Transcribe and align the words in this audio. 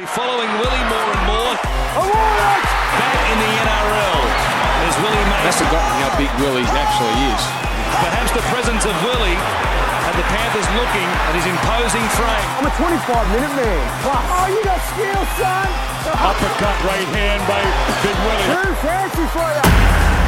Following 0.00 0.48
Willie 0.56 0.86
more 0.88 1.10
and 1.12 1.24
more. 1.28 1.52
Back 1.60 3.20
in 3.28 3.36
the 3.36 3.52
NRL. 3.52 4.20
There's 4.80 4.96
Willie 5.04 5.28
Must 5.28 5.44
Mason. 5.44 5.44
have 5.44 5.60
forgotten 5.60 5.92
how 6.00 6.10
big 6.16 6.32
Willie 6.40 6.64
actually 6.72 7.16
is. 7.28 7.42
Perhaps 8.00 8.32
the 8.32 8.40
presence 8.48 8.88
of 8.88 8.96
Willie 9.04 9.36
had 9.36 10.16
the 10.16 10.24
Panthers 10.32 10.64
looking 10.72 11.04
at 11.04 11.36
his 11.36 11.44
imposing 11.44 12.06
frame. 12.16 12.48
I'm 12.56 12.64
a 12.64 12.74
25 12.80 13.28
minute 13.28 13.52
man. 13.60 13.84
Oh, 14.08 14.48
you 14.48 14.64
got 14.64 14.80
skill, 14.88 15.20
son. 15.36 15.68
Uppercut 16.16 16.76
right 16.88 17.08
hand 17.12 17.44
by 17.44 17.60
Big 18.00 18.16
Willie. 18.24 18.48
Too 18.56 18.72
fancy 18.80 19.26
for 19.36 19.44
you. 19.44 20.19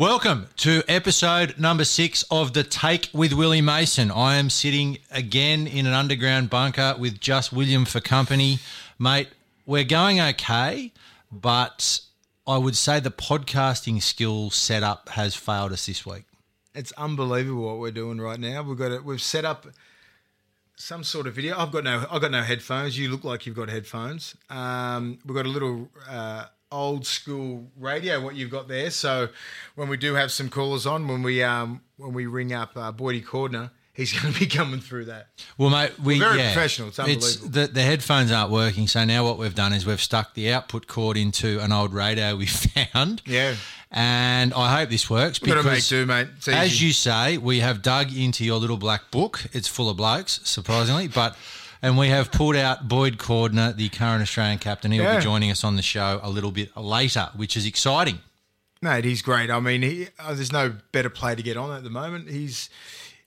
Welcome 0.00 0.46
to 0.56 0.82
episode 0.88 1.58
number 1.58 1.84
six 1.84 2.24
of 2.30 2.54
The 2.54 2.62
Take 2.64 3.10
with 3.12 3.34
Willie 3.34 3.60
Mason. 3.60 4.10
I 4.10 4.36
am 4.36 4.48
sitting 4.48 4.96
again 5.10 5.66
in 5.66 5.84
an 5.84 5.92
underground 5.92 6.48
bunker 6.48 6.94
with 6.98 7.20
just 7.20 7.52
William 7.52 7.84
for 7.84 8.00
company. 8.00 8.60
Mate, 8.98 9.28
we're 9.66 9.84
going 9.84 10.18
okay, 10.18 10.92
but 11.30 12.00
I 12.46 12.56
would 12.56 12.78
say 12.78 12.98
the 12.98 13.10
podcasting 13.10 14.00
skill 14.00 14.48
setup 14.48 15.10
has 15.10 15.34
failed 15.34 15.72
us 15.72 15.84
this 15.84 16.06
week. 16.06 16.24
It's 16.74 16.92
unbelievable 16.92 17.66
what 17.66 17.78
we're 17.78 17.90
doing 17.90 18.22
right 18.22 18.40
now. 18.40 18.62
We've 18.62 18.78
got 18.78 18.92
it. 18.92 19.04
We've 19.04 19.20
set 19.20 19.44
up 19.44 19.66
some 20.76 21.04
sort 21.04 21.26
of 21.26 21.34
video. 21.34 21.58
I've 21.58 21.72
got 21.72 21.84
no. 21.84 22.06
I've 22.10 22.22
got 22.22 22.30
no 22.30 22.40
headphones. 22.40 22.98
You 22.98 23.10
look 23.10 23.22
like 23.22 23.44
you've 23.44 23.54
got 23.54 23.68
headphones. 23.68 24.34
Um, 24.48 25.18
we've 25.26 25.36
got 25.36 25.44
a 25.44 25.50
little 25.50 25.90
uh, 26.08 26.46
old 26.72 27.06
school 27.06 27.66
radio. 27.78 28.20
What 28.20 28.36
you've 28.36 28.50
got 28.50 28.68
there. 28.68 28.90
So 28.90 29.28
when 29.74 29.88
we 29.88 29.96
do 29.96 30.14
have 30.14 30.30
some 30.32 30.48
callers 30.48 30.86
on, 30.86 31.08
when 31.08 31.22
we 31.22 31.42
um, 31.42 31.82
when 31.96 32.12
we 32.12 32.26
ring 32.26 32.52
up 32.52 32.76
uh, 32.76 32.92
Boydie 32.92 33.24
Cordner, 33.24 33.70
he's 33.92 34.12
going 34.20 34.32
to 34.32 34.38
be 34.40 34.46
coming 34.46 34.80
through 34.80 35.06
that. 35.06 35.28
Well, 35.58 35.70
mate, 35.70 35.98
we 36.00 36.18
We're 36.18 36.28
very 36.28 36.38
yeah, 36.38 36.52
professional. 36.52 36.88
It's 36.88 36.98
unbelievable. 36.98 37.48
the, 37.48 37.66
the 37.66 37.82
headphones 37.82 38.32
aren't 38.32 38.50
working, 38.50 38.86
so 38.86 39.04
now 39.04 39.24
what 39.24 39.38
we've 39.38 39.54
done 39.54 39.72
is 39.72 39.86
we've 39.86 40.00
stuck 40.00 40.34
the 40.34 40.52
output 40.52 40.86
cord 40.86 41.16
into 41.16 41.60
an 41.60 41.72
old 41.72 41.92
radio 41.92 42.36
we 42.36 42.46
found. 42.46 43.22
Yeah. 43.26 43.54
and 43.90 44.54
I 44.54 44.78
hope 44.78 44.88
this 44.90 45.10
works 45.10 45.40
We've 45.40 45.54
because, 45.54 45.66
make 45.66 45.86
do, 45.86 46.06
mate. 46.06 46.28
As 46.48 46.82
you 46.82 46.92
say, 46.92 47.38
we 47.38 47.60
have 47.60 47.82
dug 47.82 48.14
into 48.14 48.44
your 48.44 48.58
little 48.58 48.76
black 48.78 49.10
book. 49.10 49.44
It's 49.52 49.68
full 49.68 49.88
of 49.88 49.96
blokes, 49.96 50.40
surprisingly, 50.44 51.08
but. 51.08 51.36
And 51.82 51.96
we 51.96 52.08
have 52.08 52.30
pulled 52.30 52.56
out 52.56 52.88
Boyd 52.88 53.16
Cordner, 53.18 53.74
the 53.74 53.88
current 53.88 54.22
Australian 54.22 54.58
captain. 54.58 54.92
He'll 54.92 55.02
Yeah. 55.04 55.16
be 55.16 55.22
joining 55.24 55.50
us 55.50 55.64
on 55.64 55.76
the 55.76 55.82
show 55.82 56.20
a 56.22 56.28
little 56.28 56.50
bit 56.50 56.76
later, 56.76 57.30
which 57.34 57.56
is 57.56 57.64
exciting. 57.64 58.20
Mate, 58.82 59.04
he's 59.04 59.22
great. 59.22 59.50
I 59.50 59.60
mean, 59.60 59.82
he, 59.82 60.08
uh, 60.18 60.34
there's 60.34 60.52
no 60.52 60.74
better 60.92 61.10
player 61.10 61.36
to 61.36 61.42
get 61.42 61.56
on 61.56 61.70
at 61.74 61.82
the 61.84 61.90
moment. 61.90 62.30
He's 62.30 62.70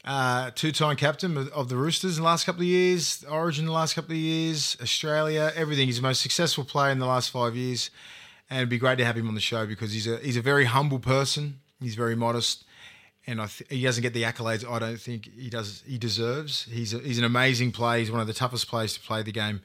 uh, 0.05 0.51
two-time 0.55 0.95
captain 0.95 1.37
of, 1.37 1.47
of 1.49 1.69
the 1.69 1.77
Roosters 1.77 2.17
in 2.17 2.23
the 2.23 2.27
last 2.29 2.45
couple 2.45 2.61
of 2.61 2.67
years, 2.67 3.23
Origin 3.29 3.63
in 3.63 3.67
the 3.67 3.71
last 3.73 3.93
couple 3.95 4.11
of 4.11 4.17
years, 4.17 4.75
Australia, 4.81 5.51
everything. 5.55 5.87
He's 5.87 5.97
the 5.97 6.01
most 6.01 6.21
successful 6.21 6.63
player 6.65 6.91
in 6.91 6.99
the 6.99 7.05
last 7.05 7.29
five 7.29 7.55
years, 7.55 7.89
and 8.49 8.57
it'd 8.59 8.69
be 8.69 8.77
great 8.77 8.97
to 8.97 9.05
have 9.05 9.15
him 9.17 9.27
on 9.29 9.35
the 9.35 9.41
show 9.41 9.65
because 9.65 9.93
he's 9.93 10.05
a 10.07 10.17
he's 10.17 10.37
a 10.37 10.41
very 10.41 10.65
humble 10.65 10.99
person. 10.99 11.59
He's 11.79 11.95
very 11.95 12.15
modest, 12.15 12.65
and 13.27 13.41
I 13.41 13.47
th- 13.47 13.69
he 13.69 13.81
doesn't 13.83 14.01
get 14.03 14.13
the 14.13 14.23
accolades 14.23 14.69
I 14.69 14.79
don't 14.79 14.99
think 14.99 15.29
he 15.37 15.49
does 15.49 15.83
he 15.87 15.97
deserves. 15.97 16.67
He's 16.69 16.93
a, 16.93 16.99
he's 16.99 17.17
an 17.17 17.23
amazing 17.23 17.71
player. 17.71 17.99
He's 17.99 18.11
one 18.11 18.21
of 18.21 18.27
the 18.27 18.33
toughest 18.33 18.67
players 18.67 18.93
to 18.95 18.99
play 18.99 19.23
the 19.23 19.31
game, 19.31 19.61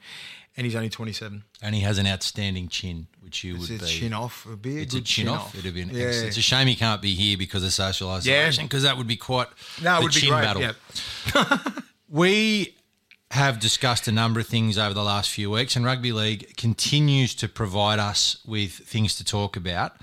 and 0.57 0.65
he's 0.65 0.75
only 0.75 0.89
27. 0.89 1.43
And 1.61 1.75
he 1.75 1.81
has 1.81 1.97
an 1.97 2.07
outstanding 2.07 2.67
chin, 2.69 3.07
which 3.21 3.43
you 3.43 3.55
It's 3.55 3.69
would 3.69 3.81
a 3.81 3.83
be. 3.85 3.89
chin 3.89 4.13
off. 4.13 4.45
It'd 4.45 4.61
be 4.61 4.77
a 4.77 4.81
It's 4.81 4.93
a 4.93 4.97
good 4.97 5.05
chin, 5.05 5.27
off. 5.27 5.53
It'd 5.55 5.73
be 5.73 5.81
an 5.81 5.89
Yeah. 5.89 6.05
excellent. 6.05 6.27
It's 6.29 6.37
a 6.37 6.41
shame 6.41 6.67
he 6.67 6.75
can't 6.75 7.01
be 7.01 7.13
here 7.15 7.37
because 7.37 7.63
of 7.63 7.73
social 7.73 8.09
isolation, 8.09 8.65
because 8.65 8.83
that 8.83 8.97
would 8.97 9.07
be 9.07 9.17
quite 9.17 9.47
No, 9.81 9.99
it 9.99 10.03
would 10.03 10.13
be 10.13 10.19
chin 10.21 10.29
great. 10.29 10.41
battle. 10.41 10.61
Yeah. 10.61 11.57
We 12.11 12.75
have 13.31 13.59
discussed 13.59 14.07
a 14.07 14.11
number 14.11 14.39
of 14.39 14.47
things 14.47 14.79
over 14.79 14.93
the 14.95 15.03
last 15.03 15.29
few 15.29 15.51
weeks, 15.51 15.75
and 15.75 15.85
rugby 15.85 16.11
league 16.11 16.57
continues 16.57 17.35
to 17.35 17.47
provide 17.47 17.99
us 17.99 18.37
with 18.47 18.71
things 18.71 19.15
to 19.17 19.23
talk 19.23 19.55
about. 19.55 19.95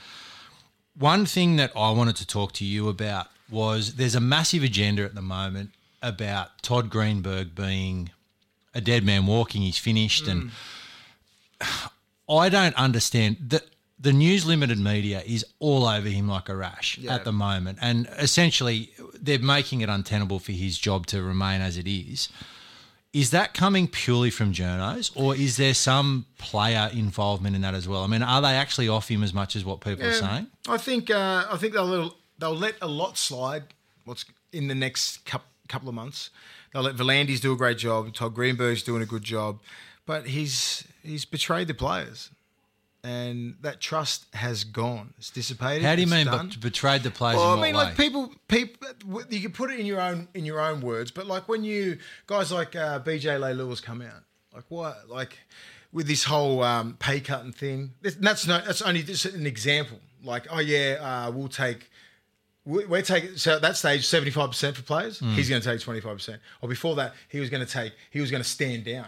One 0.94 1.26
thing 1.26 1.56
that 1.56 1.72
I 1.76 1.90
wanted 1.90 2.14
to 2.16 2.26
talk 2.26 2.52
to 2.52 2.64
you 2.64 2.88
about 2.88 3.26
was 3.50 3.94
there's 3.94 4.14
a 4.14 4.20
massive 4.20 4.62
agenda 4.62 5.04
at 5.04 5.14
the 5.14 5.22
moment 5.22 5.70
about 6.02 6.62
Todd 6.62 6.90
Greenberg 6.90 7.54
being 7.54 8.10
a 8.74 8.80
dead 8.80 9.04
man 9.04 9.26
walking. 9.26 9.62
He's 9.62 9.78
finished, 9.78 10.26
and 10.28 10.50
I 12.28 12.48
don't 12.48 12.74
understand 12.74 13.36
that 13.48 13.64
the 13.98 14.12
News 14.12 14.44
Limited 14.44 14.78
media 14.78 15.22
is 15.24 15.44
all 15.58 15.86
over 15.86 16.08
him 16.08 16.28
like 16.28 16.48
a 16.48 16.56
rash 16.56 16.98
at 17.08 17.24
the 17.24 17.32
moment, 17.32 17.78
and 17.80 18.08
essentially 18.18 18.90
they're 19.14 19.38
making 19.38 19.80
it 19.80 19.88
untenable 19.88 20.38
for 20.38 20.52
his 20.52 20.78
job 20.78 21.06
to 21.06 21.22
remain 21.22 21.60
as 21.60 21.76
it 21.78 21.86
is. 21.86 22.28
Is 23.12 23.30
that 23.30 23.54
coming 23.54 23.88
purely 23.88 24.28
from 24.30 24.52
journos, 24.52 25.10
or 25.14 25.34
is 25.34 25.56
there 25.56 25.72
some 25.72 26.26
player 26.36 26.90
involvement 26.92 27.56
in 27.56 27.62
that 27.62 27.72
as 27.72 27.88
well? 27.88 28.04
I 28.04 28.08
mean, 28.08 28.22
are 28.22 28.42
they 28.42 28.54
actually 28.54 28.88
off 28.88 29.08
him 29.08 29.22
as 29.22 29.32
much 29.32 29.56
as 29.56 29.64
what 29.64 29.80
people 29.80 30.04
are 30.04 30.12
saying? 30.12 30.48
I 30.68 30.76
think 30.76 31.10
uh, 31.10 31.46
I 31.50 31.56
think 31.56 31.72
they'll 31.72 32.14
they'll 32.38 32.54
let 32.54 32.74
a 32.80 32.88
lot 32.88 33.18
slide. 33.18 33.64
What's 34.04 34.24
in 34.52 34.68
the 34.68 34.74
next 34.74 35.24
couple 35.24 35.48
couple 35.68 35.88
of 35.88 35.94
months? 35.94 36.30
They'll 36.72 36.82
let 36.82 36.96
V'landys 36.96 37.40
do 37.40 37.52
a 37.52 37.56
great 37.56 37.78
job. 37.78 38.12
Todd 38.14 38.34
Greenberg's 38.34 38.82
doing 38.82 39.02
a 39.02 39.06
good 39.06 39.22
job, 39.22 39.58
but 40.04 40.26
he's 40.26 40.84
he's 41.02 41.24
betrayed 41.24 41.68
the 41.68 41.74
players, 41.74 42.30
and 43.02 43.56
that 43.62 43.80
trust 43.80 44.26
has 44.34 44.64
gone. 44.64 45.14
It's 45.18 45.30
dissipated. 45.30 45.82
How 45.82 45.94
do 45.94 46.02
you 46.02 46.06
mean 46.06 46.26
done. 46.26 46.52
betrayed 46.60 47.02
the 47.02 47.10
players? 47.10 47.38
Well, 47.38 47.58
I 47.58 47.62
mean, 47.62 47.74
like 47.74 47.98
way? 47.98 48.04
people, 48.04 48.32
people, 48.48 48.88
you 49.30 49.40
can 49.40 49.52
put 49.52 49.70
it 49.70 49.80
in 49.80 49.86
your 49.86 50.00
own 50.00 50.28
in 50.34 50.44
your 50.44 50.60
own 50.60 50.80
words, 50.80 51.10
but 51.10 51.26
like 51.26 51.48
when 51.48 51.64
you 51.64 51.98
guys 52.26 52.52
like 52.52 52.76
uh, 52.76 53.00
BJ 53.00 53.40
Lewis 53.56 53.80
come 53.80 54.02
out, 54.02 54.22
like 54.54 54.64
what, 54.68 55.08
like 55.08 55.38
with 55.92 56.06
this 56.06 56.24
whole 56.24 56.62
um, 56.62 56.94
pay 56.98 57.20
cut 57.20 57.42
and 57.42 57.54
thing. 57.54 57.92
That's 58.02 58.46
no, 58.46 58.60
that's 58.60 58.82
only 58.82 59.02
just 59.02 59.24
an 59.24 59.46
example. 59.46 59.98
Like, 60.22 60.46
oh 60.50 60.60
yeah, 60.60 60.98
uh, 61.00 61.30
we'll 61.30 61.48
take. 61.48 61.90
We- 62.66 62.84
We're 62.84 63.00
taking 63.02 63.36
so 63.38 63.54
at 63.56 63.62
that 63.62 63.76
stage 63.76 64.06
seventy 64.06 64.30
five 64.30 64.50
percent 64.50 64.76
for 64.76 64.82
players. 64.82 65.20
Hmm. 65.20 65.30
He's 65.34 65.48
going 65.48 65.62
to 65.62 65.68
take 65.72 65.80
twenty 65.80 66.00
five 66.00 66.16
percent. 66.16 66.42
Or 66.60 66.68
before 66.68 66.96
that, 66.96 67.14
he 67.28 67.40
was 67.40 67.48
going 67.48 67.64
to 67.64 67.72
take. 67.72 67.92
He 68.10 68.20
was 68.20 68.30
going 68.30 68.42
to 68.42 68.48
stand 68.48 68.84
down, 68.84 69.06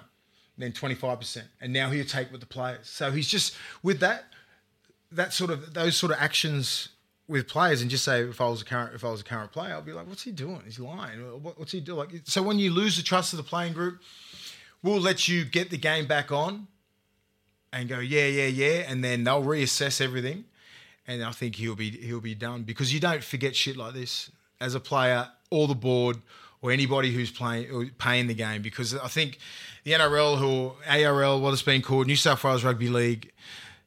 then 0.56 0.72
twenty 0.72 0.94
five 0.94 1.18
percent, 1.18 1.48
and 1.60 1.72
now 1.72 1.90
he'll 1.90 2.04
take 2.06 2.30
with 2.32 2.40
the 2.40 2.46
players. 2.46 2.86
So 2.88 3.10
he's 3.10 3.28
just 3.28 3.54
with 3.82 4.00
that 4.00 4.24
that 5.12 5.32
sort 5.32 5.50
of 5.50 5.74
those 5.74 5.96
sort 5.96 6.12
of 6.12 6.18
actions 6.20 6.88
with 7.26 7.46
players 7.46 7.82
and 7.82 7.90
just 7.90 8.04
say 8.04 8.22
if 8.22 8.40
I 8.40 8.48
was 8.48 8.62
a 8.62 8.64
current 8.64 8.94
if 8.94 9.04
I 9.04 9.10
was 9.10 9.20
a 9.20 9.24
current 9.24 9.52
player, 9.52 9.74
I'd 9.76 9.84
be 9.84 9.92
like, 9.92 10.06
what's 10.06 10.22
he 10.22 10.32
doing? 10.32 10.62
He's 10.64 10.78
lying. 10.78 11.18
What, 11.42 11.58
what's 11.58 11.72
he 11.72 11.80
doing? 11.80 11.98
Like, 11.98 12.10
so 12.24 12.42
when 12.42 12.58
you 12.58 12.70
lose 12.72 12.96
the 12.96 13.02
trust 13.02 13.32
of 13.34 13.36
the 13.36 13.42
playing 13.42 13.74
group, 13.74 14.00
we'll 14.82 15.00
let 15.00 15.28
you 15.28 15.44
get 15.44 15.68
the 15.70 15.76
game 15.76 16.06
back 16.06 16.30
on 16.32 16.68
and 17.70 17.86
go, 17.88 17.98
yeah, 17.98 18.24
yeah, 18.26 18.46
yeah, 18.46 18.84
and 18.88 19.04
then 19.04 19.24
they'll 19.24 19.42
reassess 19.42 20.00
everything. 20.00 20.44
And 21.08 21.24
I 21.24 21.32
think 21.32 21.56
he'll 21.56 21.74
be 21.74 21.90
he'll 21.90 22.20
be 22.20 22.34
done 22.34 22.62
because 22.62 22.92
you 22.94 23.00
don't 23.00 23.24
forget 23.24 23.56
shit 23.56 23.76
like 23.76 23.94
this 23.94 24.30
as 24.60 24.74
a 24.74 24.80
player 24.80 25.28
or 25.50 25.66
the 25.66 25.74
board 25.74 26.18
or 26.60 26.70
anybody 26.70 27.12
who's 27.12 27.30
playing 27.30 27.70
or 27.70 27.86
paying 27.98 28.26
the 28.26 28.34
game 28.34 28.60
because 28.62 28.94
I 28.94 29.08
think 29.08 29.38
the 29.84 29.92
NRL 29.92 30.42
or 30.42 30.76
ARL, 30.86 31.40
what 31.40 31.52
it's 31.52 31.62
been 31.62 31.82
called, 31.82 32.06
New 32.06 32.16
South 32.16 32.44
Wales 32.44 32.62
Rugby 32.62 32.88
League, 32.88 33.32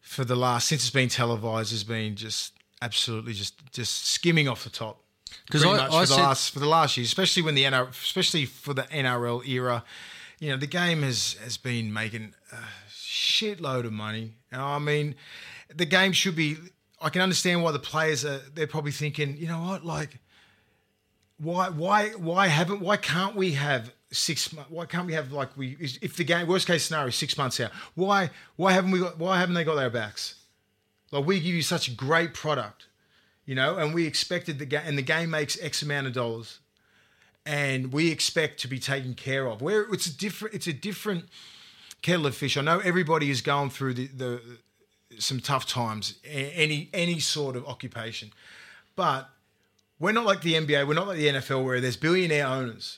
for 0.01 0.25
the 0.25 0.35
last 0.35 0.67
since 0.67 0.81
it's 0.81 0.89
been 0.89 1.09
televised 1.09 1.71
has 1.71 1.83
been 1.83 2.15
just 2.15 2.53
absolutely 2.81 3.33
just 3.33 3.53
just 3.71 4.07
skimming 4.07 4.47
off 4.47 4.63
the 4.63 4.69
top 4.71 4.97
because 5.45 5.63
I- 5.63 5.77
much 5.77 5.91
I 5.91 6.05
for 6.05 6.13
the 6.15 6.21
last 6.23 6.51
for 6.53 6.59
the 6.59 6.65
last 6.67 6.97
year, 6.97 7.05
especially 7.05 7.43
when 7.43 7.53
the 7.55 7.65
NRL, 7.65 7.89
especially 7.89 8.45
for 8.45 8.73
the 8.73 8.83
NRL 8.83 9.47
era, 9.47 9.83
you 10.39 10.49
know 10.49 10.57
the 10.57 10.65
game 10.65 11.03
has 11.03 11.33
has 11.43 11.57
been 11.57 11.93
making 11.93 12.33
a 12.51 12.57
shitload 12.89 13.85
of 13.85 13.93
money. 13.93 14.33
And 14.51 14.61
I 14.61 14.79
mean, 14.79 15.15
the 15.73 15.85
game 15.85 16.13
should 16.13 16.35
be. 16.35 16.57
I 17.01 17.09
can 17.09 17.21
understand 17.21 17.63
why 17.63 17.71
the 17.71 17.79
players 17.79 18.25
are. 18.25 18.39
They're 18.53 18.67
probably 18.67 18.91
thinking, 18.91 19.37
you 19.37 19.47
know 19.47 19.61
what, 19.61 19.85
like 19.85 20.19
why 21.37 21.69
why 21.69 22.09
why 22.09 22.47
haven't 22.47 22.81
why 22.81 22.97
can't 22.97 23.35
we 23.35 23.53
have 23.53 23.91
six 24.11 24.47
why 24.69 24.85
can't 24.85 25.07
we 25.07 25.13
have 25.13 25.31
like 25.31 25.55
we 25.57 25.75
if 26.01 26.15
the 26.15 26.23
game 26.23 26.47
worst 26.47 26.67
case 26.67 26.85
scenario 26.85 27.09
six 27.09 27.37
months 27.37 27.59
out 27.59 27.71
why 27.95 28.29
why 28.57 28.73
haven't 28.73 28.91
we 28.91 28.99
got 28.99 29.17
why 29.17 29.39
haven't 29.39 29.55
they 29.55 29.63
got 29.63 29.75
their 29.75 29.89
backs? 29.89 30.35
Like 31.11 31.25
we 31.25 31.39
give 31.39 31.55
you 31.55 31.61
such 31.61 31.87
a 31.87 31.91
great 31.91 32.33
product 32.33 32.87
you 33.45 33.55
know 33.55 33.77
and 33.77 33.93
we 33.93 34.05
expected 34.05 34.59
the 34.59 34.65
game 34.65 34.83
and 34.85 34.97
the 34.97 35.01
game 35.01 35.31
makes 35.31 35.59
x 35.61 35.81
amount 35.81 36.07
of 36.07 36.13
dollars 36.13 36.59
and 37.45 37.91
we 37.91 38.11
expect 38.11 38.59
to 38.61 38.67
be 38.67 38.79
taken 38.79 39.13
care 39.13 39.47
of. 39.47 39.61
Where 39.61 39.81
it's 39.93 40.05
a 40.05 40.15
different 40.15 40.55
it's 40.55 40.67
a 40.67 40.73
different 40.73 41.25
kettle 42.01 42.27
of 42.27 42.35
fish. 42.35 42.57
I 42.57 42.61
know 42.61 42.79
everybody 42.79 43.29
is 43.29 43.41
going 43.41 43.69
through 43.69 43.95
the, 43.95 44.07
the 44.07 44.41
some 45.19 45.39
tough 45.39 45.67
times 45.67 46.15
any 46.25 46.89
any 46.93 47.19
sort 47.19 47.55
of 47.55 47.65
occupation 47.67 48.31
but 48.95 49.29
we're 49.99 50.11
not 50.11 50.25
like 50.25 50.41
the 50.41 50.55
NBA. 50.55 50.87
We're 50.87 50.95
not 50.95 51.07
like 51.07 51.17
the 51.17 51.27
NFL 51.27 51.63
where 51.63 51.79
there's 51.79 51.95
billionaire 51.95 52.47
owners. 52.47 52.97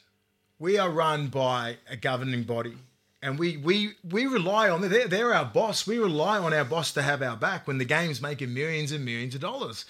We 0.57 0.77
are 0.77 0.89
run 0.89 1.27
by 1.27 1.77
a 1.89 1.97
governing 1.97 2.43
body, 2.43 2.75
and 3.21 3.37
we 3.37 3.57
we 3.57 3.91
we 4.09 4.25
rely 4.25 4.69
on 4.69 4.81
they're, 4.81 5.07
they're 5.07 5.33
our 5.33 5.45
boss. 5.45 5.85
We 5.85 5.97
rely 5.97 6.39
on 6.39 6.53
our 6.53 6.63
boss 6.63 6.93
to 6.93 7.01
have 7.01 7.21
our 7.21 7.35
back 7.35 7.67
when 7.67 7.77
the 7.77 7.85
game's 7.85 8.21
making 8.21 8.53
millions 8.53 8.93
and 8.93 9.03
millions 9.03 9.35
of 9.35 9.41
dollars. 9.41 9.83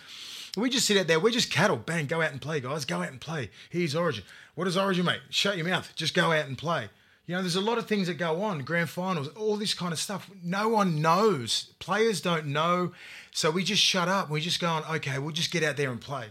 We 0.58 0.70
just 0.70 0.88
sit 0.88 0.98
out 0.98 1.08
there. 1.08 1.20
We're 1.20 1.32
just 1.32 1.52
cattle. 1.52 1.78
Bang, 1.78 2.08
go 2.08 2.22
out 2.22 2.32
and 2.32 2.42
play, 2.42 2.60
guys. 2.60 2.86
Go 2.86 3.02
out 3.02 3.10
and 3.10 3.22
play. 3.22 3.50
Here's 3.70 3.96
Origin. 3.96 4.24
What 4.56 4.66
does 4.66 4.78
Origin 4.78 5.06
make? 5.06 5.22
Shut 5.30 5.58
your 5.58 5.68
mouth. 5.68 5.92
Just 5.96 6.14
go 6.14 6.32
out 6.32 6.46
and 6.46 6.58
play. 6.58 6.90
You 7.26 7.36
know, 7.36 7.42
there's 7.42 7.56
a 7.56 7.62
lot 7.62 7.78
of 7.78 7.88
things 7.88 8.08
that 8.08 8.16
go 8.16 8.42
on, 8.42 8.60
grand 8.64 8.90
finals, 8.90 9.30
all 9.30 9.56
this 9.56 9.74
kind 9.74 9.94
of 9.94 10.00
stuff. 10.00 10.30
No 10.44 10.68
one 10.70 11.02
knows. 11.02 11.70
Players 11.80 12.20
don't 12.20 12.48
know. 12.48 12.92
So 13.32 13.50
we 13.50 13.64
just 13.64 13.82
shut 13.82 14.10
up. 14.10 14.30
We 14.30 14.42
just 14.42 14.60
go 14.60 14.68
on, 14.68 14.84
okay, 14.98 15.20
we'll 15.20 15.32
just 15.32 15.52
get 15.52 15.64
out 15.64 15.78
there 15.78 15.90
and 15.90 16.02
play. 16.02 16.28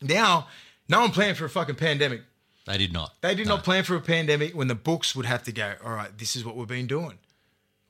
Now, 0.00 0.48
no 0.88 1.00
one 1.00 1.10
planned 1.10 1.36
for 1.36 1.44
a 1.44 1.50
fucking 1.50 1.74
pandemic. 1.74 2.22
They 2.64 2.78
did 2.78 2.92
not. 2.92 3.14
They 3.20 3.34
did 3.34 3.46
No. 3.48 3.56
not 3.56 3.64
plan 3.64 3.84
for 3.84 3.96
a 3.96 4.00
pandemic 4.00 4.54
when 4.54 4.68
the 4.68 4.74
books 4.74 5.14
would 5.14 5.26
have 5.26 5.42
to 5.44 5.52
go, 5.52 5.74
all 5.84 5.92
right, 5.92 6.16
this 6.16 6.36
is 6.36 6.44
what 6.44 6.56
we've 6.56 6.68
been 6.68 6.86
doing. 6.86 7.18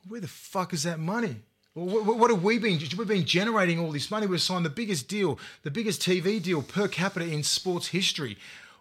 Where 0.08 0.20
the 0.20 0.28
fuck 0.28 0.72
is 0.72 0.82
that 0.84 0.98
money? 0.98 1.36
What, 1.74 2.16
what 2.18 2.30
have 2.30 2.42
we 2.42 2.58
been? 2.58 2.80
We've 2.96 3.06
been 3.06 3.24
generating 3.26 3.78
all 3.78 3.92
this 3.92 4.10
money. 4.10 4.26
We've 4.26 4.40
signed 4.42 4.64
the 4.64 4.70
biggest 4.70 5.06
deal, 5.06 5.38
the 5.62 5.70
biggest 5.70 6.00
TV 6.00 6.42
deal 6.42 6.62
per 6.62 6.88
capita 6.88 7.26
in 7.26 7.44
sports 7.44 7.88
history. 7.88 8.36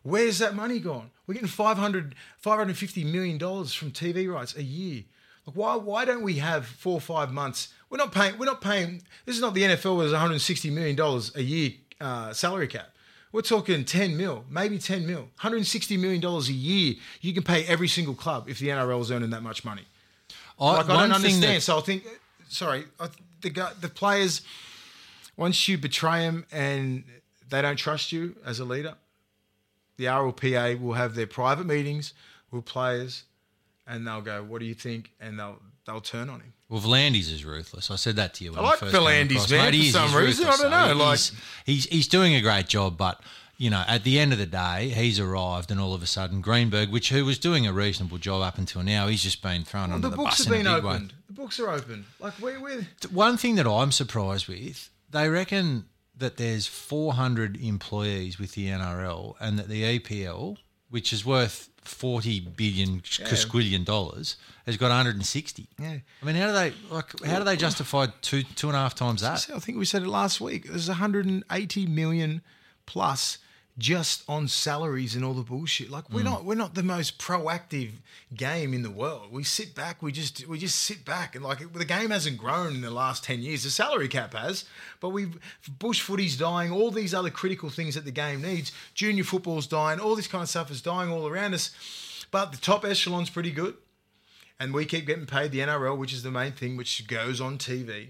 Where's 0.07 0.37
that 0.39 0.55
money 0.55 0.79
gone? 0.79 1.11
We're 1.25 1.33
getting 1.33 1.49
500, 1.49 2.15
550 2.37 3.03
million 3.03 3.37
dollars 3.37 3.73
from 3.73 3.91
TV 3.91 4.31
rights 4.31 4.55
a 4.55 4.63
year. 4.63 5.03
Like 5.45 5.55
why, 5.55 5.75
why 5.75 6.05
don't 6.05 6.23
we 6.23 6.35
have 6.35 6.65
four 6.65 6.93
or 6.93 7.01
five 7.01 7.33
months? 7.33 7.73
We're 7.89 7.97
not 7.97 8.13
paying. 8.13 8.37
We're 8.37 8.45
not 8.45 8.61
paying. 8.61 9.01
This 9.25 9.35
is 9.35 9.41
not 9.41 9.53
the 9.53 9.63
NFL. 9.63 9.95
Where 9.97 10.03
there's 10.05 10.11
160 10.13 10.69
million 10.69 10.95
dollars 10.95 11.35
a 11.35 11.43
year 11.43 11.71
uh, 11.99 12.31
salary 12.31 12.67
cap. 12.67 12.89
We're 13.33 13.41
talking 13.41 13.83
10 13.83 14.15
mil, 14.15 14.45
maybe 14.49 14.79
10 14.79 15.05
mil, 15.05 15.19
160 15.41 15.97
million 15.97 16.21
dollars 16.21 16.47
a 16.47 16.53
year. 16.53 16.95
You 17.19 17.33
can 17.33 17.43
pay 17.43 17.65
every 17.65 17.89
single 17.89 18.15
club 18.15 18.47
if 18.47 18.59
the 18.59 18.69
NRL 18.69 19.01
is 19.01 19.11
earning 19.11 19.31
that 19.31 19.43
much 19.43 19.65
money. 19.65 19.83
I, 20.59 20.71
Like 20.77 20.89
I 20.89 21.01
don't 21.01 21.11
understand. 21.11 21.43
that- 21.43 21.61
so 21.63 21.77
I 21.77 21.81
think, 21.81 22.03
sorry, 22.47 22.85
I, 22.99 23.09
the 23.41 23.49
the 23.81 23.89
players, 23.89 24.41
once 25.35 25.67
you 25.67 25.77
betray 25.77 26.21
them 26.21 26.45
and 26.51 27.03
they 27.49 27.61
don't 27.61 27.75
trust 27.75 28.13
you 28.13 28.35
as 28.45 28.59
a 28.61 28.65
leader, 28.65 28.95
the 29.97 30.05
RLPA 30.05 30.79
will 30.79 30.93
have 30.93 31.15
their 31.15 31.27
private 31.27 31.65
meetings 31.65 32.13
with 32.51 32.65
players, 32.65 33.23
and 33.85 34.05
they'll 34.07 34.21
go, 34.21 34.43
"What 34.43 34.59
do 34.59 34.65
you 34.65 34.73
think?" 34.73 35.11
and 35.19 35.37
they'll 35.39 35.59
they'll 35.85 36.01
turn 36.01 36.29
on 36.29 36.39
him. 36.41 36.53
Well, 36.69 36.81
V'landys 36.81 37.31
is 37.31 37.45
ruthless. 37.45 37.89
I 37.89 37.95
said 37.95 38.17
that 38.17 38.33
to 38.35 38.43
you. 38.43 38.51
When 38.51 38.59
I 38.59 38.63
like 38.69 38.79
first 38.79 38.93
V'landys, 38.93 39.49
man, 39.49 39.71
Mate, 39.71 39.85
for 39.85 39.91
some 39.91 40.15
reason. 40.15 40.47
I 40.47 40.57
don't 40.57 40.71
know, 40.97 41.03
like- 41.05 41.17
he's, 41.19 41.31
he's 41.65 41.85
he's 41.85 42.07
doing 42.07 42.35
a 42.35 42.41
great 42.41 42.67
job, 42.67 42.97
but 42.97 43.21
you 43.59 43.69
know, 43.71 43.83
at 43.87 44.03
the 44.03 44.19
end 44.19 44.33
of 44.33 44.37
the 44.37 44.45
day, 44.45 44.89
he's 44.89 45.19
arrived, 45.19 45.71
and 45.71 45.79
all 45.79 45.93
of 45.95 46.03
a 46.03 46.05
sudden, 46.05 46.41
Greenberg, 46.41 46.89
which 46.91 47.09
who 47.09 47.25
was 47.25 47.39
doing 47.39 47.65
a 47.65 47.73
reasonable 47.73 48.17
job 48.19 48.41
up 48.43 48.57
until 48.59 48.83
now, 48.83 49.07
he's 49.07 49.23
just 49.23 49.41
been 49.41 49.63
thrown 49.63 49.91
under 49.91 50.07
the 50.07 50.11
the, 50.11 50.15
books 50.17 50.37
bus 50.37 50.45
have 50.45 50.53
in 50.53 50.61
a 50.67 50.69
been 50.69 50.75
big 50.75 50.83
way. 50.85 50.91
opened. 50.93 51.13
The 51.27 51.33
books 51.33 51.59
are 51.59 51.69
open. 51.69 52.05
Like 52.19 52.39
we 52.39 52.57
we 52.57 52.85
One 53.11 53.35
thing 53.37 53.55
that 53.55 53.65
I'm 53.67 53.91
surprised 53.91 54.47
with, 54.47 54.89
they 55.09 55.27
reckon 55.29 55.85
that 56.17 56.37
there's 56.37 56.67
400 56.67 57.61
employees 57.61 58.39
with 58.39 58.53
the 58.53 58.67
NRL, 58.67 59.35
and 59.39 59.59
that 59.59 59.67
the 59.67 59.99
EPL, 59.99 60.57
which 60.89 61.13
is 61.13 61.25
worth 61.25 61.69
40 61.83 62.39
billion 62.41 63.01
quadrillion 63.25 63.83
dollars, 63.83 64.35
has 64.65 64.77
got 64.77 64.87
160. 64.87 65.67
Yeah. 65.79 65.97
I 66.21 66.25
mean, 66.25 66.35
how 66.35 66.47
do 66.47 66.53
they 66.53 66.73
like? 66.89 67.23
How 67.23 67.37
do 67.39 67.43
they 67.45 67.55
justify 67.55 68.07
two 68.21 68.43
two 68.43 68.67
and 68.67 68.75
a 68.75 68.79
half 68.79 68.95
times 68.95 69.21
that? 69.21 69.47
I 69.53 69.59
think 69.59 69.77
we 69.77 69.85
said 69.85 70.03
it 70.03 70.07
last 70.09 70.41
week. 70.41 70.67
There's 70.67 70.89
180 70.89 71.85
million 71.87 72.41
plus 72.85 73.37
just 73.77 74.23
on 74.27 74.47
salaries 74.47 75.15
and 75.15 75.23
all 75.23 75.33
the 75.33 75.43
bullshit. 75.43 75.91
Like 75.91 76.09
we're 76.09 76.21
mm. 76.21 76.25
not 76.25 76.45
we're 76.45 76.55
not 76.55 76.73
the 76.73 76.83
most 76.83 77.19
proactive 77.19 77.91
game 78.35 78.73
in 78.73 78.81
the 78.81 78.89
world. 78.89 79.31
We 79.31 79.43
sit 79.43 79.75
back. 79.75 80.01
We 80.01 80.11
just 80.11 80.47
we 80.47 80.57
just 80.57 80.79
sit 80.79 81.05
back 81.05 81.35
and 81.35 81.43
like 81.43 81.71
the 81.71 81.85
game 81.85 82.09
hasn't 82.09 82.37
grown 82.37 82.75
in 82.75 82.81
the 82.81 82.89
last 82.89 83.23
10 83.23 83.41
years. 83.41 83.63
The 83.63 83.69
salary 83.69 84.07
cap 84.07 84.33
has, 84.33 84.65
but 84.99 85.09
we've 85.09 85.37
bush 85.79 86.01
footy's 86.01 86.37
dying. 86.37 86.71
All 86.71 86.91
these 86.91 87.13
other 87.13 87.29
critical 87.29 87.69
things 87.69 87.95
that 87.95 88.05
the 88.05 88.11
game 88.11 88.41
needs. 88.41 88.71
Junior 88.95 89.23
football's 89.23 89.67
dying. 89.67 89.99
All 89.99 90.15
this 90.15 90.27
kind 90.27 90.43
of 90.43 90.49
stuff 90.49 90.71
is 90.71 90.81
dying 90.81 91.11
all 91.11 91.27
around 91.27 91.53
us. 91.53 91.71
But 92.31 92.51
the 92.51 92.57
top 92.57 92.83
echelon's 92.83 93.29
pretty 93.29 93.51
good. 93.51 93.75
And 94.59 94.73
we 94.73 94.85
keep 94.85 95.05
getting 95.05 95.27
paid 95.27 95.51
the 95.51 95.59
NRL, 95.59 95.97
which 95.97 96.11
is 96.11 96.23
the 96.23 96.31
main 96.31 96.51
thing, 96.51 96.77
which 96.77 97.05
goes 97.07 97.39
on 97.39 97.59
TV. 97.59 98.07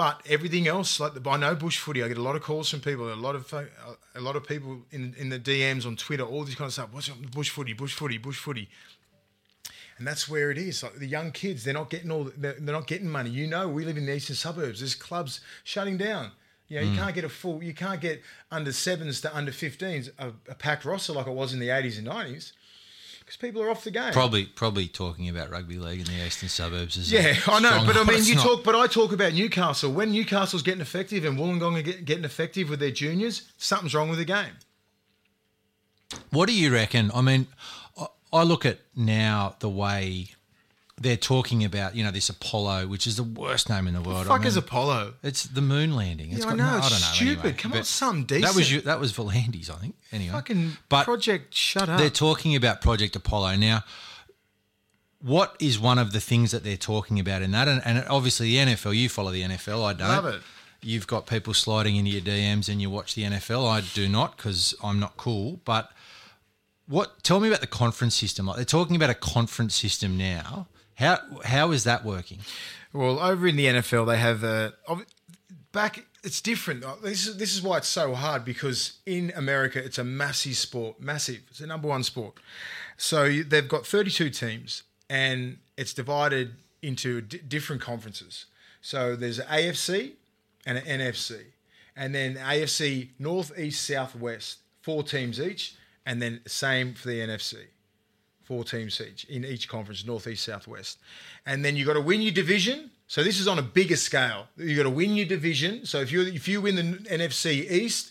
But 0.00 0.22
everything 0.30 0.66
else, 0.66 0.98
like 0.98 1.12
the, 1.12 1.28
I 1.28 1.36
know 1.36 1.54
bush 1.54 1.76
footy, 1.76 2.02
I 2.02 2.08
get 2.08 2.16
a 2.16 2.22
lot 2.22 2.34
of 2.34 2.40
calls 2.40 2.70
from 2.70 2.80
people, 2.80 3.12
a 3.12 3.14
lot 3.16 3.34
of 3.34 3.52
a 4.14 4.20
lot 4.22 4.34
of 4.34 4.48
people 4.48 4.78
in 4.90 5.14
in 5.18 5.28
the 5.28 5.38
DMs 5.38 5.84
on 5.84 5.94
Twitter, 5.94 6.22
all 6.22 6.42
this 6.42 6.54
kind 6.54 6.68
of 6.68 6.72
stuff. 6.72 6.88
What's 6.90 7.10
up 7.10 7.16
bush 7.32 7.50
footy, 7.50 7.74
bush 7.74 7.92
footy, 7.92 8.16
bush 8.16 8.38
footy? 8.38 8.70
And 9.98 10.06
that's 10.06 10.26
where 10.26 10.50
it 10.50 10.56
is. 10.56 10.82
Like 10.82 10.94
the 10.94 11.06
young 11.06 11.32
kids, 11.32 11.64
they're 11.64 11.74
not 11.74 11.90
getting 11.90 12.10
all, 12.10 12.30
they're, 12.34 12.56
they're 12.58 12.74
not 12.74 12.86
getting 12.86 13.10
money. 13.10 13.28
You 13.28 13.46
know, 13.46 13.68
we 13.68 13.84
live 13.84 13.98
in 13.98 14.06
the 14.06 14.14
eastern 14.14 14.36
suburbs. 14.36 14.78
There's 14.80 14.94
clubs 14.94 15.42
shutting 15.64 15.98
down. 15.98 16.30
You 16.68 16.78
know, 16.78 16.86
you 16.86 16.92
hmm. 16.92 16.96
can't 16.96 17.14
get 17.14 17.24
a 17.24 17.28
full, 17.28 17.62
you 17.62 17.74
can't 17.74 18.00
get 18.00 18.22
under 18.50 18.72
sevens 18.72 19.20
to 19.20 19.36
under 19.36 19.52
15s 19.52 20.12
a, 20.18 20.28
a 20.48 20.54
packed 20.54 20.86
roster 20.86 21.12
like 21.12 21.26
it 21.26 21.34
was 21.34 21.52
in 21.52 21.58
the 21.58 21.68
80s 21.68 21.98
and 21.98 22.06
90s 22.06 22.52
because 23.30 23.36
people 23.48 23.62
are 23.62 23.70
off 23.70 23.84
the 23.84 23.92
game. 23.92 24.12
Probably, 24.12 24.44
probably 24.44 24.88
talking 24.88 25.28
about 25.28 25.50
rugby 25.50 25.78
league 25.78 26.00
in 26.00 26.06
the 26.06 26.26
eastern 26.26 26.48
suburbs. 26.48 26.96
Is 26.96 27.12
Yeah, 27.12 27.36
I 27.46 27.60
know, 27.60 27.84
but 27.86 27.96
I 27.96 28.02
mean, 28.02 28.24
you 28.24 28.34
talk, 28.34 28.64
but 28.64 28.74
I 28.74 28.88
talk 28.88 29.12
about 29.12 29.34
Newcastle. 29.34 29.92
When 29.92 30.10
Newcastle's 30.10 30.62
getting 30.64 30.80
effective 30.80 31.24
and 31.24 31.38
Wollongong 31.38 31.78
are 31.78 31.82
get, 31.82 32.04
getting 32.04 32.24
effective 32.24 32.68
with 32.68 32.80
their 32.80 32.90
juniors, 32.90 33.52
something's 33.56 33.94
wrong 33.94 34.08
with 34.08 34.18
the 34.18 34.24
game. 34.24 34.54
What 36.30 36.48
do 36.48 36.54
you 36.54 36.72
reckon? 36.72 37.12
I 37.14 37.20
mean, 37.20 37.46
I- 37.96 38.08
I 38.32 38.42
look 38.42 38.66
at 38.66 38.80
now 38.96 39.54
the 39.60 39.68
way 39.68 40.30
they're 41.02 41.16
talking 41.16 41.64
about, 41.64 41.96
you 41.96 42.04
know, 42.04 42.10
this 42.10 42.28
Apollo, 42.28 42.86
which 42.86 43.06
is 43.06 43.16
the 43.16 43.22
worst 43.22 43.70
name 43.70 43.88
in 43.88 43.94
the 43.94 44.02
world. 44.02 44.26
I 44.26 44.28
Fuck 44.28 44.40
mean, 44.40 44.48
is 44.48 44.56
Apollo? 44.56 45.14
It's 45.22 45.44
the 45.44 45.62
moon 45.62 45.96
landing. 45.96 46.30
It's 46.32 46.44
Yeah, 46.44 46.50
I 46.50 46.54
know, 46.54 46.64
no, 46.64 46.76
I 46.76 46.80
don't 46.80 46.90
know. 46.90 46.96
stupid. 46.96 47.38
anyway. 47.38 47.52
Come 47.56 47.72
on, 47.72 47.78
But 47.78 47.86
something 47.86 48.40
That 48.42 48.54
was 48.54 48.70
you. 48.70 48.82
That 48.82 49.00
was 49.00 49.12
V'landys, 49.14 49.70
I 49.70 49.76
think. 49.76 49.94
Anyway, 50.12 50.32
Fucking 50.32 50.72
but 50.90 51.04
project. 51.04 51.54
Shut 51.54 51.88
up. 51.88 51.98
they're 51.98 52.10
talking 52.10 52.54
about 52.54 52.82
Project 52.82 53.16
Apollo 53.16 53.56
now. 53.56 53.82
What 55.22 55.56
is 55.58 55.78
one 55.78 55.98
of 55.98 56.12
the 56.12 56.20
things 56.20 56.50
that 56.50 56.64
they're 56.64 56.76
talking 56.76 57.18
about 57.18 57.42
in 57.42 57.50
that? 57.52 57.66
And, 57.68 57.82
and 57.84 58.04
obviously, 58.08 58.48
the 58.56 58.72
NFL. 58.74 58.94
You 58.94 59.08
follow 59.08 59.30
the 59.32 59.42
NFL. 59.42 59.84
I 59.84 59.92
don't. 59.94 60.08
Love 60.08 60.26
it. 60.26 60.42
You've 60.82 61.06
got 61.06 61.26
people 61.26 61.52
sliding 61.52 61.96
into 61.96 62.10
your 62.10 62.22
DMs 62.22 62.68
and 62.70 62.80
you 62.80 62.88
watch 62.90 63.14
the 63.14 63.22
NFL. 63.22 63.68
I 63.70 63.82
do 63.94 64.08
not 64.08 64.36
because 64.36 64.74
I'm 64.82 64.98
not 64.98 65.16
cool. 65.18 65.60
But 65.66 65.90
what? 66.86 67.22
Tell 67.22 67.38
me 67.40 67.48
about 67.48 67.60
the 67.60 67.66
conference 67.66 68.14
system. 68.14 68.46
Like 68.46 68.56
they're 68.56 68.64
talking 68.64 68.96
about 68.96 69.10
a 69.10 69.14
conference 69.14 69.74
system 69.74 70.16
now. 70.16 70.68
How 71.00 71.18
how 71.44 71.72
is 71.72 71.84
that 71.84 72.04
working? 72.04 72.38
Well, 72.92 73.18
over 73.20 73.46
in 73.46 73.56
the 73.56 73.66
NFL, 73.66 74.06
they 74.06 74.18
have 74.18 74.44
ob- 74.88 75.06
back. 75.72 76.04
It's 76.22 76.42
different. 76.42 76.84
Uh, 76.84 76.96
This 77.02 77.26
is 77.26 77.36
this 77.38 77.54
is 77.54 77.62
why 77.62 77.78
it's 77.78 77.88
so 77.88 78.14
hard 78.14 78.44
because 78.44 78.98
in 79.06 79.32
America, 79.34 79.82
it's 79.82 79.98
a 79.98 80.04
massive 80.04 80.56
sport. 80.56 81.00
Massive. 81.00 81.40
It's 81.48 81.60
the 81.60 81.66
number 81.66 81.88
one 81.88 82.02
sport. 82.02 82.34
So 82.98 83.32
they've 83.42 83.66
got 83.66 83.86
32 83.86 84.28
teams, 84.28 84.82
and 85.08 85.56
it's 85.78 85.94
divided 85.94 86.56
into 86.82 87.22
d- 87.22 87.38
different 87.48 87.80
conferences. 87.80 88.44
So 88.82 89.16
there's 89.16 89.38
an 89.38 89.46
AFC 89.46 90.12
and 90.66 90.76
an 90.76 90.84
NFC, 91.00 91.44
and 91.96 92.14
then 92.14 92.36
AFC 92.36 93.08
North, 93.18 93.58
East, 93.58 93.86
South, 93.86 94.14
West. 94.14 94.58
Four 94.82 95.02
teams 95.02 95.40
each, 95.40 95.74
and 96.04 96.20
then 96.20 96.40
same 96.46 96.92
for 96.94 97.08
the 97.08 97.20
NFC 97.20 97.54
four 98.50 98.64
teams 98.64 99.00
each 99.00 99.22
in 99.26 99.44
each 99.44 99.68
conference, 99.68 100.04
north, 100.04 100.26
east, 100.26 100.44
south, 100.44 100.66
west. 100.66 100.98
And 101.46 101.64
then 101.64 101.76
you 101.76 101.86
got 101.86 101.92
to 101.92 102.00
win 102.00 102.20
your 102.20 102.32
division. 102.32 102.90
So 103.06 103.22
this 103.22 103.38
is 103.38 103.46
on 103.46 103.60
a 103.60 103.62
bigger 103.62 103.94
scale. 103.94 104.48
You 104.56 104.74
got 104.74 104.82
to 104.82 104.90
win 104.90 105.14
your 105.14 105.26
division. 105.26 105.86
So 105.86 106.00
if 106.00 106.10
you 106.10 106.22
if 106.22 106.48
you 106.48 106.60
win 106.60 106.74
the 106.74 106.82
NFC 107.08 107.70
East, 107.70 108.10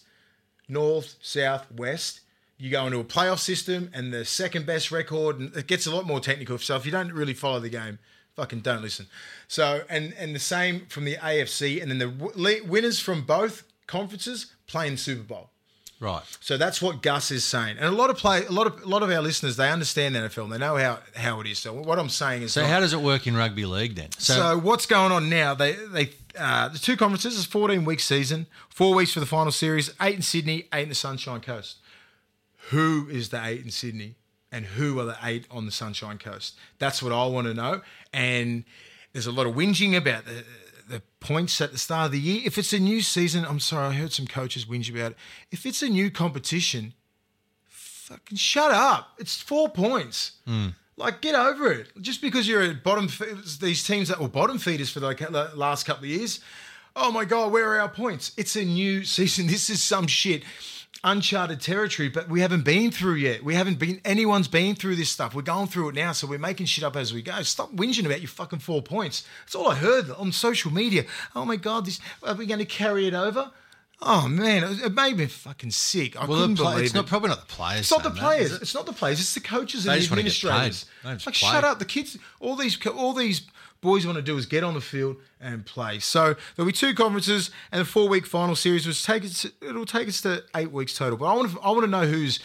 north, 0.70 1.18
south, 1.22 1.70
west, 1.74 2.22
you 2.58 2.72
go 2.72 2.86
into 2.86 3.00
a 3.00 3.04
playoff 3.04 3.40
system, 3.40 3.92
and 3.94 4.14
the 4.14 4.24
second 4.24 4.66
best 4.66 4.92
record. 4.92 5.40
And 5.42 5.54
it 5.58 5.68
gets 5.68 5.86
a 5.88 5.94
lot 5.94 6.06
more 6.06 6.22
technical. 6.22 6.58
So 6.58 6.78
if 6.78 6.86
you 6.86 6.92
don't 6.94 7.12
really 7.12 7.34
follow 7.34 7.60
the 7.60 7.68
game, 7.68 8.00
fucking 8.38 8.62
don't 8.62 8.82
listen. 8.82 9.08
So 9.50 9.84
and 9.90 10.14
and 10.18 10.34
the 10.34 10.40
same 10.40 10.86
from 10.86 11.04
the 11.04 11.18
AFC, 11.18 11.82
and 11.82 11.92
then 11.92 12.00
the 12.00 12.64
winners 12.66 13.02
from 13.02 13.24
both 13.26 13.66
conferences 13.88 14.54
play 14.68 14.88
in 14.88 14.96
Super 14.96 15.24
Bowl. 15.24 15.50
Right. 16.02 16.24
So 16.40 16.56
that's 16.58 16.82
what 16.82 17.02
Gus 17.02 17.30
is 17.30 17.44
saying, 17.44 17.78
and 17.78 17.86
a 17.88 17.92
lot 17.92 18.10
of 18.10 18.16
play, 18.18 18.46
a 18.46 18.52
lot 18.52 18.68
of 18.68 18.82
a 18.84 18.88
lot 18.88 19.04
of 19.04 19.10
our 19.10 19.22
listeners, 19.22 19.58
they 19.58 19.70
understand 19.70 20.16
the 20.16 20.20
NFL, 20.22 20.44
and 20.46 20.54
they 20.54 20.58
know 20.58 20.78
how 20.78 21.00
how 21.16 21.42
it 21.42 21.48
is. 21.48 21.60
So 21.60 21.74
what 21.74 22.00
I'm 22.00 22.08
saying 22.08 22.44
is, 22.44 22.54
So 22.54 22.62
not- 22.62 22.70
how 22.70 22.80
does 22.80 22.94
it 22.94 23.02
work 23.02 23.28
in 23.28 23.36
rugby 23.36 23.66
league 23.66 23.96
then? 23.96 24.10
so, 24.18 24.58
what's 24.58 24.86
going 24.86 25.12
on 25.12 25.30
now? 25.30 25.54
They 25.54 25.74
they 25.74 26.12
uh, 26.38 26.70
the 26.70 26.80
two 26.80 26.96
conferences 26.96 27.36
is 27.38 27.46
14 27.46 27.84
week 27.84 28.00
season, 28.00 28.46
four 28.70 28.94
weeks 28.96 29.12
for 29.14 29.20
the 29.20 29.26
final 29.26 29.52
series, 29.52 29.90
eight 30.02 30.16
in 30.16 30.22
Sydney, 30.22 30.68
eight 30.74 30.84
in 30.84 30.90
the 30.90 30.96
Sunshine 30.96 31.42
Coast. 31.42 31.78
Who 32.70 33.08
is 33.10 33.30
the 33.30 33.44
eight 33.44 33.64
in 33.66 33.72
Sydney, 33.72 34.16
and 34.52 34.66
who 34.66 35.00
are 35.00 35.06
the 35.06 35.18
eight 35.24 35.46
on 35.52 35.66
the 35.66 35.72
Sunshine 35.72 36.18
Coast? 36.18 36.56
That's 36.78 37.02
what 37.02 37.12
I 37.12 37.26
want 37.26 37.48
to 37.48 37.54
know. 37.54 37.82
And 38.14 38.64
there's 39.12 39.26
a 39.28 39.32
lot 39.32 39.48
of 39.48 39.56
whinging 39.56 39.98
about 39.98 40.26
the 40.26 40.44
points 41.20 41.60
at 41.62 41.72
the 41.72 41.78
start 41.78 42.08
of 42.08 42.12
the 42.12 42.20
year. 42.20 42.42
If 42.46 42.58
it's 42.58 42.74
a 42.74 42.80
new 42.80 43.02
season, 43.02 43.46
I'm 43.46 43.60
sorry, 43.60 43.88
I 43.88 43.92
heard 43.94 44.14
some 44.14 44.28
coaches 44.28 44.66
whinge 44.66 44.90
about 44.90 45.12
it. 45.12 45.18
If 45.52 45.66
it's 45.66 45.82
a 45.82 45.90
new 45.90 46.10
competition, 46.10 46.94
fucking 47.68 48.38
shut 48.38 48.72
up. 48.72 49.14
It's 49.20 49.42
four 49.42 49.70
points. 49.70 50.34
Hmm. 50.46 50.70
Like, 50.98 51.22
get 51.22 51.36
over 51.36 51.72
it. 51.72 51.88
Just 52.02 52.22
because 52.22 52.48
you're 52.48 52.72
a 52.72 52.74
bottom, 52.74 53.08
these 53.62 53.84
teams 53.86 54.10
that 54.10 54.20
were 54.20 54.28
bottom 54.28 54.58
feeders 54.58 54.92
for 54.92 55.00
the 55.00 55.52
last 55.56 55.86
couple 55.86 56.04
of 56.04 56.10
years, 56.10 56.42
oh 56.96 57.12
my 57.12 57.24
god, 57.24 57.52
where 57.52 57.70
are 57.74 57.80
our 57.80 57.90
points? 57.90 58.34
It's 58.36 58.56
a 58.56 58.66
new 58.66 59.04
season. 59.06 59.48
This 59.48 59.70
is 59.70 59.82
some 59.82 60.08
shit. 60.08 60.44
Uncharted 61.02 61.62
territory, 61.62 62.10
but 62.10 62.28
we 62.28 62.42
haven't 62.42 62.66
been 62.66 62.92
through 62.92 63.14
yet. 63.16 63.42
We 63.42 63.56
haven't 63.56 63.80
been, 63.80 64.02
anyone's 64.04 64.50
been 64.50 64.76
through 64.76 64.98
this 64.98 65.10
stuff. 65.10 65.34
We're 65.34 65.44
going 65.44 65.68
through 65.68 65.90
it 65.90 65.96
now, 65.96 66.12
so 66.12 66.28
we're 66.28 66.40
making 66.40 66.66
shit 66.66 66.84
up 66.84 66.98
as 66.98 67.14
we 67.14 67.22
go. 67.22 67.42
Stop 67.44 67.72
whinging 67.74 68.06
about 68.06 68.20
your 68.20 68.28
fucking 68.28 68.60
four 68.60 68.82
points. 68.82 69.26
That's 69.46 69.56
all 69.56 69.70
I 69.70 69.76
heard 69.76 70.10
on 70.12 70.34
social 70.34 70.74
media. 70.74 71.06
Oh 71.38 71.46
my 71.46 71.56
God, 71.56 71.86
this, 71.86 72.02
are 72.22 72.36
we 72.36 72.46
going 72.46 72.60
to 72.60 72.66
carry 72.66 73.08
it 73.08 73.14
over? 73.14 73.50
Oh 74.02 74.28
man, 74.28 74.64
it, 74.84 74.94
made 74.94 75.16
me 75.16 75.28
fucking 75.28 75.72
sick. 75.72 76.18
I 76.22 76.26
Well, 76.26 76.40
couldn't 76.42 76.56
play, 76.58 76.66
believe 76.72 76.86
it's 76.86 76.94
it. 76.94 76.98
not 76.98 77.08
probably 77.08 77.30
not 77.30 77.48
the 77.48 77.54
players. 77.54 77.80
It's 77.82 77.92
not 77.92 78.04
the 78.04 78.10
that, 78.10 78.20
players. 78.20 78.52
it? 78.54 78.62
it's 78.62 78.76
not 78.76 78.86
the 78.86 78.94
players. 78.94 79.20
It's 79.22 79.34
the 79.34 79.40
coaches 79.42 79.86
They 79.86 79.92
and 79.92 79.98
the 79.98 80.00
just 80.02 80.12
wanna 80.12 80.24
get 80.24 80.34
paid. 80.34 80.48
administrators. 80.50 80.86
Like, 81.26 81.34
shut 81.36 81.64
up. 81.64 81.80
The 81.80 81.86
kids, 81.86 82.18
all 82.42 82.56
these, 82.58 82.78
all 82.88 83.14
these 83.14 83.42
boys 83.82 84.06
want 84.06 84.18
to 84.18 84.22
do 84.22 84.38
is 84.38 84.46
get 84.46 84.64
on 84.64 84.74
the 84.74 84.82
field 84.82 85.18
and 85.40 85.66
play. 85.66 86.00
So 86.00 86.36
there'll 86.56 86.68
be 86.68 86.74
two 86.74 86.94
conferences 86.94 87.52
and 87.72 87.82
a 87.82 87.86
four-week 87.86 88.26
final 88.26 88.56
series, 88.56 88.86
which 88.86 89.06
take 89.06 89.24
us. 89.24 89.46
It'll 89.62 89.86
take 89.86 90.08
us 90.08 90.22
to 90.22 90.44
eight 90.56 90.72
weeks 90.72 90.96
total. 90.96 91.18
But 91.18 91.26
I 91.26 91.34
want 91.34 91.52
to, 91.52 91.60
I 91.62 91.70
want 91.72 91.82
to 91.82 91.88
know 91.88 92.06
who's 92.06 92.40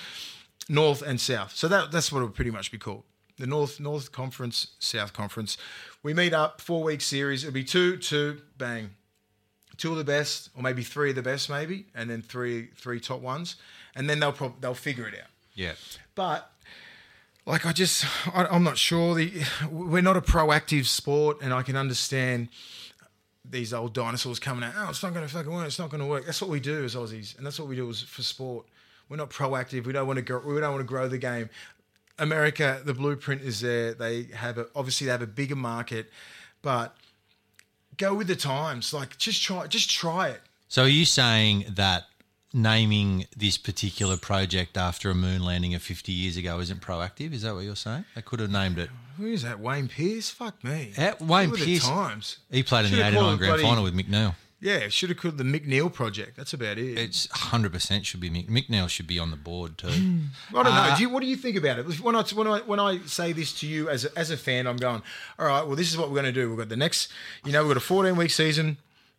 north 0.68 1.02
and 1.02 1.20
south. 1.20 1.54
So 1.54 1.68
that 1.68 1.92
that's 1.92 2.12
what 2.12 2.20
it 2.20 2.24
would 2.24 2.34
pretty 2.34 2.50
much 2.50 2.70
be 2.70 2.78
called. 2.78 3.04
The 3.38 3.46
North 3.46 3.80
North 3.80 4.12
Conference, 4.12 4.68
South 4.78 5.12
Conference. 5.12 5.56
We 6.02 6.14
meet 6.14 6.32
up 6.32 6.60
four-week 6.60 7.00
series. 7.00 7.42
It'll 7.44 7.54
be 7.54 7.64
two, 7.64 7.96
two, 7.96 8.42
bang 8.58 8.90
two 9.76 9.90
of 9.90 9.98
the 9.98 10.04
best, 10.04 10.50
or 10.54 10.62
maybe 10.62 10.82
three 10.82 11.10
of 11.10 11.16
the 11.16 11.22
best, 11.22 11.50
maybe, 11.50 11.86
and 11.94 12.08
then 12.08 12.22
three 12.22 12.68
three 12.76 13.00
top 13.00 13.20
ones, 13.20 13.56
and 13.94 14.08
then 14.08 14.20
they'll 14.20 14.32
prob- 14.32 14.60
they'll 14.60 14.74
figure 14.74 15.06
it 15.08 15.14
out. 15.14 15.28
Yeah. 15.54 15.72
But 16.14 16.50
like 17.46 17.66
I 17.66 17.72
just 17.72 18.06
I, 18.34 18.46
I'm 18.46 18.62
not 18.62 18.78
sure. 18.78 19.14
The 19.14 19.44
we're 19.70 20.02
not 20.02 20.16
a 20.16 20.20
proactive 20.20 20.86
sport, 20.86 21.38
and 21.42 21.52
I 21.52 21.62
can 21.62 21.76
understand 21.76 22.48
these 23.44 23.74
old 23.74 23.92
dinosaurs 23.92 24.38
coming 24.38 24.64
out. 24.64 24.72
Oh, 24.76 24.88
it's 24.90 25.02
not 25.02 25.12
going 25.12 25.26
to 25.26 25.32
fucking 25.32 25.52
work. 25.52 25.66
It's 25.66 25.78
not 25.78 25.90
going 25.90 26.00
to 26.00 26.06
work. 26.06 26.24
That's 26.24 26.40
what 26.40 26.50
we 26.50 26.60
do 26.60 26.84
as 26.84 26.94
Aussies, 26.94 27.36
and 27.36 27.44
that's 27.44 27.58
what 27.58 27.68
we 27.68 27.76
do 27.76 27.88
as 27.90 28.02
for 28.02 28.22
sport. 28.22 28.66
We're 29.08 29.18
not 29.18 29.30
proactive. 29.30 29.84
We 29.84 29.92
don't 29.92 30.06
want 30.06 30.16
to 30.16 30.22
grow. 30.22 30.40
We 30.40 30.60
don't 30.60 30.72
want 30.72 30.80
to 30.80 30.88
grow 30.88 31.08
the 31.08 31.18
game. 31.18 31.50
America, 32.18 32.80
the 32.84 32.94
blueprint 32.94 33.42
is 33.42 33.60
there. 33.60 33.92
They 33.92 34.24
have 34.34 34.56
a, 34.56 34.68
obviously 34.74 35.06
they 35.06 35.10
have 35.10 35.22
a 35.22 35.26
bigger 35.26 35.56
market, 35.56 36.10
but 36.62 36.96
go 37.96 38.14
with 38.14 38.28
the 38.28 38.36
times. 38.36 38.94
Like 38.94 39.18
just 39.18 39.42
try, 39.42 39.66
just 39.66 39.90
try 39.90 40.28
it. 40.28 40.40
So 40.68 40.84
are 40.84 40.88
you 40.88 41.04
saying 41.04 41.66
that 41.70 42.04
naming 42.54 43.26
this 43.36 43.58
particular 43.58 44.16
project 44.16 44.76
after 44.76 45.10
a 45.10 45.14
moon 45.14 45.44
landing 45.44 45.74
of 45.74 45.82
50 45.82 46.12
years 46.12 46.36
ago 46.36 46.60
isn't 46.60 46.80
proactive? 46.80 47.32
Is 47.32 47.42
that 47.42 47.54
what 47.54 47.64
you're 47.64 47.76
saying? 47.76 48.04
They 48.14 48.22
could 48.22 48.40
have 48.40 48.50
named 48.50 48.78
it. 48.78 48.90
Who 49.18 49.26
is 49.26 49.42
that? 49.42 49.60
Wayne 49.60 49.88
Pearce? 49.88 50.30
Fuck 50.30 50.62
me. 50.64 50.92
At 50.96 51.20
Wayne 51.20 51.50
Pearce. 51.50 51.86
times. 51.86 52.38
He 52.50 52.62
played 52.62 52.86
in 52.86 52.92
the 52.92 52.98
Should've 52.98 53.14
89 53.14 53.36
grand 53.36 53.50
bloody- 53.50 53.62
final 53.62 53.84
with 53.84 53.94
McNeil. 53.94 54.34
Yeah, 54.60 54.88
should 54.88 55.10
have 55.10 55.18
called 55.18 55.36
the 55.36 55.44
McNeil 55.44 55.92
Project. 55.92 56.38
That's 56.38 56.54
about 56.54 56.78
it. 56.78 56.96
It's 56.96 57.26
100% 57.26 58.04
should 58.06 58.20
be 58.20 58.30
Mc- 58.30 58.48
McNeil 58.48 58.88
should 58.88 59.06
be 59.06 59.18
on 59.18 59.30
the 59.30 59.36
board 59.36 59.76
too. 59.76 59.88
I 59.90 59.92
don't 60.52 60.64
know. 60.64 60.70
Uh, 60.70 60.96
do 60.96 61.02
you, 61.02 61.10
what 61.10 61.20
do 61.20 61.26
you 61.26 61.36
think 61.36 61.56
about 61.56 61.78
it? 61.80 62.00
When 62.00 62.16
I 62.16 62.22
when 62.22 62.46
I 62.46 62.60
when 62.60 62.80
I 62.80 63.00
say 63.00 63.32
this 63.32 63.52
to 63.60 63.66
you 63.66 63.90
as 63.90 64.06
a, 64.06 64.18
as 64.18 64.30
a 64.30 64.38
fan, 64.38 64.66
I'm 64.66 64.78
going, 64.78 65.02
all 65.38 65.46
right. 65.46 65.66
Well, 65.66 65.76
this 65.76 65.90
is 65.92 65.98
what 65.98 66.08
we're 66.08 66.14
going 66.22 66.32
to 66.32 66.40
do. 66.40 66.48
We've 66.48 66.56
got 66.58 66.70
the 66.70 66.76
next, 66.78 67.12
you 67.44 67.52
know, 67.52 67.62
we've 67.62 67.70
got 67.70 67.76
a 67.76 67.80
14 67.80 68.16
week 68.16 68.30
season. 68.30 68.78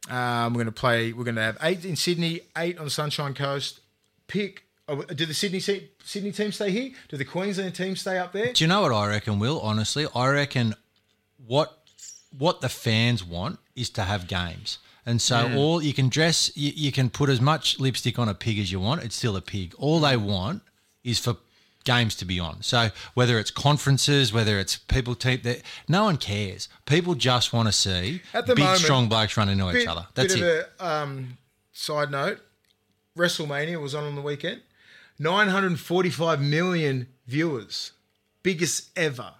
Um, 0.10 0.54
we're 0.54 0.64
going 0.64 0.66
to 0.68 0.72
play. 0.72 1.14
We're 1.14 1.24
going 1.24 1.36
to 1.36 1.42
have 1.42 1.58
eight 1.62 1.86
in 1.86 1.96
Sydney, 1.96 2.42
eight 2.58 2.78
on 2.78 2.86
the 2.86 2.92
Sunshine 2.92 3.34
Coast. 3.34 3.80
Pick. 4.28 4.64
oh, 4.88 5.02
Do 5.04 5.26
the 5.26 5.34
Sydney 5.34 5.60
Sydney 5.60 6.32
team 6.32 6.52
stay 6.52 6.72
here? 6.72 6.92
Do 7.10 7.18
the 7.18 7.26
Queensland 7.26 7.76
team 7.76 7.96
stay 7.96 8.18
up 8.18 8.32
there? 8.32 8.54
Do 8.54 8.64
you 8.64 8.68
know 8.68 8.82
what 8.82 8.92
I 8.92 9.08
reckon, 9.08 9.40
Will? 9.40 9.60
Honestly, 9.62 10.08
I 10.16 10.28
reckon 10.30 10.76
what 11.46 11.80
what 12.38 12.62
the 12.62 12.70
fans 12.70 13.24
want 13.24 13.60
is 13.76 13.90
to 13.92 14.04
have 14.04 14.28
games. 14.28 14.80
And 15.08 15.22
so 15.22 15.54
all 15.56 15.84
you 15.84 15.94
can 15.94 16.10
dress, 16.10 16.52
you, 16.56 16.72
you 16.76 16.92
can 16.92 17.12
put 17.12 17.30
as 17.30 17.40
much 17.40 17.80
lipstick 17.80 18.18
on 18.18 18.28
a 18.28 18.34
pig 18.34 18.58
as 18.58 18.72
you 18.72 18.80
want. 18.80 19.04
It's 19.04 19.16
still 19.16 19.36
a 19.36 19.42
pig. 19.42 19.76
All 19.78 20.00
they 20.00 20.18
want 20.18 20.64
is 21.04 21.20
for 21.20 21.38
games 21.86 22.16
to 22.16 22.26
be 22.26 22.40
on. 22.40 22.62
So 22.62 22.90
whether 23.14 23.40
it's 23.40 23.52
conferences, 23.52 24.34
whether 24.34 24.60
it's 24.60 24.76
people 24.76 25.16
team, 25.16 25.40
that 25.44 25.62
no 25.88 26.04
one 26.04 26.18
cares. 26.18 26.68
People 26.86 27.16
just 27.16 27.54
want 27.54 27.68
to 27.68 27.72
see 27.72 28.22
big, 28.34 28.60
moment, 28.60 28.80
strong 28.80 29.08
blokes 29.08 29.38
running 29.38 29.60
into 29.60 29.78
each 29.78 29.88
other. 29.88 30.08
That's 30.16 30.34
bit 30.34 30.44
it. 30.44 30.70
of 30.80 30.86
a 30.86 30.86
um, 30.86 31.38
side 31.72 32.12
note. 32.12 32.42
WrestleMania 33.18 33.82
was 33.82 33.96
on 33.96 34.04
on 34.04 34.16
the 34.16 34.22
weekend. 34.22 34.62
945 35.18 36.42
million 36.42 37.08
viewers, 37.26 37.94
biggest 38.44 38.90
ever. 38.98 39.34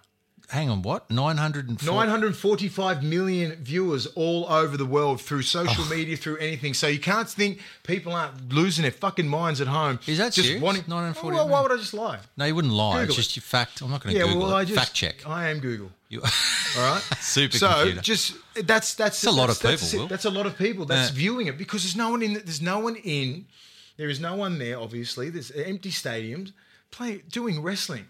Hang 0.50 0.70
on, 0.70 0.82
what? 0.82 1.10
Nine 1.10 1.38
hundred 1.38 1.68
and 1.68 1.84
945 1.84 3.02
million 3.02 3.56
viewers 3.56 4.06
all 4.14 4.46
over 4.48 4.76
the 4.76 4.86
world 4.86 5.20
through 5.20 5.42
social 5.42 5.84
oh. 5.84 5.90
media, 5.90 6.16
through 6.16 6.36
anything. 6.36 6.72
So 6.72 6.86
you 6.86 7.00
can't 7.00 7.28
think 7.28 7.60
people 7.82 8.12
aren't 8.12 8.52
losing 8.52 8.82
their 8.82 8.92
fucking 8.92 9.26
minds 9.26 9.60
at 9.60 9.66
home. 9.66 9.98
Is 10.06 10.18
that 10.18 10.32
just 10.32 10.46
serious? 10.46 10.62
wanting? 10.62 10.84
940 10.86 11.36
Well, 11.36 11.48
why 11.48 11.62
would 11.62 11.72
I 11.72 11.76
just 11.76 11.94
lie? 11.94 12.20
No, 12.36 12.44
you 12.44 12.54
wouldn't 12.54 12.72
lie. 12.72 13.00
Google 13.00 13.06
it's 13.06 13.16
just 13.16 13.36
your 13.36 13.42
fact. 13.42 13.80
I'm 13.82 13.90
not 13.90 14.02
going 14.04 14.14
to 14.14 14.20
Yeah, 14.20 14.26
Google 14.26 14.42
well, 14.48 14.56
it. 14.56 14.60
I 14.60 14.64
just 14.64 14.78
fact 14.78 14.94
check. 14.94 15.26
I 15.28 15.48
am 15.48 15.58
Google. 15.58 15.90
You, 16.08 16.20
All 16.78 16.82
right, 16.92 17.02
Super 17.20 17.58
So 17.58 17.68
computer. 17.68 18.00
just 18.02 18.36
that's 18.64 18.94
that's 18.94 19.24
a 19.24 19.32
lot 19.32 19.50
of 19.50 19.60
people. 19.60 20.06
That's 20.06 20.26
a 20.26 20.30
lot 20.30 20.46
of 20.46 20.56
people 20.56 20.84
that's 20.84 21.10
Yeah. 21.10 21.16
viewing 21.16 21.48
it 21.48 21.58
because 21.58 21.82
there's 21.82 21.96
no 21.96 22.10
one 22.10 22.22
in. 22.22 22.34
There's 22.34 22.62
no 22.62 22.78
one 22.78 22.94
in. 22.96 23.46
There 23.96 24.08
is 24.08 24.20
no 24.20 24.36
one 24.36 24.58
there. 24.58 24.78
Obviously, 24.78 25.28
there's 25.30 25.50
empty 25.50 25.90
stadiums. 25.90 26.52
Play 26.92 27.22
doing 27.28 27.60
wrestling. 27.62 28.06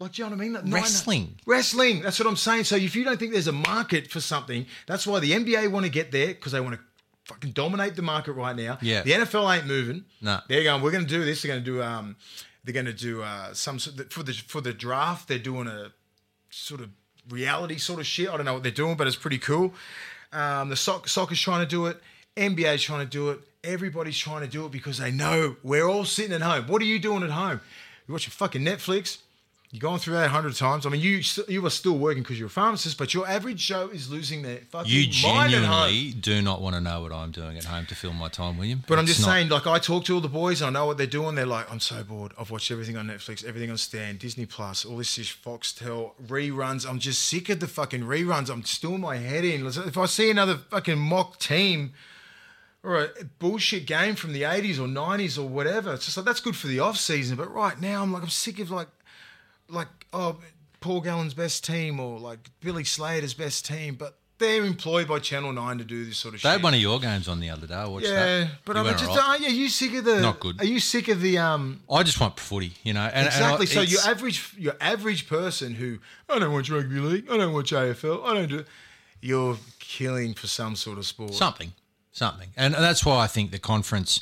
Like, 0.00 0.12
do 0.12 0.22
you 0.22 0.28
know 0.28 0.34
what 0.34 0.40
I 0.40 0.44
mean? 0.44 0.52
Like, 0.54 0.64
nine- 0.64 0.82
Wrestling? 0.82 1.34
wrestling. 1.46 2.02
That's 2.02 2.18
what 2.18 2.28
I'm 2.28 2.36
saying. 2.36 2.64
So 2.64 2.76
if 2.76 2.96
you 2.96 3.04
don't 3.04 3.18
think 3.18 3.32
there's 3.32 3.46
a 3.48 3.52
market 3.52 4.10
for 4.10 4.20
something, 4.20 4.66
that's 4.86 5.06
why 5.06 5.20
the 5.20 5.32
NBA 5.32 5.70
want 5.70 5.86
to 5.86 5.90
get 5.90 6.10
there 6.10 6.28
because 6.28 6.52
they 6.52 6.60
want 6.60 6.74
to 6.74 6.80
fucking 7.26 7.52
dominate 7.52 7.94
the 7.96 8.02
market 8.02 8.32
right 8.32 8.56
now. 8.56 8.78
Yeah. 8.82 9.02
The 9.02 9.12
NFL 9.12 9.56
ain't 9.56 9.66
moving. 9.66 10.04
No. 10.20 10.40
They're 10.48 10.64
going. 10.64 10.82
We're 10.82 10.90
going 10.90 11.04
to 11.06 11.10
do 11.10 11.24
this. 11.24 11.42
They're 11.42 11.52
going 11.52 11.64
to 11.64 11.70
do. 11.70 11.82
Um, 11.82 12.16
they're 12.64 12.74
going 12.74 12.86
to 12.86 12.92
do 12.92 13.22
uh, 13.22 13.54
some 13.54 13.78
sort 13.78 14.12
for 14.12 14.22
the 14.22 14.32
for 14.32 14.60
the 14.60 14.72
draft. 14.72 15.28
They're 15.28 15.38
doing 15.38 15.68
a 15.68 15.92
sort 16.50 16.80
of 16.80 16.90
reality 17.28 17.78
sort 17.78 18.00
of 18.00 18.06
shit. 18.06 18.28
I 18.28 18.36
don't 18.36 18.46
know 18.46 18.54
what 18.54 18.62
they're 18.62 18.72
doing, 18.72 18.96
but 18.96 19.06
it's 19.06 19.16
pretty 19.16 19.38
cool. 19.38 19.72
Um, 20.32 20.70
the 20.70 20.76
soc- 20.76 21.08
soccer's 21.08 21.40
trying 21.40 21.60
to 21.60 21.66
do 21.66 21.86
it. 21.86 22.00
NBA's 22.36 22.82
trying 22.82 23.00
to 23.06 23.10
do 23.10 23.30
it. 23.30 23.40
Everybody's 23.62 24.18
trying 24.18 24.40
to 24.42 24.48
do 24.48 24.66
it 24.66 24.72
because 24.72 24.98
they 24.98 25.12
know 25.12 25.56
we're 25.62 25.88
all 25.88 26.04
sitting 26.04 26.32
at 26.32 26.42
home. 26.42 26.66
What 26.66 26.82
are 26.82 26.86
you 26.86 26.98
doing 26.98 27.22
at 27.22 27.30
home? 27.30 27.60
You're 28.08 28.14
watching 28.14 28.32
fucking 28.32 28.62
Netflix. 28.62 29.18
You're 29.74 29.80
going 29.80 29.98
through 29.98 30.14
that 30.14 30.26
a 30.26 30.28
hundred 30.28 30.54
times. 30.54 30.86
I 30.86 30.88
mean, 30.90 31.00
you 31.00 31.20
you 31.48 31.66
are 31.66 31.70
still 31.70 31.98
working 31.98 32.22
because 32.22 32.38
you're 32.38 32.46
a 32.46 32.50
pharmacist, 32.50 32.96
but 32.96 33.12
your 33.12 33.26
average 33.26 33.66
Joe 33.66 33.88
is 33.92 34.08
losing 34.08 34.42
their 34.42 34.58
fucking 34.70 34.88
You 34.88 35.08
mind 35.26 35.52
at 35.52 35.64
home. 35.64 35.88
genuinely 35.90 36.12
do 36.12 36.40
not 36.42 36.62
want 36.62 36.76
to 36.76 36.80
know 36.80 37.00
what 37.02 37.10
I'm 37.10 37.32
doing 37.32 37.58
at 37.58 37.64
home 37.64 37.84
to 37.86 37.94
fill 37.96 38.12
my 38.12 38.28
time, 38.28 38.56
William. 38.56 38.84
But 38.86 39.00
I'm 39.00 39.06
just 39.06 39.18
not- 39.22 39.26
saying, 39.30 39.48
like 39.48 39.66
I 39.66 39.80
talk 39.80 40.04
to 40.04 40.14
all 40.14 40.20
the 40.20 40.28
boys, 40.28 40.62
and 40.62 40.68
I 40.76 40.78
know 40.80 40.86
what 40.86 40.96
they're 40.96 41.08
doing. 41.08 41.34
They're 41.34 41.44
like, 41.44 41.68
I'm 41.72 41.80
so 41.80 42.04
bored. 42.04 42.30
I've 42.38 42.52
watched 42.52 42.70
everything 42.70 42.96
on 42.96 43.08
Netflix, 43.08 43.44
everything 43.44 43.68
on 43.72 43.76
Stan, 43.76 44.16
Disney 44.16 44.46
Plus, 44.46 44.84
all 44.84 44.98
this 44.98 45.18
is 45.18 45.26
Foxtel 45.26 46.12
reruns. 46.24 46.88
I'm 46.88 47.00
just 47.00 47.24
sick 47.24 47.48
of 47.48 47.58
the 47.58 47.66
fucking 47.66 48.02
reruns. 48.02 48.50
I'm 48.50 48.62
still 48.62 48.96
my 48.96 49.16
head 49.16 49.44
in. 49.44 49.66
If 49.66 49.98
I 49.98 50.06
see 50.06 50.30
another 50.30 50.54
fucking 50.56 50.98
mock 51.00 51.40
team 51.40 51.94
or 52.84 53.00
a 53.00 53.08
bullshit 53.40 53.86
game 53.86 54.14
from 54.14 54.34
the 54.34 54.42
80s 54.42 54.78
or 54.78 54.86
90s 54.86 55.36
or 55.36 55.48
whatever, 55.48 55.94
it's 55.94 56.04
just 56.04 56.16
like 56.16 56.26
that's 56.26 56.38
good 56.40 56.54
for 56.54 56.68
the 56.68 56.78
off 56.78 56.96
season. 56.96 57.36
But 57.36 57.52
right 57.52 57.80
now, 57.80 58.02
I'm 58.04 58.12
like, 58.12 58.22
I'm 58.22 58.28
sick 58.28 58.60
of 58.60 58.70
like, 58.70 58.86
like 59.74 59.88
oh, 60.12 60.38
Paul 60.80 61.00
Gallen's 61.00 61.34
best 61.34 61.64
team 61.64 62.00
or 62.00 62.18
like 62.18 62.50
Billy 62.60 62.84
Slater's 62.84 63.34
best 63.34 63.66
team, 63.66 63.94
but. 63.96 64.18
They're 64.36 64.64
employed 64.64 65.06
by 65.06 65.20
Channel 65.20 65.52
Nine 65.52 65.78
to 65.78 65.84
do 65.84 66.04
this 66.04 66.16
sort 66.18 66.34
of 66.34 66.42
They 66.42 66.48
shit. 66.48 66.48
They 66.48 66.52
had 66.54 66.62
one 66.64 66.74
of 66.74 66.80
your 66.80 66.98
games 66.98 67.28
on 67.28 67.38
the 67.38 67.50
other 67.50 67.68
day. 67.68 67.74
I 67.74 67.86
watched 67.86 68.06
Yeah, 68.08 68.14
that. 68.40 68.50
but 68.64 68.76
I'm 68.76 68.84
just, 68.98 69.06
right. 69.06 69.18
are 69.20 69.38
you, 69.38 69.46
are 69.46 69.50
you 69.50 69.68
sick 69.68 69.94
of 69.94 70.04
the? 70.04 70.20
Not 70.20 70.40
good. 70.40 70.60
Are 70.60 70.66
you 70.66 70.80
sick 70.80 71.06
of 71.06 71.20
the 71.20 71.38
um? 71.38 71.82
I 71.88 72.02
just 72.02 72.18
want 72.20 72.40
footy, 72.40 72.72
you 72.82 72.92
know. 72.94 73.04
And, 73.04 73.28
and 73.28 73.44
I- 73.44 73.54
Exactly. 73.62 73.66
so 73.66 73.80
your 73.82 74.00
average, 74.00 74.52
your 74.58 74.74
average 74.80 75.28
person 75.28 75.74
who 75.74 76.00
I 76.28 76.40
don't 76.40 76.52
watch 76.52 76.68
rugby 76.68 76.98
league, 76.98 77.30
I 77.30 77.36
don't 77.36 77.54
watch 77.54 77.70
AFL, 77.70 78.24
I 78.24 78.34
don't 78.34 78.48
do. 78.48 78.64
You're 79.20 79.56
killing 79.78 80.34
for 80.34 80.48
some 80.48 80.74
sort 80.74 80.98
of 80.98 81.06
sport. 81.06 81.32
something, 81.32 81.72
something, 82.10 82.48
and 82.56 82.74
that's 82.74 83.06
why 83.06 83.18
I 83.22 83.28
think 83.28 83.52
the 83.52 83.60
conference, 83.60 84.20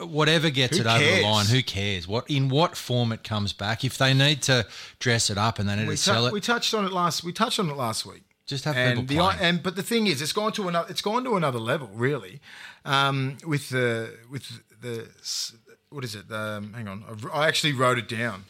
whatever 0.00 0.50
gets 0.50 0.76
Who 0.76 0.82
it 0.82 0.86
over 0.86 1.04
the 1.04 1.22
line, 1.22 1.46
who 1.46 1.62
cares? 1.62 2.06
What 2.06 2.28
in 2.30 2.48
what 2.48 2.76
form 2.76 3.12
it 3.12 3.24
comes 3.24 3.52
back? 3.52 3.84
If 3.84 3.98
they 3.98 4.14
need 4.14 4.42
to 4.42 4.66
dress 4.98 5.30
it 5.30 5.38
up 5.38 5.58
and 5.58 5.68
they 5.68 5.76
need 5.76 5.88
we, 5.88 5.96
to 5.96 6.04
tou- 6.04 6.12
sell 6.12 6.26
it, 6.26 6.32
we 6.32 6.40
touched 6.40 6.74
on 6.74 6.84
it 6.84 6.92
last. 6.92 7.24
We 7.24 7.32
touched 7.32 7.58
on 7.58 7.68
it 7.68 7.76
last 7.76 8.06
week. 8.06 8.22
just 8.46 8.64
have 8.64 8.76
and 8.76 9.00
people 9.00 9.06
the 9.16 9.20
playing. 9.20 9.40
and 9.40 9.62
but 9.62 9.76
the 9.76 9.82
thing 9.82 10.06
is, 10.06 10.22
it's 10.22 10.32
gone 10.32 10.52
to 10.52 10.68
another. 10.68 10.88
It's 10.88 11.02
gone 11.02 11.24
to 11.24 11.36
another 11.36 11.58
level, 11.58 11.88
really, 11.92 12.40
um, 12.84 13.36
with 13.46 13.70
the 13.70 14.16
with 14.30 14.62
the 14.80 15.08
what 15.90 16.04
is 16.04 16.14
it? 16.14 16.30
Um, 16.30 16.72
hang 16.74 16.86
on, 16.86 17.04
I 17.32 17.48
actually 17.48 17.72
wrote 17.72 17.98
it 17.98 18.08
down. 18.08 18.44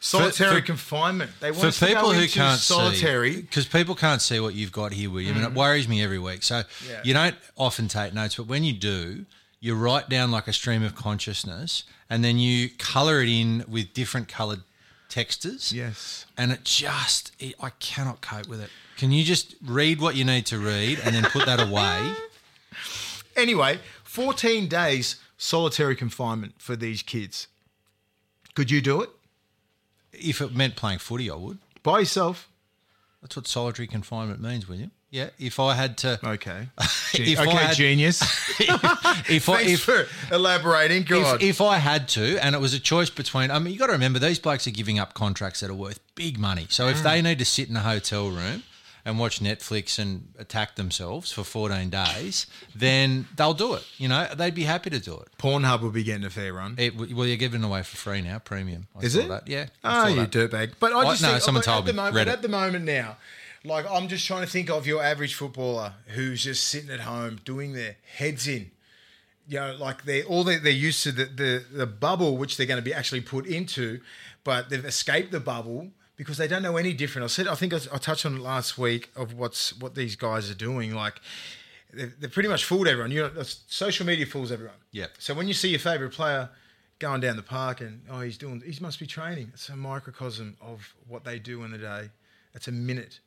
Solitary 0.00 0.60
for- 0.60 0.66
confinement. 0.66 1.30
They 1.40 1.50
want 1.50 1.74
for 1.74 1.80
to 1.80 1.86
people 1.86 2.12
who 2.12 2.28
can't 2.28 2.60
solitary. 2.60 3.40
because 3.40 3.66
people 3.66 3.96
can't 3.96 4.22
see 4.22 4.38
what 4.38 4.54
you've 4.54 4.70
got 4.70 4.92
here, 4.92 5.10
William, 5.10 5.36
and 5.36 5.44
it 5.44 5.52
worries 5.54 5.88
me 5.88 6.02
every 6.02 6.20
week. 6.20 6.44
So 6.44 6.62
Yeah. 6.88 7.00
you 7.02 7.14
don't 7.14 7.34
often 7.56 7.88
take 7.88 8.14
notes, 8.14 8.36
but 8.36 8.46
when 8.46 8.62
you 8.62 8.74
do, 8.74 9.26
you 9.60 9.74
write 9.74 10.08
down 10.08 10.30
like 10.30 10.46
a 10.48 10.52
stream 10.52 10.82
of 10.82 10.94
consciousness, 10.94 11.84
and 12.08 12.22
then 12.24 12.38
you 12.38 12.68
color 12.78 13.20
it 13.22 13.28
in 13.28 13.64
with 13.68 13.92
different 13.92 14.28
colored 14.28 14.62
textures. 15.08 15.72
Yes. 15.72 16.26
and 16.36 16.52
it 16.52 16.64
just 16.64 17.32
it, 17.38 17.54
I 17.60 17.70
cannot 17.80 18.20
cope 18.20 18.46
with 18.48 18.60
it. 18.60 18.70
Can 18.96 19.10
you 19.12 19.24
just 19.24 19.54
read 19.64 20.00
what 20.00 20.16
you 20.16 20.24
need 20.24 20.44
to 20.46 20.58
read 20.58 20.98
and 21.04 21.14
then 21.14 21.24
put 21.24 21.46
that 21.46 21.60
away 21.60 22.12
Anyway, 23.36 23.78
14 24.02 24.66
days 24.68 25.16
solitary 25.36 25.94
confinement 25.94 26.54
for 26.58 26.74
these 26.74 27.02
kids. 27.02 27.46
Could 28.54 28.70
you 28.70 28.80
do 28.80 29.00
it 29.00 29.10
If 30.12 30.40
it 30.40 30.54
meant 30.54 30.74
playing 30.74 30.98
footy, 30.98 31.30
I 31.30 31.36
would. 31.36 31.58
by 31.84 32.00
yourself? 32.00 32.48
That's 33.22 33.36
what 33.36 33.46
solitary 33.46 33.86
confinement 33.86 34.40
means, 34.40 34.68
William. 34.68 34.90
Yeah. 35.10 35.30
If 35.38 35.58
I 35.58 35.74
had 35.74 35.96
to, 35.98 36.18
Okay. 36.22 36.68
If 37.14 37.38
I 37.38 37.46
okay, 37.46 37.56
had- 37.56 37.76
genius. 37.76 38.20
if 38.60 39.48
I 39.48 39.56
Thanks 39.64 39.72
if, 39.72 39.80
for 39.80 40.06
elaborating. 40.34 41.04
God. 41.04 41.42
if 41.42 41.48
if 41.56 41.60
I 41.60 41.78
had 41.78 42.08
to, 42.10 42.38
and 42.44 42.54
it 42.54 42.60
was 42.60 42.74
a 42.74 42.80
choice 42.80 43.10
between, 43.10 43.50
I 43.50 43.58
mean, 43.58 43.72
you 43.72 43.78
got 43.78 43.86
to 43.86 43.92
remember 43.92 44.18
these 44.18 44.38
blokes 44.38 44.66
are 44.66 44.70
giving 44.70 44.98
up 44.98 45.14
contracts 45.14 45.60
that 45.60 45.70
are 45.70 45.74
worth 45.74 46.00
big 46.14 46.38
money. 46.38 46.66
So 46.68 46.86
Mm. 46.86 46.90
if 46.92 47.02
they 47.02 47.22
need 47.22 47.38
to 47.38 47.44
sit 47.44 47.68
in 47.70 47.76
a 47.76 47.80
hotel 47.80 48.28
room 48.28 48.62
and 49.04 49.18
watch 49.18 49.40
Netflix 49.40 49.98
and 49.98 50.28
attack 50.38 50.76
themselves 50.76 51.32
for 51.32 51.42
14 51.44 51.88
days, 51.88 52.46
then 52.74 53.26
they'll 53.36 53.54
do 53.54 53.72
it. 53.74 53.84
You 53.96 54.08
know, 54.08 54.28
they'd 54.36 54.54
be 54.54 54.64
happy 54.64 54.90
to 54.90 54.98
do 55.00 55.14
it. 55.20 55.28
Pornhub 55.38 55.80
will 55.80 55.90
be 55.90 56.02
getting 56.04 56.24
a 56.24 56.30
fair 56.30 56.52
run. 56.52 56.74
It, 56.76 56.94
well, 56.96 57.26
you're 57.26 57.36
giving 57.38 57.64
away 57.64 57.82
for 57.82 57.96
free 57.96 58.20
now, 58.20 58.38
premium. 58.40 58.86
I 58.94 59.04
Is 59.04 59.16
it? 59.16 59.28
That. 59.28 59.48
Yeah. 59.48 59.66
I 59.82 60.04
Oh, 60.04 60.08
you 60.08 60.26
that. 60.26 60.30
dirtbag. 60.30 60.72
But 60.78 60.92
I 60.92 60.98
I- 61.00 61.04
just 61.12 61.22
no, 61.22 61.28
think, 61.30 61.42
someone 61.42 61.62
told 61.64 61.78
at 61.80 61.86
the 61.86 61.92
me. 61.94 61.96
moment, 61.96 62.16
Read 62.16 62.28
it. 62.28 62.32
at 62.32 62.42
the 62.42 62.48
moment 62.48 62.84
now, 62.84 63.16
like 63.64 63.86
I'm 63.90 64.08
just 64.08 64.26
trying 64.26 64.44
to 64.44 64.50
think 64.50 64.70
of 64.70 64.86
your 64.86 65.02
average 65.02 65.34
footballer 65.34 65.94
who's 66.08 66.44
just 66.44 66.64
sitting 66.64 66.90
at 66.90 67.00
home 67.00 67.40
doing 67.44 67.72
their 67.72 67.96
heads 68.16 68.46
in. 68.46 68.70
You 69.48 69.60
know, 69.60 69.76
like 69.78 70.04
they're 70.04 70.24
all 70.24 70.44
they, 70.44 70.58
they're 70.58 70.72
used 70.72 71.02
to 71.04 71.12
the, 71.12 71.24
the 71.24 71.64
the 71.72 71.86
bubble 71.86 72.36
which 72.36 72.56
they're 72.56 72.66
going 72.66 72.78
to 72.78 72.84
be 72.84 72.94
actually 72.94 73.22
put 73.22 73.46
into, 73.46 74.00
but 74.44 74.68
they've 74.70 74.84
escaped 74.84 75.32
the 75.32 75.40
bubble 75.40 75.88
because 76.16 76.36
they 76.36 76.48
don't 76.48 76.62
know 76.62 76.76
any 76.76 76.92
different. 76.92 77.24
I 77.24 77.28
said 77.28 77.48
I 77.48 77.54
think 77.54 77.72
I, 77.72 77.78
I 77.92 77.98
touched 77.98 78.26
on 78.26 78.36
it 78.36 78.40
last 78.40 78.76
week 78.76 79.10
of 79.16 79.34
what's 79.34 79.78
what 79.78 79.94
these 79.94 80.16
guys 80.16 80.50
are 80.50 80.54
doing. 80.54 80.94
Like 80.94 81.20
they've, 81.92 82.12
they've 82.20 82.32
pretty 82.32 82.48
much 82.48 82.64
fooled 82.64 82.88
everyone. 82.88 83.10
You 83.10 83.30
know, 83.34 83.42
social 83.42 84.04
media 84.04 84.26
fools 84.26 84.52
everyone. 84.52 84.76
Yeah. 84.92 85.06
So 85.18 85.32
when 85.34 85.48
you 85.48 85.54
see 85.54 85.70
your 85.70 85.80
favorite 85.80 86.12
player 86.12 86.50
going 86.98 87.20
down 87.20 87.36
the 87.36 87.42
park 87.42 87.80
and 87.80 88.02
oh 88.10 88.20
he's 88.20 88.36
doing 88.36 88.62
he 88.66 88.78
must 88.80 88.98
be 88.98 89.06
training. 89.06 89.50
It's 89.54 89.68
a 89.68 89.76
microcosm 89.76 90.56
of 90.60 90.94
what 91.06 91.24
they 91.24 91.38
do 91.38 91.64
in 91.64 91.70
the 91.70 91.78
day. 91.78 92.10
It's 92.54 92.68
a 92.68 92.72
minute. 92.72 93.20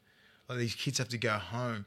Like 0.51 0.59
these 0.59 0.75
kids 0.75 0.97
have 0.97 1.07
to 1.07 1.17
go 1.17 1.31
home, 1.31 1.85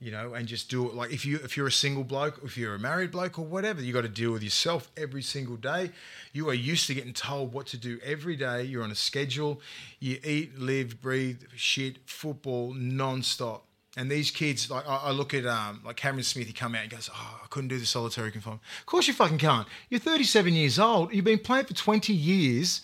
you 0.00 0.12
know, 0.12 0.34
and 0.34 0.46
just 0.46 0.70
do 0.70 0.86
it. 0.88 0.94
Like 0.94 1.12
if 1.12 1.26
you 1.26 1.40
if 1.42 1.56
you're 1.56 1.66
a 1.66 1.72
single 1.72 2.04
bloke, 2.04 2.40
if 2.44 2.56
you're 2.56 2.76
a 2.76 2.78
married 2.78 3.10
bloke 3.10 3.40
or 3.40 3.44
whatever, 3.44 3.82
you 3.82 3.92
got 3.92 4.02
to 4.02 4.08
deal 4.08 4.30
with 4.30 4.44
yourself 4.44 4.88
every 4.96 5.22
single 5.22 5.56
day. 5.56 5.90
You 6.32 6.48
are 6.48 6.54
used 6.54 6.86
to 6.86 6.94
getting 6.94 7.12
told 7.12 7.52
what 7.52 7.66
to 7.66 7.76
do 7.76 7.98
every 8.04 8.36
day. 8.36 8.62
You're 8.62 8.84
on 8.84 8.92
a 8.92 8.94
schedule. 8.94 9.60
You 9.98 10.20
eat, 10.22 10.56
live, 10.56 11.02
breathe, 11.02 11.42
shit, 11.56 12.08
football 12.08 12.72
non-stop. 12.72 13.64
And 13.96 14.08
these 14.08 14.30
kids, 14.30 14.70
like 14.70 14.88
I, 14.88 14.96
I 14.96 15.10
look 15.10 15.34
at 15.34 15.44
um, 15.44 15.80
like 15.84 15.96
Cameron 15.96 16.22
Smith, 16.22 16.46
he 16.46 16.52
come 16.52 16.76
out 16.76 16.82
and 16.82 16.90
goes, 16.90 17.10
"Oh, 17.12 17.40
I 17.42 17.46
couldn't 17.48 17.68
do 17.68 17.78
the 17.80 17.86
solitary 17.86 18.30
confinement." 18.30 18.62
Of 18.78 18.86
course, 18.86 19.08
you 19.08 19.14
fucking 19.14 19.38
can't. 19.38 19.66
You're 19.88 19.98
37 19.98 20.52
years 20.52 20.78
old. 20.78 21.12
You've 21.12 21.24
been 21.24 21.40
playing 21.40 21.64
for 21.64 21.74
20 21.74 22.12
years. 22.12 22.80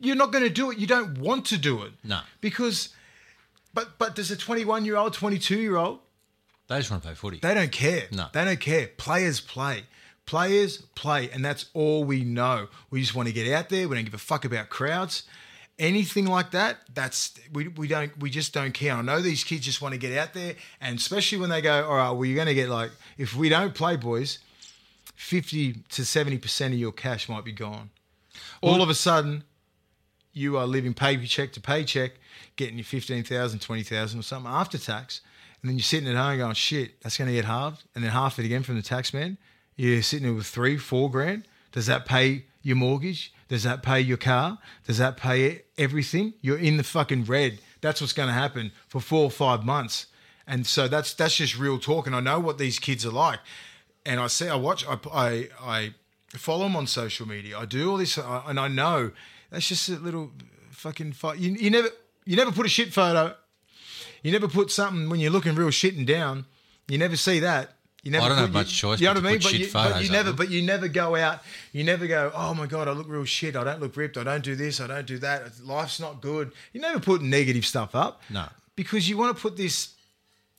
You're 0.00 0.16
not 0.16 0.32
going 0.32 0.44
to 0.44 0.50
do 0.50 0.70
it. 0.70 0.78
You 0.78 0.86
don't 0.86 1.18
want 1.18 1.44
to 1.46 1.58
do 1.58 1.82
it. 1.82 1.92
No. 2.02 2.20
Because, 2.40 2.90
but 3.74 3.98
but 3.98 4.14
does 4.14 4.30
a 4.30 4.36
21 4.36 4.84
year 4.84 4.96
old, 4.96 5.12
22 5.12 5.58
year 5.58 5.76
old? 5.76 6.00
They 6.68 6.78
just 6.78 6.90
want 6.90 7.02
to 7.02 7.08
play 7.08 7.14
footy. 7.14 7.38
They 7.40 7.54
don't 7.54 7.72
care. 7.72 8.04
No. 8.10 8.26
They 8.32 8.44
don't 8.44 8.60
care. 8.60 8.88
Players 8.96 9.40
play. 9.40 9.84
Players 10.26 10.78
play, 10.94 11.28
and 11.30 11.44
that's 11.44 11.66
all 11.74 12.04
we 12.04 12.24
know. 12.24 12.68
We 12.90 13.00
just 13.00 13.14
want 13.14 13.28
to 13.28 13.34
get 13.34 13.52
out 13.52 13.68
there. 13.68 13.86
We 13.86 13.96
don't 13.96 14.04
give 14.04 14.14
a 14.14 14.18
fuck 14.18 14.46
about 14.46 14.70
crowds. 14.70 15.24
Anything 15.78 16.26
like 16.26 16.52
that, 16.52 16.78
that's 16.94 17.34
we, 17.52 17.68
we 17.68 17.88
don't 17.88 18.16
we 18.18 18.30
just 18.30 18.54
don't 18.54 18.72
care. 18.72 18.94
I 18.94 19.02
know 19.02 19.20
these 19.20 19.44
kids 19.44 19.66
just 19.66 19.82
want 19.82 19.92
to 19.92 19.98
get 19.98 20.16
out 20.16 20.32
there, 20.32 20.54
and 20.80 20.98
especially 20.98 21.38
when 21.38 21.50
they 21.50 21.60
go, 21.60 21.86
all 21.86 21.96
right, 21.96 22.10
well, 22.10 22.24
you're 22.24 22.36
going 22.36 22.46
to 22.46 22.54
get 22.54 22.70
like 22.70 22.92
if 23.18 23.34
we 23.34 23.50
don't 23.50 23.74
play, 23.74 23.96
boys, 23.96 24.38
fifty 25.14 25.74
to 25.90 26.06
seventy 26.06 26.38
percent 26.38 26.72
of 26.72 26.80
your 26.80 26.92
cash 26.92 27.28
might 27.28 27.44
be 27.44 27.52
gone. 27.52 27.90
All 28.62 28.80
of 28.80 28.88
a 28.88 28.94
sudden, 28.94 29.44
you 30.34 30.58
are 30.58 30.66
living 30.66 30.92
paycheck 30.92 31.52
to 31.52 31.60
paycheck, 31.60 32.12
getting 32.56 32.76
your 32.76 32.84
15,000, 32.84 33.58
20,000 33.60 34.18
or 34.18 34.22
something 34.22 34.52
after 34.52 34.76
tax. 34.76 35.20
And 35.62 35.70
then 35.70 35.78
you're 35.78 35.84
sitting 35.84 36.08
at 36.08 36.16
home 36.16 36.36
going, 36.36 36.54
shit, 36.54 37.00
that's 37.00 37.16
going 37.16 37.28
to 37.28 37.34
get 37.34 37.46
halved. 37.46 37.84
And 37.94 38.04
then 38.04 38.10
half 38.10 38.38
it 38.38 38.44
again 38.44 38.62
from 38.62 38.76
the 38.76 38.82
tax 38.82 39.14
man. 39.14 39.38
You're 39.76 40.02
sitting 40.02 40.26
there 40.26 40.34
with 40.34 40.46
three, 40.46 40.76
four 40.76 41.10
grand. 41.10 41.46
Does 41.72 41.86
that 41.86 42.04
pay 42.04 42.44
your 42.62 42.76
mortgage? 42.76 43.32
Does 43.48 43.62
that 43.62 43.82
pay 43.82 44.00
your 44.00 44.16
car? 44.16 44.58
Does 44.86 44.98
that 44.98 45.16
pay 45.16 45.62
everything? 45.78 46.34
You're 46.40 46.58
in 46.58 46.76
the 46.76 46.84
fucking 46.84 47.24
red. 47.24 47.60
That's 47.80 48.00
what's 48.00 48.12
going 48.12 48.28
to 48.28 48.34
happen 48.34 48.72
for 48.88 49.00
four 49.00 49.24
or 49.24 49.30
five 49.30 49.64
months. 49.64 50.06
And 50.46 50.66
so 50.66 50.88
that's 50.88 51.14
that's 51.14 51.36
just 51.36 51.58
real 51.58 51.78
talk. 51.78 52.06
And 52.06 52.14
I 52.14 52.20
know 52.20 52.38
what 52.38 52.58
these 52.58 52.78
kids 52.78 53.06
are 53.06 53.12
like. 53.12 53.40
And 54.04 54.20
I 54.20 54.26
see, 54.26 54.48
I 54.48 54.56
watch, 54.56 54.84
I, 54.86 54.98
I, 55.12 55.48
I 55.62 55.94
follow 56.36 56.64
them 56.64 56.76
on 56.76 56.86
social 56.86 57.26
media. 57.26 57.58
I 57.58 57.64
do 57.64 57.90
all 57.90 57.96
this, 57.96 58.18
and 58.18 58.60
I 58.60 58.68
know 58.68 59.12
that's 59.54 59.68
just 59.68 59.88
a 59.88 59.96
little 59.96 60.30
fucking 60.70 61.12
fight. 61.12 61.38
You, 61.38 61.52
you 61.52 61.70
never, 61.70 61.88
you 62.24 62.36
never 62.36 62.52
put 62.52 62.66
a 62.66 62.68
shit 62.68 62.92
photo. 62.92 63.34
You 64.22 64.32
never 64.32 64.48
put 64.48 64.70
something 64.70 65.08
when 65.08 65.20
you're 65.20 65.30
looking 65.30 65.54
real 65.54 65.70
shit 65.70 65.94
and 65.96 66.06
down. 66.06 66.46
You 66.88 66.98
never 66.98 67.16
see 67.16 67.40
that. 67.40 67.70
You 68.02 68.10
never 68.10 68.24
I 68.26 68.28
don't 68.28 68.36
put- 68.36 68.40
have 68.42 68.48
you- 68.50 68.54
much 68.54 68.74
choice 68.76 69.00
You 69.00 69.06
know 69.06 69.14
what 69.14 69.24
I 69.24 69.30
mean? 69.30 69.40
But 69.42 69.52
you, 69.54 69.68
but 69.72 70.02
you 70.04 70.10
never, 70.10 70.32
but 70.32 70.50
you 70.50 70.62
never 70.62 70.88
go 70.88 71.16
out. 71.16 71.40
You 71.72 71.84
never 71.84 72.06
go. 72.06 72.30
Oh 72.34 72.52
my 72.54 72.66
god, 72.66 72.86
I 72.88 72.92
look 72.92 73.08
real 73.08 73.24
shit. 73.24 73.56
I 73.56 73.64
don't 73.64 73.80
look 73.80 73.96
ripped. 73.96 74.18
I 74.18 74.24
don't 74.24 74.44
do 74.44 74.54
this. 74.56 74.80
I 74.80 74.86
don't 74.86 75.06
do 75.06 75.18
that. 75.18 75.64
Life's 75.64 76.00
not 76.00 76.20
good. 76.20 76.52
You 76.74 76.80
never 76.82 77.00
put 77.00 77.22
negative 77.22 77.64
stuff 77.64 77.94
up. 77.94 78.20
No. 78.28 78.46
because 78.76 79.08
you 79.08 79.16
want 79.16 79.34
to 79.36 79.40
put 79.40 79.56
this 79.56 79.90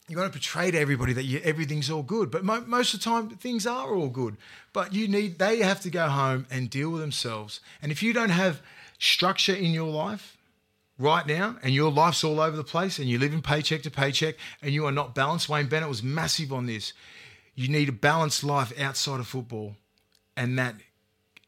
you 0.07 0.15
want 0.17 0.31
to 0.31 0.37
portray 0.37 0.69
to 0.69 0.77
everybody 0.79 1.13
that 1.13 1.23
you, 1.23 1.39
everything's 1.43 1.89
all 1.89 2.03
good, 2.03 2.29
but 2.29 2.43
mo- 2.45 2.63
most 2.67 2.93
of 2.93 2.99
the 2.99 3.03
time 3.03 3.27
things 3.29 3.65
are 3.65 3.91
all 3.95 4.07
good. 4.07 4.37
But 4.71 4.93
you 4.93 5.07
need 5.07 5.39
they 5.39 5.59
have 5.59 5.81
to 5.81 5.89
go 5.89 6.07
home 6.07 6.45
and 6.51 6.69
deal 6.69 6.91
with 6.91 7.01
themselves. 7.01 7.59
And 7.81 7.91
if 7.91 8.03
you 8.03 8.13
don't 8.13 8.29
have 8.29 8.61
structure 8.99 9.55
in 9.55 9.71
your 9.71 9.89
life 9.89 10.37
right 10.97 11.27
now, 11.27 11.57
and 11.61 11.73
your 11.73 11.91
life's 11.91 12.23
all 12.23 12.39
over 12.39 12.55
the 12.55 12.63
place, 12.63 12.99
and 12.99 13.09
you 13.09 13.19
live 13.19 13.33
in 13.33 13.41
paycheck 13.41 13.81
to 13.83 13.91
paycheck, 13.91 14.35
and 14.61 14.73
you 14.73 14.85
are 14.85 14.91
not 14.91 15.13
balanced, 15.13 15.49
Wayne 15.49 15.67
Bennett 15.67 15.89
was 15.89 16.01
massive 16.01 16.53
on 16.53 16.65
this. 16.65 16.93
You 17.53 17.67
need 17.67 17.89
a 17.89 17.93
balanced 17.93 18.43
life 18.43 18.77
outside 18.79 19.19
of 19.19 19.27
football, 19.27 19.75
and 20.37 20.57
that 20.57 20.75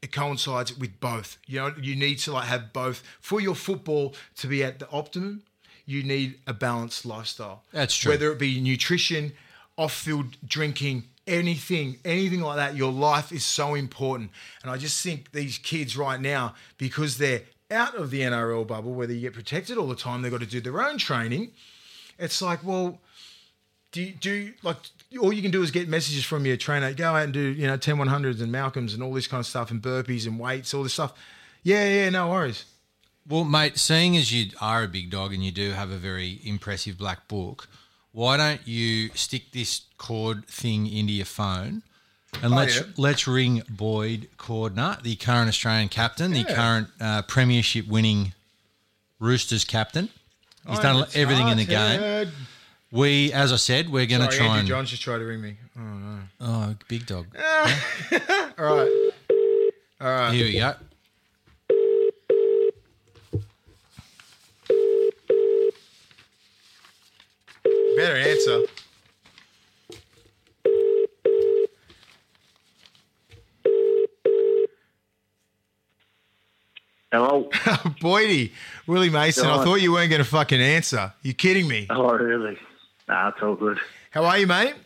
it 0.00 0.12
coincides 0.12 0.76
with 0.76 1.00
both. 1.00 1.38
You 1.46 1.60
know, 1.60 1.74
you 1.80 1.96
need 1.96 2.18
to 2.20 2.32
like 2.32 2.46
have 2.46 2.72
both 2.72 3.02
for 3.20 3.40
your 3.40 3.54
football 3.54 4.14
to 4.36 4.46
be 4.46 4.62
at 4.62 4.78
the 4.78 4.88
optimum. 4.90 5.42
You 5.86 6.02
need 6.02 6.40
a 6.46 6.52
balanced 6.52 7.06
lifestyle. 7.06 7.64
That's 7.72 7.96
true. 7.96 8.12
Whether 8.12 8.30
it 8.30 8.38
be 8.38 8.60
nutrition, 8.60 9.32
off-field 9.76 10.36
drinking, 10.46 11.04
anything, 11.28 11.98
anything 12.04 12.40
like 12.40 12.56
that, 12.56 12.74
your 12.74 12.92
life 12.92 13.30
is 13.30 13.44
so 13.44 13.74
important. 13.74 14.30
And 14.62 14.70
I 14.70 14.76
just 14.76 15.02
think 15.02 15.32
these 15.32 15.58
kids 15.58 15.96
right 15.96 16.20
now, 16.20 16.54
because 16.78 17.18
they're 17.18 17.42
out 17.70 17.94
of 17.94 18.10
the 18.10 18.22
NRL 18.22 18.66
bubble, 18.66 18.94
where 18.94 19.06
they 19.06 19.20
get 19.20 19.34
protected 19.34 19.76
all 19.76 19.88
the 19.88 19.96
time, 19.96 20.22
they've 20.22 20.32
got 20.32 20.40
to 20.40 20.46
do 20.46 20.60
their 20.60 20.80
own 20.82 20.98
training. 20.98 21.52
It's 22.18 22.42
like, 22.42 22.64
well, 22.64 23.00
do 23.92 24.02
you, 24.02 24.12
do 24.12 24.52
like 24.62 24.76
all 25.20 25.32
you 25.32 25.42
can 25.42 25.50
do 25.50 25.62
is 25.62 25.70
get 25.70 25.88
messages 25.88 26.24
from 26.24 26.44
your 26.44 26.56
trainer. 26.56 26.92
Go 26.92 27.14
out 27.14 27.24
and 27.24 27.32
do 27.32 27.40
you 27.40 27.66
know 27.66 27.76
10 27.76 27.96
100s 27.96 28.42
and 28.42 28.52
Malcolms 28.52 28.92
and 28.94 29.02
all 29.02 29.14
this 29.14 29.26
kind 29.26 29.40
of 29.40 29.46
stuff 29.46 29.70
and 29.70 29.80
burpees 29.80 30.26
and 30.26 30.38
weights, 30.38 30.74
all 30.74 30.82
this 30.82 30.94
stuff. 30.94 31.14
Yeah, 31.62 31.86
yeah, 31.88 32.10
no 32.10 32.30
worries. 32.30 32.64
Well, 33.26 33.44
mate, 33.44 33.78
seeing 33.78 34.16
as 34.16 34.32
you 34.32 34.52
are 34.60 34.84
a 34.84 34.88
big 34.88 35.10
dog 35.10 35.34
and 35.34 35.44
you 35.44 35.50
do 35.50 35.72
have 35.72 35.90
a 35.90 35.98
very 35.98 36.40
impressive 36.44 36.96
black 36.96 37.28
book, 37.28 37.68
why 38.18 38.36
don't 38.36 38.66
you 38.66 39.10
stick 39.14 39.52
this 39.52 39.82
cord 39.96 40.44
thing 40.48 40.88
into 40.88 41.12
your 41.12 41.24
phone 41.24 41.82
and 42.42 42.50
let's 42.50 42.74
yeah. 42.74 42.82
let's 42.96 43.28
ring 43.28 43.62
Boyd 43.70 44.28
Cordner, 44.36 45.00
the 45.00 45.14
current 45.14 45.48
Australian 45.48 45.88
captain, 45.88 46.32
the 46.32 46.42
current 46.42 46.88
uh, 47.00 47.22
premiership 47.22 47.86
winning 47.86 48.32
Roosters 49.20 49.64
captain. 49.64 50.08
He's 50.68 50.80
Oh, 50.80 50.82
done 50.82 51.06
everything 51.14 51.46
in 51.46 51.58
the 51.58 51.64
game. 51.64 52.32
We, 52.90 53.32
as 53.32 53.52
I 53.52 53.56
said, 53.56 53.88
we're 53.88 54.06
going 54.06 54.22
to 54.22 54.36
try 54.36 54.46
Andrew 54.46 54.58
and 54.58 54.68
John's 54.68 54.90
just 54.90 55.02
tried 55.02 55.18
to 55.18 55.24
ring 55.24 55.40
me. 55.40 55.56
Oh 55.76 55.80
no! 55.80 56.18
oh, 56.40 56.74
big 56.88 57.06
dog. 57.06 57.26
All 57.36 57.40
right, 57.48 59.12
all 60.00 60.10
right. 60.10 60.32
Here 60.32 60.44
we 60.44 60.58
go. 60.58 60.74
Better 67.98 68.16
answer. 68.16 68.62
Hello. 77.10 77.48
Boydie, 78.00 78.52
Willie 78.86 79.10
Mason. 79.10 79.46
I 79.46 79.64
thought 79.64 79.80
you 79.80 79.90
weren't 79.90 80.10
going 80.10 80.22
to 80.22 80.28
fucking 80.28 80.60
answer. 80.60 81.12
You 81.22 81.34
kidding 81.34 81.66
me? 81.66 81.88
Oh, 81.90 82.12
really? 82.12 82.56
Nah, 83.08 83.30
it's 83.30 83.38
all 83.42 83.56
good. 83.56 83.80
How 84.12 84.24
are 84.26 84.38
you, 84.38 84.46
mate? 84.46 84.76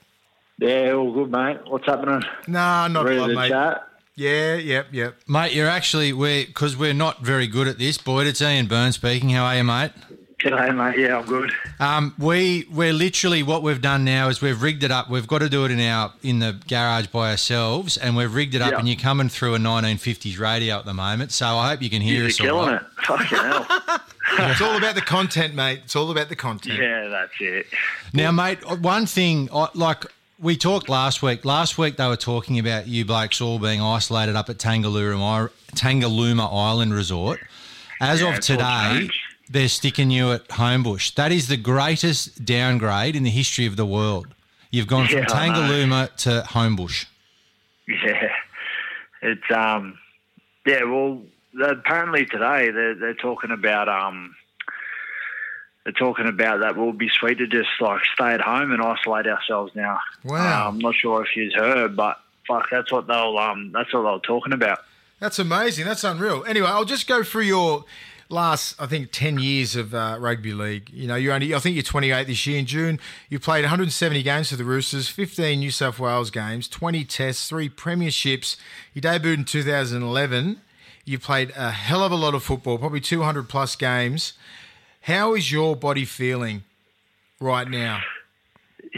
Yeah, 0.58 0.92
all 0.92 1.12
good, 1.12 1.30
mate. 1.30 1.58
What's 1.66 1.84
happening? 1.84 2.22
Nah, 2.48 2.88
not 2.88 3.06
a 3.06 3.12
lot, 3.12 3.26
to 3.26 3.34
mate. 3.34 3.50
chat? 3.50 3.88
Yeah, 4.14 4.54
yep, 4.54 4.86
yep. 4.90 5.16
Mate, 5.28 5.52
you're 5.52 5.68
actually 5.68 6.14
we 6.14 6.46
because 6.46 6.78
we're 6.78 6.94
not 6.94 7.20
very 7.20 7.46
good 7.46 7.68
at 7.68 7.76
this. 7.76 7.98
Boyd, 7.98 8.26
it's 8.26 8.40
Ian 8.40 8.68
Byrne 8.68 8.92
speaking. 8.92 9.28
How 9.30 9.44
are 9.44 9.56
you, 9.56 9.64
mate? 9.64 9.92
G'day, 10.42 10.74
mate. 10.74 10.98
Yeah, 10.98 11.18
I'm 11.18 11.26
good. 11.26 11.52
Um, 11.78 12.14
we 12.18 12.66
we're 12.70 12.92
literally 12.92 13.42
what 13.42 13.62
we've 13.62 13.80
done 13.80 14.04
now 14.04 14.28
is 14.28 14.40
we've 14.40 14.60
rigged 14.60 14.82
it 14.82 14.90
up. 14.90 15.08
We've 15.08 15.26
got 15.26 15.38
to 15.38 15.48
do 15.48 15.64
it 15.64 15.70
in 15.70 15.80
our 15.80 16.12
in 16.22 16.40
the 16.40 16.56
garage 16.68 17.06
by 17.06 17.30
ourselves, 17.30 17.96
and 17.96 18.16
we've 18.16 18.34
rigged 18.34 18.54
it 18.54 18.62
up. 18.62 18.72
Yeah. 18.72 18.78
And 18.78 18.88
you're 18.88 18.96
coming 18.98 19.28
through 19.28 19.54
a 19.54 19.58
1950s 19.58 20.38
radio 20.40 20.78
at 20.78 20.84
the 20.84 20.94
moment, 20.94 21.30
so 21.32 21.46
I 21.46 21.70
hope 21.70 21.80
you 21.82 21.90
can 21.90 22.02
hear 22.02 22.18
You're 22.20 22.26
us. 22.26 22.40
all 22.40 22.46
killing 22.46 22.72
right. 22.72 22.80
it. 22.82 23.04
Fucking 23.06 23.38
hell. 23.38 23.98
It's 24.34 24.62
all 24.62 24.78
about 24.78 24.94
the 24.94 25.02
content, 25.02 25.54
mate. 25.54 25.80
It's 25.84 25.94
all 25.94 26.10
about 26.10 26.30
the 26.30 26.36
content. 26.36 26.78
yeah, 26.80 27.08
that's 27.08 27.32
it. 27.38 27.66
Now, 28.14 28.32
mate, 28.32 28.60
one 28.80 29.04
thing 29.04 29.50
I- 29.52 29.68
like 29.74 30.06
we 30.38 30.56
talked 30.56 30.88
last 30.88 31.22
week. 31.22 31.44
Last 31.44 31.76
week 31.76 31.96
they 31.98 32.06
were 32.06 32.16
talking 32.16 32.58
about 32.58 32.86
you 32.88 33.04
blokes 33.04 33.42
all 33.42 33.58
being 33.58 33.82
isolated 33.82 34.34
up 34.34 34.48
at 34.48 34.56
Tangalooma, 34.56 35.50
Tangalooma 35.74 36.48
Island 36.50 36.94
Resort. 36.94 37.40
As 38.00 38.22
Yeah, 38.22 38.34
of 38.34 38.40
today, 38.40 38.88
changed. 39.00 39.18
They're 39.52 39.68
sticking 39.68 40.10
you 40.10 40.32
at 40.32 40.48
Homebush. 40.48 41.14
That 41.14 41.30
is 41.30 41.48
the 41.48 41.56
greatest 41.56 42.44
downgrade 42.44 43.14
in 43.14 43.22
the 43.22 43.30
history 43.30 43.66
of 43.66 43.76
the 43.76 43.86
world. 43.86 44.28
You've 44.70 44.86
gone 44.86 45.06
from 45.06 45.18
Yeah, 45.18 45.32
I 45.32 45.48
know. 45.48 46.08
To 46.18 46.44
Homebush. 46.48 47.06
Yeah, 47.86 48.28
it's 49.20 49.50
um, 49.54 49.98
yeah. 50.66 50.84
Well, 50.84 51.20
apparently 51.62 52.24
today 52.24 52.70
they're 52.70 52.94
they're 52.94 53.14
talking 53.14 53.50
about 53.50 53.88
um, 53.88 54.34
they're 55.84 55.92
talking 55.92 56.26
about 56.26 56.60
that 56.60 56.76
we'll 56.76 56.92
be 56.92 57.10
sweet 57.10 57.38
to 57.38 57.46
just 57.46 57.68
like 57.80 58.00
stay 58.14 58.32
at 58.32 58.40
home 58.40 58.72
and 58.72 58.80
isolate 58.80 59.26
ourselves 59.26 59.72
now. 59.74 59.98
Wow. 60.24 60.36
Uh, 60.36 60.68
I'm 60.68 60.78
not 60.78 60.94
sure 60.94 61.22
if 61.22 61.36
you've 61.36 61.54
heard, 61.54 61.96
but 61.96 62.18
fuck, 62.46 62.68
that's 62.70 62.90
what 62.90 63.06
they'll 63.06 63.36
um, 63.36 63.72
that's 63.72 63.92
what 63.92 64.02
they're 64.02 64.18
talking 64.20 64.54
about. 64.54 64.78
That's 65.20 65.38
amazing. 65.38 65.84
That's 65.84 66.02
unreal. 66.02 66.44
Anyway, 66.46 66.66
I'll 66.66 66.84
just 66.84 67.06
go 67.06 67.22
through 67.22 67.44
your 67.44 67.84
last, 68.32 68.74
I 68.80 68.86
think, 68.86 69.12
10 69.12 69.38
years 69.38 69.76
of 69.76 69.94
uh, 69.94 70.16
rugby 70.18 70.52
league. 70.52 70.90
You 70.90 71.06
know, 71.06 71.14
you're 71.14 71.34
only, 71.34 71.54
I 71.54 71.58
think 71.58 71.76
you're 71.76 71.82
28 71.82 72.26
this 72.26 72.46
year 72.46 72.58
in 72.58 72.66
June. 72.66 72.98
You 73.28 73.38
played 73.38 73.62
170 73.62 74.22
games 74.22 74.50
for 74.50 74.56
the 74.56 74.64
Roosters, 74.64 75.08
15 75.08 75.58
New 75.60 75.70
South 75.70 75.98
Wales 75.98 76.30
games, 76.30 76.66
20 76.68 77.04
tests, 77.04 77.48
three 77.48 77.68
premierships. 77.68 78.56
You 78.94 79.02
debuted 79.02 79.34
in 79.34 79.44
2011. 79.44 80.60
You 81.04 81.18
played 81.18 81.52
a 81.56 81.70
hell 81.70 82.02
of 82.02 82.12
a 82.12 82.16
lot 82.16 82.34
of 82.34 82.42
football, 82.42 82.78
probably 82.78 83.00
200 83.00 83.48
plus 83.48 83.76
games. 83.76 84.32
How 85.02 85.34
is 85.34 85.52
your 85.52 85.76
body 85.76 86.04
feeling 86.04 86.62
right 87.40 87.68
now? 87.68 88.00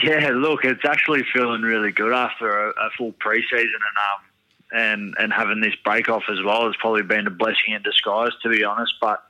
Yeah, 0.03 0.31
look, 0.35 0.64
it's 0.64 0.85
actually 0.85 1.23
feeling 1.33 1.62
really 1.62 1.92
good 1.92 2.12
after 2.12 2.68
a, 2.68 2.70
a 2.70 2.90
full 2.97 3.12
preseason 3.12 3.62
and 3.62 3.97
um 4.12 4.24
and 4.75 5.15
and 5.19 5.33
having 5.33 5.61
this 5.61 5.75
break 5.85 6.09
off 6.09 6.25
as 6.31 6.43
well 6.45 6.67
has 6.67 6.75
probably 6.79 7.03
been 7.03 7.27
a 7.27 7.31
blessing 7.31 7.75
in 7.75 7.83
disguise, 7.83 8.33
to 8.43 8.49
be 8.49 8.65
honest. 8.65 8.95
But 9.01 9.23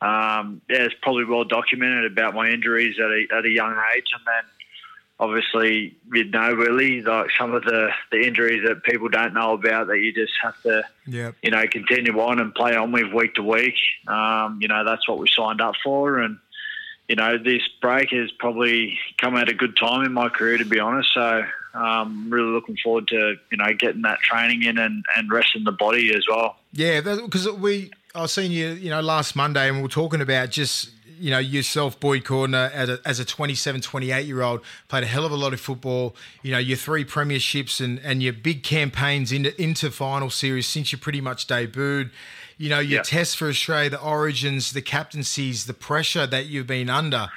um, 0.00 0.60
yeah, 0.68 0.82
it's 0.84 0.94
probably 1.02 1.24
well 1.24 1.44
documented 1.44 2.10
about 2.10 2.34
my 2.34 2.48
injuries 2.50 2.96
at 2.98 3.10
a 3.10 3.26
at 3.38 3.44
a 3.44 3.50
young 3.50 3.76
age, 3.96 4.06
and 4.14 4.22
then 4.26 4.44
obviously 5.18 5.96
you 6.12 6.24
know 6.24 6.52
really 6.52 7.00
like 7.02 7.28
some 7.38 7.54
of 7.54 7.64
the 7.64 7.88
the 8.12 8.26
injuries 8.26 8.62
that 8.66 8.82
people 8.82 9.08
don't 9.08 9.32
know 9.32 9.52
about 9.54 9.86
that 9.86 9.98
you 9.98 10.12
just 10.12 10.34
have 10.42 10.60
to 10.62 10.82
Yeah. 11.06 11.32
you 11.42 11.50
know, 11.50 11.66
continue 11.66 12.18
on 12.20 12.38
and 12.40 12.54
play 12.54 12.74
on 12.76 12.92
with 12.92 13.12
week 13.12 13.34
to 13.36 13.42
week. 13.42 13.76
Um, 14.06 14.58
you 14.60 14.68
know, 14.68 14.84
that's 14.84 15.08
what 15.08 15.18
we 15.18 15.26
signed 15.28 15.60
up 15.60 15.74
for. 15.82 16.18
And, 16.18 16.38
you 17.08 17.16
know, 17.16 17.38
this 17.38 17.62
break 17.80 18.10
has 18.10 18.30
probably 18.32 18.98
come 19.18 19.36
at 19.36 19.48
a 19.48 19.54
good 19.54 19.76
time 19.76 20.04
in 20.04 20.12
my 20.12 20.28
career, 20.28 20.58
to 20.58 20.64
be 20.64 20.80
honest. 20.80 21.12
So, 21.14 21.44
um, 21.74 22.28
really 22.30 22.50
looking 22.50 22.76
forward 22.82 23.08
to, 23.08 23.36
you 23.50 23.58
know, 23.58 23.72
getting 23.78 24.02
that 24.02 24.18
training 24.20 24.62
in 24.62 24.78
and, 24.78 25.04
and 25.16 25.30
resting 25.30 25.64
the 25.64 25.72
body 25.72 26.14
as 26.14 26.24
well. 26.28 26.56
Yeah, 26.72 27.00
because 27.00 27.48
we 27.52 27.90
I 28.14 28.26
seeing 28.26 28.50
you, 28.50 28.68
you 28.68 28.90
know, 28.90 29.00
last 29.00 29.36
Monday, 29.36 29.68
and 29.68 29.76
we 29.76 29.82
were 29.82 29.88
talking 29.88 30.20
about 30.20 30.50
just 30.50 30.90
you 31.18 31.30
know 31.30 31.38
yourself, 31.38 31.98
Boyd 31.98 32.24
Cordner, 32.24 32.70
as 32.72 32.88
a, 32.88 33.00
as 33.04 33.20
a 33.20 33.24
27, 33.24 33.80
28 33.80 34.26
year 34.26 34.42
old, 34.42 34.60
played 34.88 35.04
a 35.04 35.06
hell 35.06 35.24
of 35.24 35.32
a 35.32 35.36
lot 35.36 35.52
of 35.52 35.60
football. 35.60 36.14
You 36.42 36.52
know, 36.52 36.58
your 36.58 36.76
three 36.76 37.04
premierships 37.04 37.82
and 37.82 37.98
and 38.00 38.22
your 38.22 38.32
big 38.32 38.62
campaigns 38.62 39.32
into 39.32 39.60
into 39.60 39.90
final 39.90 40.30
series 40.30 40.66
since 40.66 40.92
you 40.92 40.98
pretty 40.98 41.20
much 41.20 41.46
debuted. 41.46 42.10
You 42.58 42.70
know, 42.70 42.78
your 42.78 42.98
Yeah. 42.98 43.02
tests 43.02 43.34
for 43.34 43.48
Australia, 43.48 43.90
the 43.90 44.00
origins, 44.00 44.72
the 44.72 44.82
captaincies, 44.82 45.64
the 45.66 45.74
pressure 45.74 46.26
that 46.26 46.46
you've 46.46 46.66
been 46.66 46.88
under. 46.88 47.28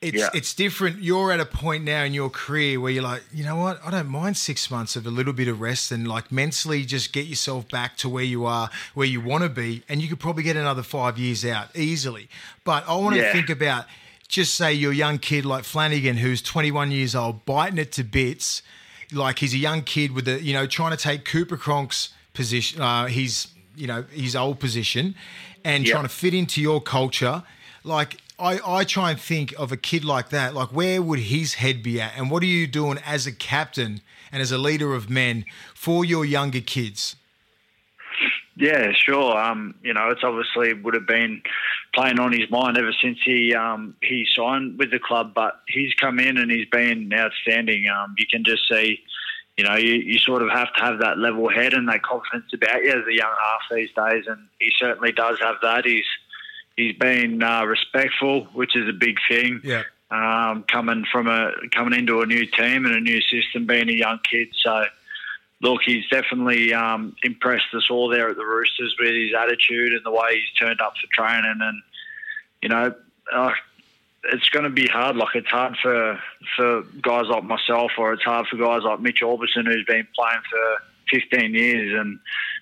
It's 0.00 0.16
Yeah. 0.16 0.28
it's 0.32 0.54
different. 0.54 1.02
You're 1.02 1.32
at 1.32 1.40
a 1.40 1.44
point 1.44 1.82
now 1.82 2.04
in 2.04 2.14
your 2.14 2.30
career 2.30 2.78
where 2.80 2.92
you're 2.92 3.02
like, 3.02 3.24
you 3.34 3.42
know 3.42 3.56
what? 3.56 3.80
I 3.84 3.90
don't 3.90 4.08
mind 4.08 4.36
six 4.36 4.70
months 4.70 4.94
of 4.94 5.06
a 5.06 5.10
little 5.10 5.32
bit 5.32 5.48
of 5.48 5.60
rest 5.60 5.90
and 5.90 6.06
like 6.06 6.30
mentally 6.30 6.84
just 6.84 7.12
get 7.12 7.26
yourself 7.26 7.68
back 7.68 7.96
to 7.96 8.08
where 8.08 8.22
you 8.22 8.46
are, 8.46 8.70
where 8.94 9.08
you 9.08 9.20
want 9.20 9.42
to 9.42 9.48
be, 9.50 9.82
and 9.88 10.00
you 10.00 10.06
could 10.06 10.20
probably 10.20 10.44
get 10.44 10.54
another 10.56 10.84
five 10.84 11.18
years 11.18 11.44
out 11.44 11.70
easily. 11.74 12.28
But 12.62 12.88
I 12.88 12.94
want 12.94 13.16
to 13.16 13.22
Yeah. 13.22 13.32
think 13.32 13.50
about 13.50 13.86
just 14.28 14.54
say 14.54 14.72
you're 14.72 14.92
young 14.92 15.18
kid 15.18 15.44
like 15.44 15.64
Flanagan 15.64 16.18
who's 16.18 16.42
21 16.42 16.92
years 16.92 17.16
old, 17.16 17.44
biting 17.44 17.78
it 17.78 17.90
to 17.92 18.04
bits. 18.04 18.62
Like 19.10 19.40
he's 19.40 19.54
a 19.54 19.58
young 19.58 19.82
kid 19.82 20.12
with 20.12 20.28
a 20.28 20.40
you 20.40 20.52
know 20.52 20.66
trying 20.68 20.92
to 20.92 20.96
take 20.96 21.24
Cooper 21.24 21.56
Cronk's 21.56 22.10
position, 22.34 22.80
uh, 22.80 23.06
his 23.06 23.48
you 23.78 23.86
know 23.86 24.04
his 24.10 24.34
old 24.36 24.58
position, 24.60 25.14
and 25.64 25.86
Yeah. 25.86 25.92
trying 25.92 26.04
to 26.04 26.08
fit 26.10 26.34
into 26.34 26.60
your 26.60 26.80
culture. 26.80 27.42
Like 27.84 28.18
I, 28.38 28.60
I 28.66 28.84
try 28.84 29.10
and 29.12 29.20
think 29.20 29.54
of 29.58 29.72
a 29.72 29.76
kid 29.76 30.04
like 30.04 30.28
that. 30.30 30.54
Like 30.54 30.68
where 30.68 31.00
would 31.02 31.18
his 31.20 31.54
head 31.54 31.82
be 31.82 32.00
at, 32.00 32.12
and 32.16 32.30
what 32.30 32.42
are 32.42 32.46
you 32.46 32.66
doing 32.66 32.98
as 33.06 33.26
a 33.26 33.32
captain 33.32 34.00
and 34.32 34.42
as 34.42 34.52
a 34.52 34.58
leader 34.58 34.94
of 34.94 35.08
men 35.08 35.44
for 35.74 36.04
your 36.04 36.24
younger 36.24 36.60
kids? 36.60 37.16
Yeah, 38.56 38.90
sure. 38.92 39.36
Um, 39.38 39.76
you 39.82 39.94
know, 39.94 40.08
it's 40.10 40.24
obviously 40.24 40.74
would 40.74 40.94
have 40.94 41.06
been 41.06 41.42
playing 41.94 42.18
on 42.18 42.32
his 42.32 42.50
mind 42.50 42.76
ever 42.76 42.92
since 43.00 43.18
he 43.24 43.54
um, 43.54 43.94
he 44.02 44.26
signed 44.34 44.78
with 44.78 44.90
the 44.90 44.98
club. 44.98 45.32
But 45.34 45.60
he's 45.68 45.94
come 45.94 46.18
in 46.18 46.36
and 46.36 46.50
he's 46.50 46.66
been 46.68 47.12
outstanding. 47.14 47.86
Um, 47.88 48.14
you 48.18 48.26
can 48.28 48.42
just 48.44 48.62
see, 48.68 49.00
you 49.58 49.64
know, 49.64 49.74
you, 49.74 49.94
you 49.94 50.18
sort 50.18 50.40
of 50.40 50.50
have 50.50 50.72
to 50.74 50.80
have 50.80 51.00
that 51.00 51.18
level 51.18 51.48
head 51.48 51.74
and 51.74 51.88
that 51.88 52.04
confidence 52.04 52.46
about 52.54 52.80
you 52.84 52.90
as 52.90 53.04
a 53.08 53.12
young 53.12 53.34
half 53.42 53.60
these 53.72 53.90
days, 53.92 54.24
and 54.28 54.46
he 54.60 54.70
certainly 54.78 55.10
does 55.10 55.40
have 55.40 55.56
that. 55.62 55.84
He's 55.84 56.06
he's 56.76 56.94
been 56.94 57.42
uh, 57.42 57.64
respectful, 57.64 58.44
which 58.54 58.76
is 58.76 58.88
a 58.88 58.92
big 58.92 59.16
thing. 59.28 59.60
Yeah. 59.64 59.82
Um, 60.12 60.62
coming 60.62 61.04
from 61.10 61.26
a 61.26 61.50
coming 61.74 61.98
into 61.98 62.20
a 62.22 62.26
new 62.26 62.46
team 62.46 62.86
and 62.86 62.94
a 62.94 63.00
new 63.00 63.20
system, 63.20 63.66
being 63.66 63.88
a 63.88 63.92
young 63.92 64.20
kid, 64.30 64.48
so 64.62 64.84
look, 65.60 65.82
he's 65.84 66.08
definitely 66.08 66.72
um, 66.72 67.16
impressed 67.24 67.74
us 67.74 67.88
all 67.90 68.08
there 68.08 68.30
at 68.30 68.36
the 68.36 68.46
Roosters 68.46 68.94
with 69.00 69.12
his 69.12 69.32
attitude 69.36 69.92
and 69.92 70.04
the 70.04 70.12
way 70.12 70.36
he's 70.36 70.52
turned 70.56 70.80
up 70.80 70.94
for 70.96 71.08
training. 71.12 71.58
And 71.60 71.82
you 72.62 72.68
know, 72.68 72.94
uh, 73.32 73.50
it's 74.32 74.48
going 74.50 74.64
to 74.64 74.70
be 74.70 74.86
hard. 74.86 75.16
Like 75.16 75.34
it's 75.34 75.48
hard 75.48 75.76
for 75.82 76.18
for 76.56 76.82
guys 77.02 77.26
like 77.28 77.44
myself, 77.44 77.92
or 77.98 78.12
it's 78.12 78.22
hard 78.24 78.46
for 78.48 78.56
guys 78.56 78.82
like 78.82 79.00
Mitch 79.00 79.20
Aubusson, 79.22 79.66
who's 79.66 79.84
been 79.86 80.06
playing 80.14 80.40
for 80.50 80.82
15 81.12 81.54
years, 81.54 81.98
and 81.98 82.18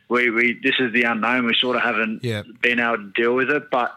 we, 0.09 0.31
we 0.31 0.59
this 0.63 0.77
is 0.79 0.93
the 0.93 1.03
unknown. 1.03 1.47
We 1.47 1.55
sort 1.55 1.77
of 1.77 1.83
haven't 1.83 2.23
Yeah. 2.23 2.43
been 2.63 2.79
able 2.81 2.99
to 2.99 3.13
deal 3.15 3.35
with 3.35 3.51
it, 3.51 3.71
but. 3.71 3.97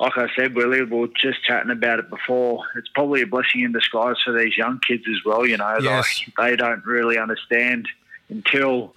Like 0.00 0.16
I 0.16 0.28
said, 0.36 0.54
Willie, 0.54 0.84
we 0.84 0.96
were 0.96 1.08
just 1.20 1.42
chatting 1.44 1.72
about 1.72 1.98
it 1.98 2.08
before. 2.08 2.62
It's 2.76 2.86
probably 2.94 3.22
a 3.22 3.26
blessing 3.26 3.62
in 3.62 3.72
disguise 3.72 4.14
for 4.24 4.30
these 4.32 4.56
young 4.56 4.78
kids 4.86 5.02
as 5.10 5.24
well. 5.24 5.44
You 5.44 5.56
know, 5.56 5.76
Yes. 5.82 6.22
like 6.38 6.50
they 6.50 6.54
don't 6.54 6.86
really 6.86 7.18
understand 7.18 7.88
until 8.28 8.94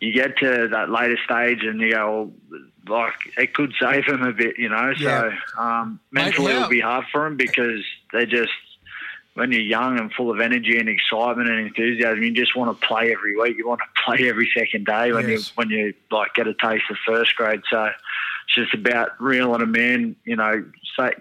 you 0.00 0.12
get 0.12 0.36
to 0.40 0.68
that 0.70 0.90
later 0.90 1.16
stage 1.24 1.64
and 1.64 1.80
you 1.80 1.92
go, 1.92 2.30
well, 2.50 2.60
like 2.88 3.14
it 3.36 3.54
could 3.54 3.72
save 3.80 4.06
them 4.06 4.22
a 4.22 4.32
bit, 4.32 4.58
you 4.58 4.68
know. 4.68 4.92
Yeah. 4.98 5.30
So 5.54 5.60
um, 5.60 6.00
mentally 6.10 6.52
it'll 6.52 6.68
be 6.68 6.80
hard 6.80 7.06
for 7.12 7.24
them 7.24 7.36
because 7.36 7.82
they 8.12 8.26
just 8.26 8.52
when 9.34 9.50
you're 9.50 9.62
young 9.62 9.98
and 9.98 10.12
full 10.12 10.30
of 10.30 10.40
energy 10.40 10.78
and 10.78 10.88
excitement 10.88 11.48
and 11.48 11.66
enthusiasm, 11.66 12.22
you 12.22 12.32
just 12.32 12.54
want 12.54 12.78
to 12.78 12.86
play 12.86 13.12
every 13.12 13.34
week. 13.38 13.56
You 13.56 13.66
want 13.66 13.80
to 13.80 14.02
play 14.04 14.28
every 14.28 14.50
second 14.56 14.84
day 14.84 15.12
when 15.12 15.28
Yes. 15.28 15.48
you 15.48 15.52
when 15.54 15.70
you 15.70 15.94
like 16.10 16.34
get 16.34 16.46
a 16.46 16.54
taste 16.54 16.84
of 16.90 16.96
first 17.06 17.34
grade. 17.36 17.62
So 17.70 17.84
it's 17.84 18.54
just 18.54 18.74
about 18.74 19.20
reeling 19.20 19.60
them 19.60 19.74
in, 19.74 20.16
you 20.24 20.36
know, 20.36 20.64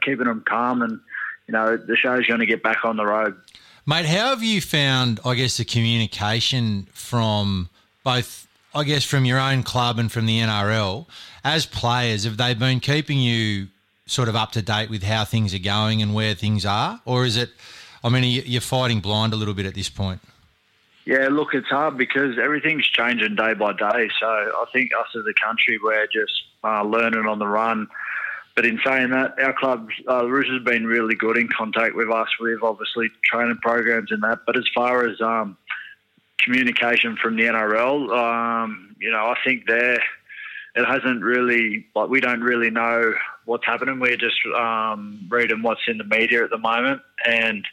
keeping 0.02 0.26
them 0.26 0.44
calm, 0.46 0.82
and 0.82 1.00
you 1.48 1.54
know 1.54 1.78
the 1.78 1.96
show's 1.96 2.26
going 2.26 2.42
to 2.42 2.46
get 2.46 2.62
back 2.64 2.84
on 2.84 2.98
the 2.98 3.06
road. 3.06 3.36
Mate, 3.86 4.06
how 4.06 4.30
have 4.30 4.44
you 4.44 4.62
found, 4.62 5.20
I 5.26 5.34
guess, 5.34 5.58
the 5.58 5.66
communication 5.66 6.88
from 6.94 7.70
both, 8.04 8.48
I 8.74 8.84
guess, 8.84 9.04
from 9.04 9.26
your 9.26 9.40
own 9.40 9.64
club 9.64 10.00
and 10.00 10.12
from 10.12 10.26
the 10.26 10.40
NRL 10.40 11.06
as 11.44 11.66
players? 11.66 12.24
Have 12.24 12.38
they 12.38 12.54
been 12.54 12.80
keeping 12.80 13.20
you 13.20 13.68
sort 14.06 14.30
of 14.30 14.36
up 14.36 14.52
to 14.54 14.62
date 14.62 14.90
with 14.90 15.04
how 15.04 15.26
things 15.26 15.54
are 15.54 15.60
going 15.60 16.02
and 16.02 16.14
where 16.14 16.34
things 16.36 16.66
are? 16.66 17.02
Or 17.06 17.26
is 17.26 17.38
it, 17.38 17.50
I 18.04 18.10
mean, 18.10 18.24
you- 18.24 18.44
you're 18.46 18.62
fighting 18.62 19.00
blind 19.02 19.34
a 19.34 19.36
little 19.36 19.54
bit 19.54 19.66
at 19.66 19.74
this 19.76 19.90
point? 19.90 20.22
Yeah, 21.06 21.28
look, 21.30 21.54
it's 21.54 21.68
hard 21.68 21.98
because 21.98 22.38
everything's 22.38 22.86
changing 22.88 23.36
day 23.36 23.54
by 23.54 23.74
day. 23.74 24.10
So 24.20 24.28
I 24.28 24.66
think 24.72 24.92
us 24.98 25.08
as 25.16 25.26
a 25.26 25.34
country, 25.34 25.80
we're 25.82 26.08
just 26.08 26.32
uh, 26.64 26.84
learning 26.84 27.26
on 27.26 27.40
the 27.40 27.48
run. 27.48 27.88
But 28.56 28.66
in 28.66 28.80
saying 28.86 29.10
that, 29.12 29.40
our 29.40 29.54
club, 29.54 29.90
uh, 30.10 30.28
Roosters, 30.30 30.58
have 30.58 30.66
been 30.66 30.86
really 30.86 31.16
good 31.16 31.38
in 31.38 31.48
contact 31.48 31.96
with 31.96 32.12
us. 32.12 32.28
We've 32.40 32.62
obviously 32.62 33.10
training 33.24 33.58
programs 33.62 34.12
and 34.12 34.22
that. 34.24 34.40
But 34.46 34.58
as 34.58 34.66
far 34.76 35.08
as 35.08 35.20
um, 35.22 35.58
communication 36.44 37.18
from 37.18 37.36
the 37.36 37.44
NRL, 37.44 38.18
um, 38.18 38.96
you 39.00 39.12
know, 39.12 39.26
I 39.26 39.36
think 39.44 39.68
there 39.68 40.02
it 40.74 40.86
hasn't 40.86 41.22
really 41.22 41.86
like 41.96 42.10
we 42.10 42.22
don't 42.22 42.42
really 42.42 42.70
know 42.70 43.14
what's 43.46 43.66
happening. 43.66 44.00
We're 44.00 44.16
just 44.16 44.38
um, 44.56 45.28
reading 45.30 45.64
what's 45.64 45.82
in 45.88 45.98
the 45.98 46.06
media 46.06 46.44
at 46.44 46.50
the 46.50 46.58
moment, 46.58 47.02
and 47.26 47.66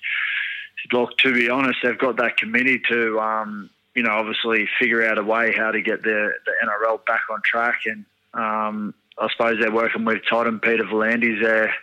look, 0.93 1.17
to 1.19 1.33
be 1.33 1.51
honest, 1.51 1.79
they've 1.83 1.99
got 1.99 2.17
that 2.17 2.37
committee 2.37 2.81
to, 2.89 3.19
um, 3.21 3.71
you 3.95 4.03
know, 4.03 4.13
obviously 4.13 4.69
figure 4.79 5.05
out 5.07 5.19
a 5.19 5.25
way 5.25 5.53
how 5.57 5.71
to 5.71 5.81
get 5.81 6.03
the, 6.03 6.33
the 6.45 6.53
NRL 6.65 7.05
back 7.07 7.23
on 7.31 7.41
track. 7.45 7.81
And 7.87 8.05
um, 8.35 8.95
I 9.19 9.29
suppose 9.31 9.59
they're 9.61 9.73
working 9.73 10.05
with 10.05 10.23
Todd 10.29 10.47
and 10.47 10.61
Peter 10.61 10.85
V'landys 10.85 11.43
there, 11.43 11.75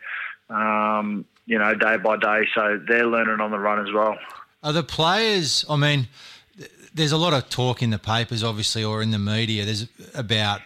um, 0.50 1.26
you 1.46 1.60
know, 1.60 1.74
day 1.76 1.98
by 1.98 2.18
day. 2.18 2.48
So 2.54 2.80
they're 2.88 3.08
learning 3.08 3.40
on 3.40 3.52
the 3.52 3.60
run 3.60 3.86
as 3.86 3.94
well. 3.94 4.18
Are 4.64 4.74
the 4.74 4.84
players? 4.84 5.64
I 5.70 5.76
mean, 5.76 6.08
there's 6.96 7.12
a 7.12 7.18
lot 7.18 7.34
of 7.34 7.50
talk 7.50 7.84
in 7.84 7.90
the 7.92 8.00
papers, 8.00 8.44
obviously, 8.44 8.84
or 8.84 9.02
in 9.02 9.12
the 9.12 9.20
media. 9.20 9.66
There's 9.66 9.88
about 10.16 10.62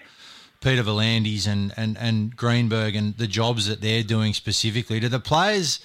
Peter 0.62 0.84
V'landys 0.84 1.48
and, 1.48 1.74
and, 1.76 1.98
and 1.98 2.36
Greenberg 2.36 2.96
and 2.96 3.18
the 3.18 3.28
jobs 3.28 3.68
that 3.68 3.82
they're 3.82 4.04
doing 4.04 4.34
specifically. 4.34 5.00
Do 5.00 5.10
the 5.10 5.20
players 5.20 5.80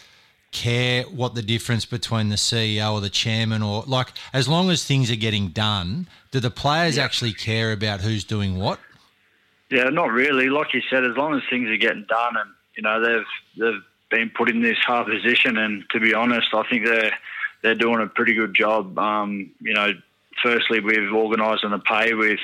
care 0.53 1.03
what 1.05 1.35
the 1.35 1.43
difference 1.43 1.85
between 1.85 2.29
the 2.29 2.37
CEO 2.37 2.93
or 2.93 3.01
the 3.01 3.11
chairman 3.11 3.61
or 3.61 3.83
like 3.87 4.09
as 4.33 4.47
long 4.47 4.71
as 4.71 4.85
things 4.85 5.11
are 5.11 5.17
getting 5.17 5.49
done, 5.49 6.07
do 6.31 6.39
the 6.41 6.51
players 6.51 6.97
actually 6.97 7.33
care 7.33 7.73
about 7.73 8.01
who's 8.03 8.23
doing 8.23 8.57
what? 8.57 8.79
Yeah, 9.71 9.89
not 9.91 10.13
really. 10.13 10.49
Like 10.49 10.73
you 10.75 10.83
said, 10.89 11.05
as 11.05 11.17
long 11.17 11.35
as 11.35 11.43
things 11.51 11.69
are 11.69 11.77
getting 11.77 12.05
done, 12.09 12.37
and 12.37 12.51
you 12.77 12.83
know 12.83 13.01
they've 13.01 13.27
they've 13.59 13.83
been 14.11 14.31
put 14.31 14.49
in 14.49 14.63
this 14.63 14.79
hard 14.79 15.09
position, 15.09 15.59
and 15.59 15.85
to 15.91 15.99
be 15.99 16.15
honest, 16.15 16.49
I 16.55 16.63
think 16.69 16.87
they're 16.87 17.13
they're 17.63 17.75
doing 17.75 18.01
a 18.01 18.07
pretty 18.07 18.35
good 18.35 18.55
job. 18.55 18.97
Um, 18.99 19.51
you 19.61 19.73
know, 19.73 19.95
firstly, 20.43 20.81
we've 20.81 21.13
organising 21.13 21.71
the 21.71 21.79
pay 21.79 22.15
with 22.15 22.41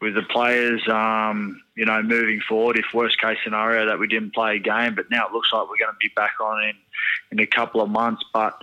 with 0.00 0.14
the 0.14 0.22
players. 0.22 0.82
Um, 0.88 1.62
you 1.76 1.86
know, 1.86 2.02
moving 2.02 2.40
forward, 2.40 2.78
if 2.78 2.86
worst 2.92 3.20
case 3.20 3.38
scenario 3.44 3.86
that 3.86 3.98
we 3.98 4.08
didn't 4.08 4.34
play 4.34 4.56
a 4.56 4.58
game, 4.58 4.94
but 4.94 5.10
now 5.10 5.26
it 5.26 5.32
looks 5.32 5.52
like 5.52 5.62
we're 5.62 5.78
going 5.78 5.92
to 5.92 5.98
be 6.00 6.12
back 6.14 6.32
on 6.40 6.62
in 6.64 6.74
in 7.30 7.40
a 7.40 7.46
couple 7.46 7.80
of 7.80 7.88
months. 7.88 8.22
But 8.32 8.62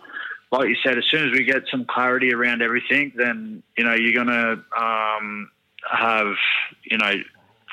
like 0.52 0.70
you 0.70 0.76
said, 0.84 0.98
as 0.98 1.06
soon 1.06 1.30
as 1.30 1.32
we 1.32 1.44
get 1.44 1.64
some 1.70 1.86
clarity 1.86 2.34
around 2.34 2.62
everything, 2.62 3.14
then 3.16 3.64
you 3.78 3.84
know 3.84 3.94
you're 3.94 4.24
going 4.24 4.28
to 4.28 4.64
um, 4.80 5.52
have 5.90 6.36
you 6.84 6.98
know 6.98 7.14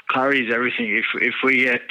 clarity 0.08 0.46
is 0.46 0.54
everything. 0.54 0.96
If 0.96 1.06
if 1.20 1.34
we 1.42 1.64
get 1.64 1.82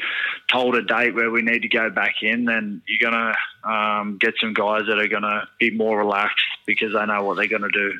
told 0.47 0.75
a 0.75 0.81
date 0.81 1.15
where 1.15 1.31
we 1.31 1.41
need 1.41 1.63
to 1.63 1.67
go 1.67 1.89
back 1.89 2.15
in, 2.21 2.45
then 2.45 2.81
you're 2.87 3.11
going 3.11 3.33
to 3.33 3.69
um, 3.69 4.17
get 4.19 4.35
some 4.39 4.53
guys 4.53 4.83
that 4.87 4.99
are 4.99 5.07
going 5.07 5.23
to 5.23 5.47
be 5.59 5.71
more 5.71 5.97
relaxed 5.97 6.45
because 6.65 6.93
they 6.93 7.05
know 7.05 7.23
what 7.23 7.35
they're 7.37 7.47
going 7.47 7.63
to 7.63 7.69
do. 7.69 7.99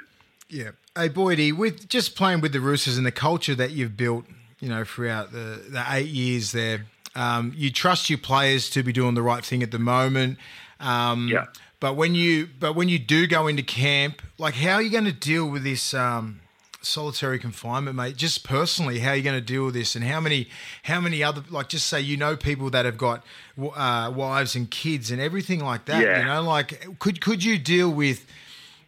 Yeah. 0.50 0.72
Hey, 0.98 1.10
Boydie, 1.10 1.52
with 1.52 1.90
just 1.90 2.16
playing 2.16 2.40
with 2.40 2.54
the 2.54 2.62
Roosters 2.62 2.98
and 2.98 3.06
the 3.06 3.12
culture 3.12 3.54
that 3.56 3.72
you've 3.72 3.98
built, 3.98 4.26
you 4.62 4.70
know, 4.70 4.86
throughout 4.86 5.34
the, 5.34 5.62
the 5.68 5.84
eight 5.90 6.08
years 6.08 6.54
there, 6.54 6.86
um, 7.16 7.52
you 7.56 7.70
trust 7.70 8.10
your 8.10 8.18
players 8.20 8.70
to 8.70 8.82
be 8.82 8.94
doing 8.94 9.14
the 9.14 9.22
right 9.22 9.44
thing 9.44 9.62
at 9.62 9.72
the 9.72 9.80
moment. 9.80 10.38
Um, 10.80 11.28
Yeah. 11.28 11.48
But 11.82 11.98
when 11.98 12.16
you 12.16 12.48
but 12.60 12.74
when 12.74 12.88
you 12.88 12.98
do 12.98 13.28
go 13.28 13.48
into 13.48 13.62
camp, 13.62 14.22
like 14.38 14.54
how 14.56 14.76
are 14.76 14.82
you 14.82 14.90
going 14.90 15.06
to 15.06 15.12
deal 15.12 15.48
with 15.48 15.64
this 15.64 15.94
um, 15.94 16.40
solitary 16.82 17.38
confinement, 17.38 17.98
mate? 17.98 18.16
Just 18.16 18.46
personally, 18.46 19.00
how 19.00 19.12
are 19.12 19.16
you 19.16 19.22
going 19.22 19.38
to 19.38 19.46
deal 19.46 19.66
with 19.66 19.74
this, 19.74 19.94
and 19.96 20.04
how 20.04 20.22
many 20.22 20.48
how 20.84 21.02
many 21.02 21.22
other 21.22 21.44
like 21.50 21.68
just 21.68 21.88
say 21.88 22.00
you 22.00 22.16
know 22.16 22.38
people 22.38 22.70
that 22.70 22.86
have 22.86 22.98
got 22.98 23.24
uh, 23.60 24.12
wives 24.16 24.56
and 24.56 24.72
kids 24.72 25.12
and 25.12 25.22
everything 25.22 25.60
like 25.60 25.86
that. 25.86 26.02
Yeah. 26.02 26.20
You 26.20 26.26
know, 26.26 26.42
like 26.42 26.98
could 27.00 27.20
could 27.20 27.44
you 27.44 27.60
deal 27.60 27.90
with 27.90 28.26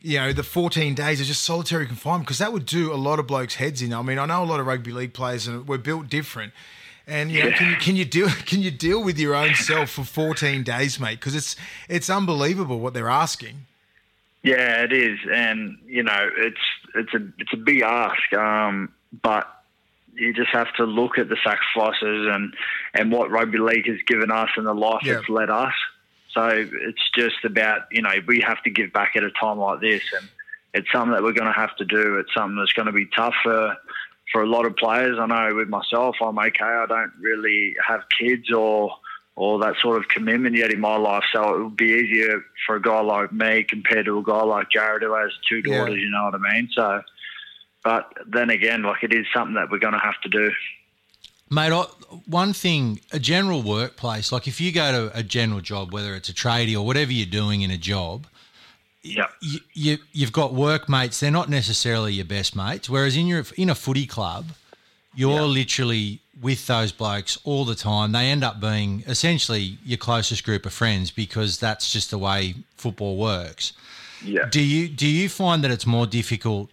you 0.02 0.20
know, 0.20 0.32
the 0.34 0.44
14 0.44 0.94
days 0.94 1.20
of 1.20 1.28
just 1.28 1.44
solitary 1.44 1.86
confinement 1.88 2.26
because 2.26 2.38
that 2.38 2.54
would 2.54 2.66
do 2.66 2.94
a 2.94 2.96
lot 2.96 3.20
of 3.20 3.28
blokes' 3.28 3.56
heads 3.56 3.82
in. 3.82 3.94
I 3.94 4.02
mean, 4.02 4.20
I 4.20 4.26
know 4.26 4.44
a 4.44 4.46
lot 4.46 4.60
of 4.60 4.66
rugby 4.68 4.92
league 4.92 5.14
players 5.14 5.48
and 5.48 5.68
we're 5.68 5.78
built 5.78 6.08
different. 6.10 6.54
And 7.08 7.32
you 7.32 7.42
know, 7.44 7.52
can 7.52 7.70
you 7.72 7.76
can 7.78 7.96
you 7.96 8.06
deal 8.06 8.28
can 8.46 8.62
you 8.62 8.70
deal 8.72 9.02
with 9.04 9.18
your 9.18 9.34
own 9.34 9.56
self 9.56 9.92
for 9.92 10.04
14 10.04 10.64
days, 10.64 11.00
mate? 11.00 11.20
Because 11.20 11.36
it's 11.36 11.56
it's 11.88 12.10
unbelievable 12.10 12.80
what 12.80 12.94
they're 12.94 13.10
asking. 13.10 13.66
Yeah, 14.44 14.84
it 14.84 14.94
is, 14.94 15.18
and 15.34 15.78
you 15.88 16.04
know, 16.04 16.30
it's 16.38 16.60
it's 16.96 17.14
a 17.14 17.26
it's 17.40 17.54
a 17.54 17.58
big 17.58 17.82
ask, 17.82 18.34
um, 18.34 18.94
but 19.22 19.48
you 20.14 20.34
just 20.34 20.50
have 20.50 20.74
to 20.76 20.84
look 20.84 21.18
at 21.18 21.30
the 21.30 21.38
sacrifices 21.44 22.28
and 22.30 22.54
and 22.94 23.12
what 23.12 23.32
rugby 23.32 23.58
league 23.58 23.88
has 23.88 24.00
given 24.06 24.30
us 24.32 24.50
and 24.58 24.66
the 24.66 24.74
life 24.74 25.02
Yeah. 25.04 25.20
it's 25.20 25.30
led 25.30 25.50
us. 25.50 25.74
So 26.38 26.50
it's 26.88 27.10
just 27.16 27.44
about 27.46 27.88
you 27.92 28.04
know 28.04 28.12
we 28.28 28.42
have 28.42 28.62
to 28.64 28.70
give 28.70 28.94
back 28.94 29.14
at 29.16 29.24
a 29.24 29.32
time 29.32 29.58
like 29.58 29.82
this, 29.82 30.04
and 30.20 30.30
it's 30.76 30.88
something 30.92 31.14
that 31.14 31.24
we're 31.24 31.34
going 31.34 31.52
to 31.52 31.60
have 31.60 31.76
to 31.78 31.86
do. 31.86 32.18
It's 32.18 32.34
something 32.36 32.58
that's 32.58 32.74
going 32.74 32.86
to 32.86 32.92
be 32.92 33.08
tough 33.16 33.34
for 33.44 33.76
for 34.32 34.44
a 34.44 34.48
lot 34.48 34.66
of 34.68 34.76
players. 34.76 35.18
I 35.20 35.26
know 35.26 35.56
with 35.56 35.68
myself, 35.70 36.18
I'm 36.22 36.38
okay. 36.38 36.64
I 36.64 36.86
don't 36.88 37.14
really 37.20 37.76
have 37.86 38.02
kids 38.22 38.52
or 38.54 38.92
or 39.36 39.60
that 39.60 39.76
sort 39.82 39.98
of 39.98 40.08
commitment 40.10 40.56
yet 40.56 40.72
in 40.72 40.80
my 40.80 40.98
life, 40.98 41.24
so 41.34 41.56
it 41.56 41.64
would 41.64 41.78
be 41.78 41.86
easier 41.86 42.44
for 42.66 42.76
a 42.76 42.82
guy 42.82 43.02
like 43.02 43.32
me 43.34 43.64
compared 43.64 44.06
to 44.06 44.20
a 44.20 44.24
guy 44.24 44.44
like 44.44 44.70
Jared 44.72 45.04
who 45.04 45.14
has 45.16 45.32
two 45.50 45.62
Yeah. 45.66 45.78
daughters. 45.80 46.00
You 46.02 46.12
know 46.12 46.26
what 46.26 46.36
I 46.36 46.54
mean? 46.54 46.70
So, 46.74 47.02
but 47.84 48.12
then 48.28 48.50
again, 48.52 48.84
like 48.84 49.04
it 49.04 49.14
is 49.14 49.26
something 49.36 49.56
that 49.56 49.70
we're 49.72 49.80
going 49.80 49.94
to 49.94 50.00
have 50.00 50.20
to 50.24 50.30
do. 50.30 50.52
Mate, 51.50 51.72
I, 51.72 51.84
one 52.26 52.54
thing, 52.54 53.00
a 53.12 53.20
general 53.20 53.62
workplace, 53.62 54.32
like 54.32 54.48
if 54.48 54.60
you 54.60 54.72
go 54.72 54.92
to 54.92 55.18
a 55.18 55.24
general 55.24 55.62
job, 55.62 55.94
whether 55.94 56.16
it's 56.16 56.30
a 56.30 56.34
tradie 56.34 56.76
or 56.76 56.86
whatever 56.86 57.12
you're 57.12 57.26
doing 57.26 57.62
in 57.62 57.72
a 57.72 57.78
job, 57.78 58.28
Yeah, 59.04 59.28
you, 59.42 59.60
you 59.74 59.98
you've 60.12 60.34
got 60.34 60.54
workmates. 60.54 61.20
They're 61.20 61.32
not 61.32 61.50
necessarily 61.50 62.14
your 62.14 62.26
best 62.26 62.56
mates. 62.56 62.90
Whereas 62.90 63.16
in 63.16 63.28
your 63.28 63.46
in 63.56 63.70
a 63.70 63.76
footy 63.76 64.06
club, 64.06 64.48
you're 65.16 65.42
literally 65.44 66.20
with 66.42 66.68
those 66.68 66.92
blokes 66.92 67.38
all 67.44 67.66
the 67.66 67.76
time. 67.76 68.12
They 68.12 68.26
end 68.30 68.44
up 68.44 68.60
being 68.60 69.04
essentially 69.08 69.78
your 69.86 69.98
closest 69.98 70.44
group 70.44 70.66
of 70.66 70.74
friends 70.74 71.10
because 71.12 71.58
that's 71.60 71.92
just 71.92 72.12
the 72.12 72.18
way 72.18 72.56
football 72.76 73.16
works. 73.18 73.74
yeah. 74.24 74.46
Do 74.50 74.62
you 74.62 74.88
do 74.90 75.08
you 75.08 75.30
find 75.30 75.64
that 75.64 75.72
it's 75.72 75.86
more 75.86 76.06
difficult? 76.08 76.70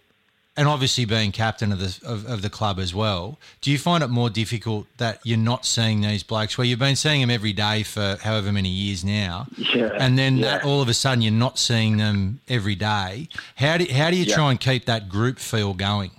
And 0.57 0.69
obviously, 0.69 1.03
being 1.03 1.33
captain 1.33 1.73
of 1.73 1.79
the 1.79 1.99
of, 2.07 2.25
of 2.27 2.41
the 2.41 2.49
club 2.49 2.79
as 2.79 2.95
well, 2.95 3.37
do 3.59 3.69
you 3.69 3.77
find 3.77 4.01
it 4.01 4.07
more 4.07 4.29
difficult 4.29 4.87
that 4.97 5.19
you're 5.25 5.37
not 5.37 5.65
seeing 5.65 5.99
these 5.99 6.23
blokes 6.23 6.57
where 6.57 6.65
you've 6.65 6.79
been 6.79 6.95
seeing 6.95 7.19
them 7.19 7.29
every 7.29 7.51
day 7.51 7.83
for 7.83 8.17
however 8.21 8.53
many 8.53 8.69
years 8.69 9.03
now, 9.03 9.47
Yeah, 9.57 9.89
and 9.99 10.17
then 10.17 10.37
yeah. 10.37 10.45
that 10.59 10.63
all 10.65 10.81
of 10.81 10.87
a 10.87 10.93
sudden 10.93 11.21
you're 11.21 11.33
not 11.33 11.59
seeing 11.59 11.97
them 11.97 12.39
every 12.47 12.75
day? 12.75 13.27
How 13.57 13.77
do 13.77 13.85
how 13.91 14.09
do 14.09 14.15
you 14.15 14.23
Yeah. 14.23 14.35
try 14.35 14.51
and 14.51 14.59
keep 14.59 14.85
that 14.85 15.09
group 15.09 15.39
feel 15.39 15.73
going? 15.73 16.11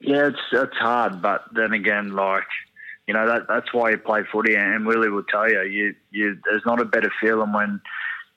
Yeah, 0.00 0.26
it's 0.26 0.40
it's 0.50 0.76
hard, 0.76 1.22
but 1.22 1.44
then 1.52 1.72
again, 1.72 2.10
like 2.14 2.42
you 3.06 3.14
know, 3.14 3.26
that 3.28 3.46
that's 3.48 3.72
why 3.72 3.90
you 3.90 3.96
play 3.98 4.22
footy. 4.32 4.56
And 4.56 4.86
Willie 4.86 5.08
will 5.08 5.22
tell 5.22 5.48
you, 5.48 5.62
you 5.62 5.94
you 6.10 6.36
there's 6.50 6.66
not 6.66 6.80
a 6.80 6.84
better 6.84 7.12
feeling 7.20 7.52
when 7.52 7.80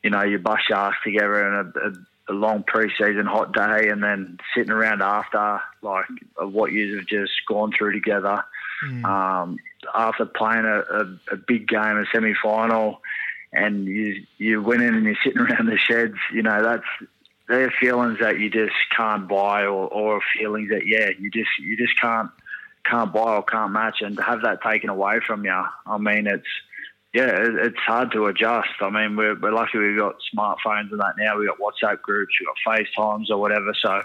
you 0.03 0.11
know 0.11 0.21
you 0.23 0.37
bust 0.37 0.69
your 0.69 0.77
ass 0.77 0.93
together 1.03 1.47
and 1.47 1.73
a, 1.75 1.79
a, 1.79 1.93
a 2.27 2.33
long 2.33 2.63
pre-season 2.63 3.25
hot 3.25 3.53
day, 3.53 3.89
and 3.89 4.03
then 4.03 4.37
sitting 4.55 4.71
around 4.71 5.01
after, 5.01 5.61
like 5.81 6.05
what 6.37 6.71
you 6.71 6.97
have 6.97 7.05
just 7.05 7.31
gone 7.47 7.71
through 7.71 7.93
together. 7.93 8.43
Um, 9.05 9.57
after 9.93 10.25
playing 10.25 10.65
a, 10.65 10.79
a, 10.79 11.33
a 11.33 11.37
big 11.37 11.67
game, 11.67 11.97
a 11.97 12.05
semi-final, 12.13 13.01
and 13.53 13.85
you 13.85 14.23
you 14.37 14.61
win 14.61 14.81
in 14.81 14.95
and 14.95 15.05
you're 15.05 15.15
sitting 15.23 15.41
around 15.41 15.67
the 15.67 15.77
sheds, 15.77 16.17
you 16.33 16.41
know 16.41 16.61
that's 16.61 17.09
they're 17.47 17.71
feelings 17.79 18.19
that 18.19 18.39
you 18.39 18.49
just 18.49 18.75
can't 18.95 19.27
buy, 19.27 19.63
or, 19.63 19.87
or 19.87 20.21
feelings 20.37 20.69
that 20.69 20.85
yeah, 20.85 21.09
you 21.19 21.29
just 21.29 21.49
you 21.59 21.77
just 21.77 21.99
can't 21.99 22.29
can't 22.85 23.13
buy 23.13 23.35
or 23.35 23.43
can't 23.43 23.71
match, 23.71 24.01
and 24.01 24.17
to 24.17 24.23
have 24.23 24.41
that 24.41 24.61
taken 24.61 24.89
away 24.89 25.19
from 25.25 25.45
you, 25.45 25.63
I 25.85 25.97
mean, 25.97 26.27
it's 26.27 26.47
yeah, 27.15 27.29
it, 27.29 27.55
it's 27.55 27.77
hard 27.77 28.11
to 28.11 28.25
adjust. 28.25 28.67
I 28.81 28.89
mean, 28.89 29.15
we're, 29.15 29.39
we're 29.39 29.53
lucky 29.53 29.77
we've 29.77 29.97
got 29.97 30.17
smartphones 30.35 30.91
and 30.91 30.99
that 30.99 31.13
now. 31.17 31.37
We've 31.37 31.47
got 31.47 31.59
WhatsApp 31.59 32.01
groups, 32.01 32.33
we've 32.37 32.49
got 32.65 32.85
FaceTimes 32.97 33.29
or 33.29 33.37
whatever, 33.37 33.73
so 33.73 34.01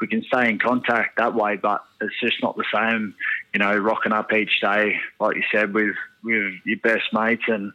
we 0.00 0.06
can 0.06 0.24
stay 0.24 0.48
in 0.48 0.58
contact 0.58 1.18
that 1.18 1.34
way. 1.34 1.56
But 1.56 1.84
it's 2.00 2.18
just 2.22 2.42
not 2.42 2.56
the 2.56 2.64
same, 2.74 3.14
you 3.52 3.60
know, 3.60 3.76
rocking 3.76 4.12
up 4.12 4.32
each 4.32 4.62
day, 4.62 4.96
like 5.20 5.36
you 5.36 5.42
said, 5.52 5.74
with 5.74 5.94
with 6.22 6.54
your 6.64 6.78
best 6.82 7.12
mates 7.12 7.44
and 7.48 7.70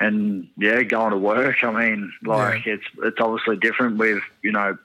and 0.00 0.48
yeah, 0.58 0.82
going 0.82 1.12
to 1.12 1.18
work. 1.18 1.62
I 1.62 1.70
mean, 1.70 2.12
like 2.24 2.66
it's 2.66 2.84
it's 3.04 3.20
obviously 3.20 3.58
different 3.58 3.98
with 3.98 4.24
you 4.42 4.50
know 4.50 4.76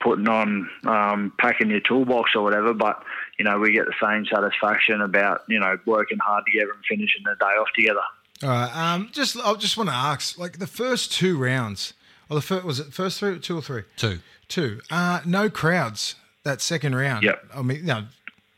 putting 0.00 0.26
on 0.26 0.70
um, 0.86 1.34
packing 1.38 1.68
your 1.68 1.80
toolbox 1.80 2.30
or 2.34 2.42
whatever, 2.42 2.72
but 2.72 3.02
you 3.38 3.44
know 3.44 3.58
we 3.58 3.72
get 3.72 3.84
the 3.84 3.94
same 4.02 4.24
satisfaction 4.24 5.02
about 5.02 5.42
you 5.48 5.60
know 5.60 5.78
working 5.84 6.18
hard 6.18 6.44
together 6.46 6.72
and 6.72 6.82
finishing 6.88 7.24
the 7.24 7.36
day 7.38 7.44
off 7.60 7.68
together. 7.76 8.00
All 8.42 8.48
right. 8.48 8.76
Um, 8.94 9.10
just 9.12 9.36
I 9.38 9.54
just 9.54 9.76
want 9.76 9.88
to 9.90 9.94
ask, 9.94 10.38
like 10.38 10.58
the 10.58 10.66
first 10.66 11.12
two 11.12 11.38
rounds, 11.38 11.94
or 12.28 12.34
the 12.36 12.42
first 12.42 12.64
was 12.64 12.80
it 12.80 12.92
first 12.92 13.18
three, 13.20 13.38
two 13.38 13.56
or 13.58 13.62
three? 13.62 13.82
Two. 13.96 14.18
Two. 14.48 14.80
Uh, 14.90 15.20
no 15.24 15.48
crowds 15.48 16.16
that 16.42 16.60
second 16.60 16.94
round. 16.94 17.22
Yep. 17.24 17.44
I 17.54 17.62
mean, 17.62 17.86
no, 17.86 18.04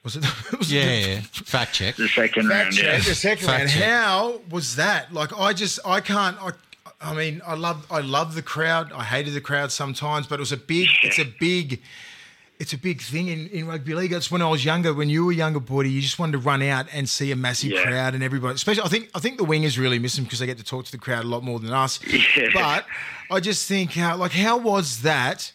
was 0.03 0.17
it? 0.17 0.25
was 0.59 0.73
Yeah, 0.73 0.83
it 0.83 1.07
yeah, 1.07 1.15
yeah. 1.17 1.21
fact 1.21 1.75
check. 1.75 1.97
The 1.97 2.09
second 2.09 2.49
Fact 2.49 2.65
round, 2.65 2.77
yeah. 2.77 2.83
check, 2.97 3.03
the 3.05 3.15
second 3.15 3.47
Fact 3.47 3.59
round. 3.59 3.71
check. 3.71 3.83
How 3.85 4.41
was 4.51 4.77
that? 4.77 5.13
Like, 5.13 5.39
I 5.39 5.53
just, 5.53 5.79
I 5.87 6.01
can't. 6.01 6.37
I, 6.43 6.51
I 7.01 7.15
mean, 7.15 7.43
I 7.47 7.55
love, 7.55 7.87
I 7.91 8.01
love 8.01 8.35
the 8.35 8.43
crowd. 8.43 8.91
I 8.93 9.05
hated 9.05 9.35
the 9.35 9.41
crowd 9.41 9.71
sometimes, 9.71 10.27
but 10.27 10.37
it 10.37 10.41
was 10.41 10.53
a 10.53 10.57
big. 10.57 10.89
It's 11.03 11.19
a 11.19 11.27
big. 11.39 11.81
It's 12.59 12.73
a 12.73 12.79
big 12.79 13.03
thing 13.03 13.29
in, 13.29 13.49
in 13.49 13.67
rugby 13.67 13.95
league. 13.95 14.11
That's 14.13 14.31
when 14.31 14.41
I 14.43 14.49
was 14.49 14.65
younger. 14.65 14.95
When 14.95 15.09
you 15.11 15.27
were 15.27 15.33
younger, 15.33 15.61
boy, 15.61 15.83
you 15.83 16.01
just 16.01 16.19
wanted 16.19 16.33
to 16.33 16.39
run 16.39 16.63
out 16.63 16.87
and 16.93 17.09
see 17.09 17.31
a 17.33 17.37
massive 17.37 17.71
Yeah. 17.73 17.83
crowd 17.83 18.15
and 18.15 18.23
everybody. 18.23 18.55
Especially, 18.55 18.83
I 18.83 18.89
think 18.89 19.11
I 19.15 19.19
think 19.21 19.37
the 19.39 19.45
wingers 19.45 19.79
really 19.79 19.99
miss 19.99 20.17
them 20.17 20.25
because 20.25 20.39
they 20.39 20.47
get 20.47 20.59
to 20.59 20.65
talk 20.65 20.85
to 20.87 20.93
the 20.93 20.99
crowd 20.99 21.25
a 21.25 21.29
lot 21.29 21.43
more 21.43 21.59
than 21.61 21.73
us. 21.73 22.01
Yeah. 22.37 22.49
But 22.55 22.87
I 23.31 23.41
just 23.41 23.67
think, 23.69 23.93
how, 23.93 24.17
like, 24.17 24.33
how 24.33 24.57
was 24.59 25.03
that? 25.03 25.53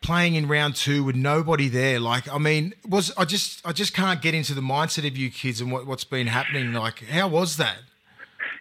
Playing 0.00 0.34
in 0.34 0.48
round 0.48 0.76
two 0.76 1.02
with 1.02 1.16
nobody 1.16 1.66
there, 1.68 1.98
like 1.98 2.30
I 2.30 2.36
mean, 2.36 2.74
was 2.86 3.10
I 3.16 3.24
just 3.24 3.66
I 3.66 3.72
just 3.72 3.94
can't 3.94 4.20
get 4.20 4.34
into 4.34 4.52
the 4.52 4.60
mindset 4.60 5.06
of 5.06 5.16
you 5.16 5.30
kids 5.30 5.62
and 5.62 5.72
what, 5.72 5.86
what's 5.86 6.04
been 6.04 6.26
happening. 6.26 6.74
Like, 6.74 6.98
how 7.06 7.26
was 7.28 7.56
that? 7.56 7.78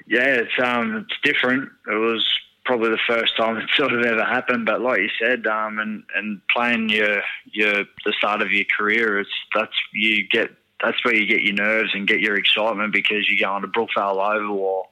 Yeah, 0.08 0.24
it's 0.26 0.54
um, 0.64 0.96
it's 1.06 1.20
different. 1.22 1.70
It 1.86 1.96
was 1.96 2.26
probably 2.66 2.90
the 2.90 3.00
first 3.08 3.36
time 3.38 3.58
it 3.58 3.70
sort 3.76 3.94
of 3.94 4.06
ever 4.06 4.24
happened. 4.24 4.66
But 4.66 4.82
like 4.82 5.00
you 5.00 5.10
said, 5.22 5.48
um, 5.48 5.80
and 5.80 6.04
and 6.16 6.42
playing 6.48 6.90
your 6.90 7.22
your 7.52 7.86
the 8.06 8.14
start 8.18 8.42
of 8.42 8.52
your 8.52 8.66
career, 8.78 9.20
it's 9.20 9.30
that's 9.56 9.74
you 9.94 10.28
get 10.28 10.52
that's 10.82 11.04
where 11.06 11.16
you 11.16 11.26
get 11.26 11.42
your 11.42 11.56
nerves 11.56 11.92
and 11.94 12.08
get 12.08 12.20
your 12.20 12.36
excitement 12.36 12.92
because 12.94 13.30
you're 13.30 13.48
going 13.48 13.62
to 13.62 13.68
Brookvale 13.68 14.36
Oval 14.36 14.58
or 14.58 14.86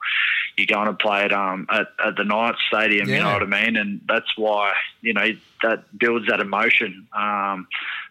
you're 0.56 0.66
going 0.66 0.86
to 0.86 0.94
play 0.94 1.22
at 1.22 1.32
um 1.32 1.66
at, 1.70 1.88
at 2.04 2.16
the 2.16 2.24
Knights 2.24 2.58
Stadium. 2.68 3.08
You 3.08 3.20
know 3.20 3.32
what 3.32 3.42
I 3.42 3.64
mean? 3.64 3.76
And 3.76 4.00
that's 4.08 4.36
why 4.36 4.72
you 5.00 5.12
know 5.12 5.28
that 5.62 5.98
builds 5.98 6.26
that 6.28 6.40
emotion. 6.40 7.06
Um, 7.12 7.68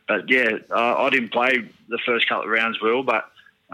but 0.07 0.29
yeah, 0.29 0.57
uh, 0.69 0.95
I 0.97 1.09
didn't 1.09 1.31
play 1.31 1.69
the 1.87 1.99
first 2.05 2.27
couple 2.27 2.45
of 2.45 2.49
rounds, 2.49 2.81
Will, 2.81 3.03
but 3.03 3.25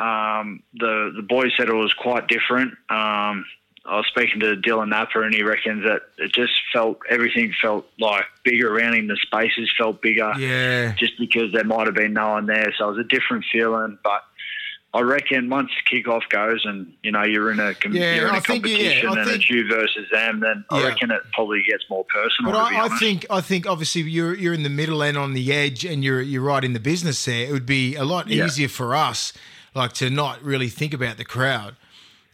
um, 0.02 0.64
the 0.74 1.12
the 1.16 1.24
boys 1.24 1.52
said 1.58 1.70
it 1.70 1.74
was 1.74 1.94
quite 1.94 2.28
different. 2.28 2.74
Um, 2.90 3.46
I 3.88 3.96
was 3.98 4.08
speaking 4.08 4.42
to 4.42 4.56
Dylan 4.58 4.90
Napa, 4.90 5.22
and 5.22 5.34
he 5.34 5.44
reckons 5.44 5.84
that 5.86 6.02
it 6.18 6.34
just 6.34 6.54
felt 6.74 7.00
everything 7.10 7.54
felt 7.62 7.88
like 8.00 8.26
bigger 8.44 8.76
around 8.76 8.96
him. 8.96 9.08
The 9.08 9.18
spaces 9.22 9.72
felt 9.78 10.02
bigger, 10.02 10.34
Yeah, 10.38 10.94
just 10.96 11.18
because 11.18 11.54
there 11.54 11.64
might 11.64 11.86
have 11.88 11.96
been 11.96 12.14
no 12.14 12.32
one 12.32 12.48
there. 12.48 12.74
So 12.78 12.90
it 12.90 12.98
was 12.98 13.06
a 13.06 13.08
different 13.08 13.46
feeling. 13.52 13.98
But 14.04 14.24
I 14.94 15.02
reckon 15.02 15.50
once 15.50 15.70
kickoff 15.90 16.28
goes, 16.30 16.66
and 16.66 16.94
you 17.02 17.12
know 17.12 17.24
you're 17.24 17.52
in 17.52 17.60
a 17.60 17.74
com- 17.76 17.94
Yeah, 17.94 18.16
you're 18.16 18.28
in 18.30 18.36
a 18.36 18.42
think, 18.42 18.66
yeah, 18.66 18.76
competition, 18.78 19.08
and 19.10 19.26
think- 19.26 19.36
it's 19.42 19.50
you 19.50 19.68
versus 19.70 20.08
them, 20.12 20.42
then 20.42 20.66
I 20.70 20.84
reckon 20.84 21.12
it 21.12 21.22
probably 21.34 21.62
gets 21.70 21.84
more 21.90 22.04
personal. 22.06 22.52
But 22.52 22.58
I, 22.58 22.86
I 22.86 22.90
think 22.98 23.26
I 23.30 23.40
think 23.40 23.66
obviously 23.68 24.02
you're 24.02 24.34
you're 24.36 24.54
in 24.54 24.64
the 24.64 24.70
middle 24.70 25.02
and 25.02 25.18
on 25.18 25.34
the 25.34 25.54
edge, 25.54 25.86
and 25.86 26.04
you're 26.04 26.22
you're 26.22 26.42
right 26.44 26.64
in 26.64 26.74
the 26.74 26.80
business 26.80 27.24
there. 27.24 27.48
It 27.48 27.52
would 27.52 27.66
be 27.66 27.96
a 27.96 28.04
lot 28.04 28.30
easier 28.30 28.68
for 28.70 28.96
us, 28.96 29.32
like 29.74 29.94
to 29.94 30.10
not 30.10 30.42
really 30.44 30.70
think 30.70 30.94
about 30.94 31.18
the 31.18 31.26
crowd. 31.26 31.76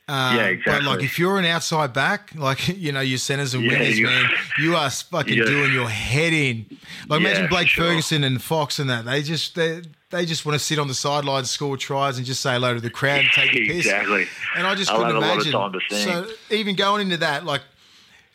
Um, 0.07 0.35
Yeah, 0.35 0.53
But 0.65 0.83
like 0.83 1.01
if 1.01 1.17
you're 1.17 1.39
an 1.39 1.45
outside 1.45 1.93
back, 1.93 2.31
like 2.35 2.67
you 2.77 2.91
know 2.91 2.99
your 3.01 3.17
centers 3.17 3.53
and 3.53 3.63
Yeah, 3.63 3.79
wingers, 3.79 3.95
you- 3.95 4.05
man, 4.05 4.25
you 4.59 4.75
are 4.75 4.89
fucking 4.89 5.37
Yeah. 5.37 5.45
doing 5.45 5.71
your 5.71 5.89
head 5.89 6.33
in. 6.33 6.65
Like 7.07 7.21
Yeah, 7.21 7.27
imagine 7.29 7.47
Blake 7.47 7.67
sure. 7.69 7.85
Ferguson 7.85 8.23
and 8.23 8.41
Fox 8.41 8.79
and 8.79 8.89
that. 8.89 9.05
They 9.05 9.21
just 9.23 9.55
they 9.55 9.81
they 10.09 10.25
just 10.25 10.45
want 10.45 10.59
to 10.59 10.63
sit 10.63 10.77
on 10.77 10.87
the 10.87 10.93
sidelines, 10.93 11.49
score 11.49 11.75
tries, 11.77 12.17
and 12.17 12.25
just 12.25 12.41
say 12.41 12.53
hello 12.53 12.73
to 12.75 12.81
the 12.81 12.89
crowd 12.89 13.21
and 13.21 13.29
take 13.33 13.51
a 13.55 13.65
piss. 13.67 13.77
Exactly. 13.85 14.27
And 14.55 14.67
I 14.67 14.75
just 14.75 14.91
I'll 14.91 14.97
couldn't 14.97 15.15
have 15.15 15.23
a 15.23 15.27
lot 15.27 15.39
of 15.71 15.81
imagine. 15.89 15.89
So 15.89 16.27
even 16.51 16.75
going 16.75 17.01
into 17.01 17.17
that, 17.17 17.45
like 17.45 17.61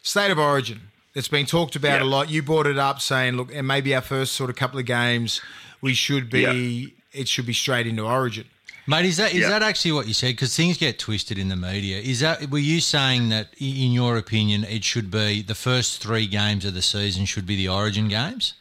state 0.03 0.31
of 0.33 0.39
origin, 0.39 0.81
it's 1.15 1.29
been 1.29 1.47
talked 1.47 1.77
about 1.77 2.01
a 2.01 2.05
lot. 2.05 2.31
You 2.31 2.43
brought 2.43 2.67
it 2.67 2.79
up, 2.79 3.01
saying, 3.01 3.37
look, 3.37 3.55
and 3.55 3.67
maybe 3.67 3.95
our 3.95 4.01
first 4.01 4.33
sort 4.33 4.51
of 4.51 4.57
couple 4.57 4.79
of 4.81 4.87
games, 4.87 5.41
we 5.81 5.95
should 5.95 6.31
be. 6.31 6.95
It 7.13 7.27
should 7.29 7.47
be 7.47 7.53
straight 7.55 7.87
into 7.87 8.03
origin. 8.05 8.47
Mate, 8.89 9.05
is 9.05 9.19
that 9.19 9.35
is 9.35 9.41
Yeah. 9.43 9.51
that 9.51 9.63
actually 9.63 9.93
what 9.93 10.09
you 10.09 10.15
said? 10.15 10.29
Because 10.29 10.57
things 10.57 10.79
get 10.79 10.99
twisted 10.99 11.37
in 11.39 11.49
the 11.49 11.57
media. 11.57 11.99
Is 11.99 12.21
that 12.21 12.49
were 12.49 12.59
you 12.59 12.81
saying 12.81 13.29
that, 13.29 13.49
in 13.59 13.93
your 13.93 14.17
opinion, 14.17 14.65
it 14.65 14.83
should 14.83 15.11
be 15.11 15.43
the 15.43 15.55
first 15.55 16.03
three 16.03 16.27
games 16.27 16.65
of 16.65 16.73
the 16.73 16.81
season 16.81 17.27
should 17.27 17.47
be 17.47 17.55
the 17.55 17.69
Origin 17.69 18.09
games? 18.09 18.55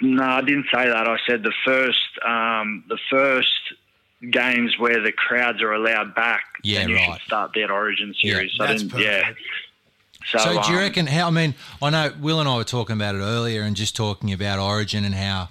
No, 0.00 0.24
I 0.24 0.40
didn't 0.40 0.66
say 0.74 0.86
that. 0.88 1.06
I 1.06 1.16
said 1.24 1.44
the 1.44 1.52
first, 1.64 2.08
um, 2.26 2.82
the 2.88 2.98
first 3.08 3.74
games 4.28 4.76
where 4.76 5.00
the 5.00 5.12
crowds 5.12 5.62
are 5.62 5.72
allowed 5.72 6.16
back. 6.16 6.42
Yeah, 6.64 6.80
then 6.80 6.88
you 6.88 6.96
right. 6.96 7.12
should 7.20 7.26
start 7.26 7.52
that 7.54 7.70
Origin 7.70 8.12
series. 8.20 8.52
so 8.56 8.64
I 8.64 8.66
that's 8.66 8.82
didn't, 8.82 9.00
yeah. 9.00 9.32
So, 10.26 10.38
So, 10.38 10.62
do 10.62 10.72
you 10.72 10.78
um, 10.78 10.82
reckon 10.84 11.06
how? 11.06 11.28
I 11.28 11.30
mean, 11.30 11.54
I 11.80 11.90
know 11.90 12.12
Will 12.20 12.40
and 12.40 12.48
I 12.48 12.56
were 12.56 12.64
talking 12.64 12.96
about 12.96 13.14
it 13.14 13.20
earlier, 13.20 13.62
and 13.62 13.76
just 13.76 13.94
talking 13.94 14.32
about 14.32 14.58
Origin 14.58 15.04
and 15.04 15.14
how, 15.14 15.48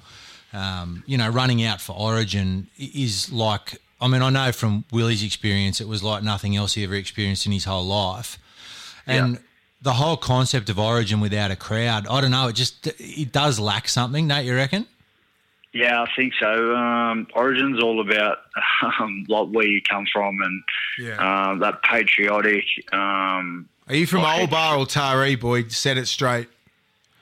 um, 0.52 1.04
you 1.08 1.18
know, 1.18 1.30
running 1.30 1.64
out 1.64 1.80
for 1.80 1.94
Origin 1.94 2.68
is 2.78 3.32
like. 3.32 3.78
I 4.02 4.08
mean, 4.08 4.22
I 4.22 4.30
know 4.30 4.52
from 4.52 4.86
Willie's 4.92 5.24
experience, 5.24 5.82
it 5.82 5.88
was 5.88 6.02
like 6.04 6.24
nothing 6.24 6.56
else 6.56 6.74
he 6.76 6.84
ever 6.84 6.96
experienced 6.96 7.46
in 7.46 7.52
his 7.52 7.66
whole 7.66 7.86
life, 7.86 8.38
and. 9.06 9.34
Yeah. 9.34 9.40
The 9.82 9.94
whole 9.94 10.18
concept 10.18 10.68
of 10.70 10.78
Origin 10.78 11.22
without 11.22 11.52
a 11.52 11.56
crowd, 11.56 12.06
I 12.06 12.20
don't 12.20 12.32
know. 12.32 12.50
It 12.50 12.56
just 12.58 12.86
it 13.00 13.32
does 13.32 13.62
lack 13.62 13.88
something, 13.88 14.28
don't 14.28 14.44
you 14.44 14.54
reckon? 14.54 14.86
Yeah, 15.74 16.02
I 16.02 16.08
think 16.18 16.34
so. 16.38 16.76
Um, 16.76 17.28
Origin's 17.34 17.82
all 17.82 18.02
about 18.02 18.40
um, 19.00 19.24
like 19.30 19.48
where 19.48 19.66
you 19.66 19.80
come 19.90 20.06
from 20.12 20.38
and 20.42 20.64
Yeah. 21.00 21.52
um, 21.52 21.60
that 21.60 21.82
patriotic 21.82 22.66
um, 22.92 23.70
Are 23.88 23.96
you 23.96 24.06
from 24.06 24.24
Like- 24.24 24.42
Old 24.42 24.50
Bar 24.50 24.76
or 24.80 24.86
Taree, 24.86 25.40
boy? 25.40 25.70
Set 25.70 25.98
it 25.98 26.08
straight. 26.10 26.50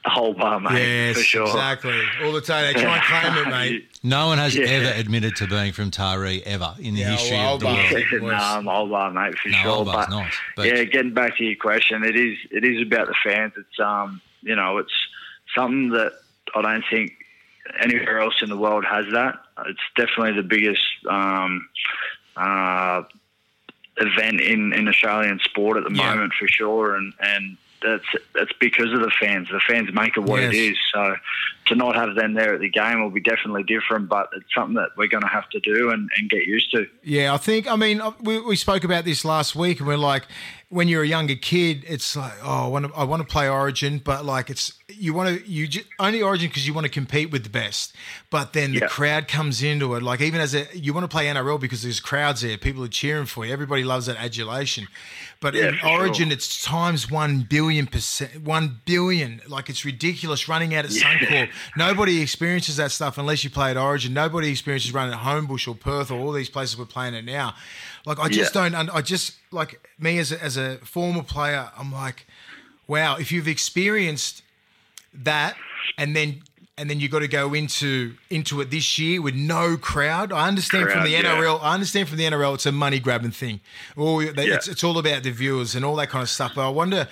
Whole 0.09 0.33
bar, 0.33 0.59
mate. 0.59 0.73
Yes, 0.79 1.17
for 1.17 1.23
sure. 1.23 1.47
exactly. 1.47 1.99
All 2.23 2.31
the 2.31 2.41
time 2.41 2.73
they 2.73 2.81
try 2.81 2.95
and 2.95 3.03
claim 3.03 3.45
it, 3.47 3.49
mate. 3.49 3.87
No 4.03 4.27
one 4.27 4.37
has 4.37 4.55
Yeah. 4.55 4.67
ever 4.67 4.99
admitted 4.99 5.35
to 5.37 5.47
being 5.47 5.73
from 5.73 5.91
Taree 5.91 6.41
ever 6.43 6.75
in 6.79 6.93
the 6.93 7.01
Yeah, 7.01 7.11
history 7.11 7.35
well, 7.37 7.55
of 7.55 7.59
the 7.59 7.65
world. 7.65 7.77
Yeah, 7.91 8.17
no, 8.21 8.27
I'm 8.35 8.67
old 8.69 8.89
bar, 8.91 9.11
mate, 9.11 9.37
for 9.37 9.49
No, 9.49 9.57
sure. 9.57 9.71
Old 9.71 9.87
Bar's 9.87 10.05
but, 10.07 10.15
nice, 10.15 10.33
but- 10.55 10.67
yeah, 10.67 10.83
getting 10.85 11.13
back 11.13 11.35
to 11.37 11.43
your 11.43 11.55
question, 11.57 12.03
it 12.05 12.15
is 12.15 12.37
it 12.51 12.63
is 12.63 12.81
about 12.81 13.07
the 13.07 13.15
fans. 13.23 13.53
It's 13.57 13.79
um, 13.79 14.21
you 14.43 14.55
know, 14.55 14.77
it's 14.77 14.93
something 15.55 15.89
that 15.89 16.13
I 16.55 16.61
don't 16.61 16.83
think 16.89 17.11
anywhere 17.81 18.19
else 18.21 18.35
in 18.41 18.49
the 18.49 18.55
world 18.57 18.85
has 18.85 19.05
that. 19.11 19.39
It's 19.65 19.79
definitely 19.97 20.33
the 20.41 20.47
biggest 20.47 20.83
um, 21.09 21.67
uh, 22.37 23.01
event 23.97 24.39
in, 24.39 24.71
in 24.73 24.87
Australian 24.87 25.39
sport 25.43 25.75
at 25.77 25.83
the 25.83 25.93
Yeah. 25.93 26.13
moment 26.13 26.33
for 26.39 26.47
sure, 26.47 26.95
and 26.95 27.13
and 27.19 27.57
that's 27.81 28.05
that's 28.33 28.51
because 28.59 28.91
of 28.93 29.01
the 29.01 29.11
fans. 29.19 29.47
The 29.49 29.59
fans 29.67 29.89
make 29.93 30.17
it 30.17 30.21
what 30.21 30.41
it 30.43 30.53
Yes. 30.53 30.71
is. 30.73 30.77
So 30.93 31.15
to 31.67 31.75
not 31.75 31.95
have 31.95 32.15
them 32.15 32.33
there 32.33 32.53
at 32.55 32.59
the 32.61 32.69
game 32.69 33.01
will 33.01 33.09
be 33.09 33.21
definitely 33.21 33.63
different, 33.63 34.09
but 34.09 34.29
it's 34.35 34.53
something 34.53 34.75
that 34.75 34.89
we're 34.97 35.07
going 35.07 35.23
to 35.23 35.29
have 35.29 35.49
to 35.49 35.59
do 35.59 35.89
and, 35.91 36.09
and 36.17 36.29
get 36.29 36.45
used 36.45 36.71
to. 36.71 36.87
Yeah, 37.03 37.33
I 37.33 37.37
think. 37.37 37.67
I 37.69 37.75
mean, 37.75 38.01
uh, 38.01 38.11
we, 38.21 38.39
we 38.41 38.55
spoke 38.55 38.83
about 38.83 39.05
this 39.05 39.23
last 39.25 39.55
week, 39.55 39.79
and 39.79 39.87
we're 39.87 39.97
like, 39.97 40.23
when 40.69 40.89
you're 40.89 41.03
a 41.03 41.07
younger 41.07 41.35
kid, 41.35 41.85
it's 41.87 42.15
like, 42.15 42.33
oh, 42.43 42.65
I 42.65 42.67
want 42.67 42.85
to, 42.87 42.93
I 42.93 43.03
want 43.05 43.21
to 43.21 43.27
play 43.31 43.47
Origin, 43.47 43.99
but 44.03 44.25
like, 44.25 44.49
it's 44.49 44.73
you 44.89 45.13
want 45.13 45.29
to, 45.39 45.49
you 45.49 45.65
ju- 45.67 45.83
only 45.99 46.21
Origin 46.21 46.49
because 46.49 46.67
you 46.67 46.73
want 46.73 46.85
to 46.85 46.91
compete 46.91 47.31
with 47.31 47.43
the 47.43 47.49
best. 47.49 47.93
But 48.29 48.51
then 48.53 48.73
the 48.73 48.79
Yeah. 48.81 48.87
crowd 48.87 49.27
comes 49.29 49.63
into 49.63 49.95
it. 49.95 50.03
Like, 50.03 50.19
even 50.21 50.41
as 50.41 50.53
a, 50.55 50.65
you 50.73 50.93
want 50.93 51.05
to 51.05 51.07
play 51.07 51.27
NRL 51.27 51.59
because 51.59 51.83
there's 51.83 51.99
crowds 52.01 52.41
there, 52.41 52.57
people 52.57 52.83
are 52.83 52.87
cheering 52.89 53.25
for 53.27 53.45
you. 53.45 53.53
Everybody 53.53 53.83
loves 53.85 54.07
that 54.07 54.17
adulation. 54.17 54.87
But 55.39 55.53
Yeah, 55.53 55.69
in 55.69 55.79
Origin, 55.85 56.27
sure. 56.27 56.33
it's 56.33 56.61
times 56.63 57.09
one 57.09 57.41
billion 57.49 57.87
percent, 57.87 58.41
one 58.41 58.81
billion. 58.85 59.41
Like, 59.47 59.69
it's 59.69 59.85
ridiculous 59.85 60.49
running 60.49 60.75
out 60.75 60.83
at 60.85 60.91
Suncorp. 60.91 61.49
Nobody 61.75 62.21
experiences 62.21 62.77
that 62.77 62.91
stuff 62.91 63.17
unless 63.17 63.43
you 63.43 63.49
play 63.49 63.71
at 63.71 63.77
Origin. 63.77 64.13
Nobody 64.13 64.49
experiences 64.49 64.93
running 64.93 65.13
at 65.13 65.19
Homebush 65.21 65.67
or 65.67 65.75
Perth 65.75 66.11
or 66.11 66.19
all 66.19 66.31
these 66.31 66.49
places 66.49 66.77
we're 66.77 66.85
playing 66.85 67.15
at 67.15 67.23
now. 67.25 67.53
Like 68.05 68.19
I 68.19 68.29
just 68.29 68.53
Yeah. 68.55 68.69
don't. 68.69 68.89
I 68.89 69.01
just 69.01 69.35
like 69.51 69.79
me 69.99 70.17
as 70.19 70.31
a, 70.31 70.41
as 70.43 70.57
a 70.57 70.77
former 70.77 71.23
player. 71.23 71.69
I'm 71.77 71.91
like, 71.91 72.25
wow. 72.87 73.17
If 73.17 73.31
you've 73.31 73.47
experienced 73.47 74.41
that, 75.13 75.55
and 75.97 76.15
then 76.15 76.43
and 76.77 76.89
then 76.89 76.99
you 76.99 77.09
got 77.09 77.19
to 77.19 77.27
go 77.27 77.53
into 77.53 78.13
into 78.29 78.61
it 78.61 78.69
this 78.69 78.99
year 78.99 79.21
with 79.21 79.33
no 79.35 79.77
crowd. 79.77 80.31
I 80.31 80.47
understand 80.47 80.83
from 80.85 80.93
Crowd, 80.93 81.05
the 81.05 81.09
yeah. 81.11 81.23
NRL. 81.23 81.59
I 81.61 81.73
understand 81.73 82.07
from 82.07 82.17
the 82.17 82.25
NRL. 82.25 82.53
It's 82.53 82.65
a 82.65 82.71
money 82.71 82.99
grabbing 82.99 83.31
thing. 83.31 83.61
They, 83.95 84.03
Yeah. 84.03 84.55
it's, 84.55 84.67
it's 84.67 84.83
all 84.83 84.97
about 84.99 85.23
the 85.23 85.31
viewers 85.31 85.75
and 85.75 85.83
all 85.83 85.95
that 85.95 86.09
kind 86.09 86.21
of 86.23 86.29
stuff. 86.29 86.53
But 86.55 86.67
I 86.67 86.69
wonder. 86.69 87.07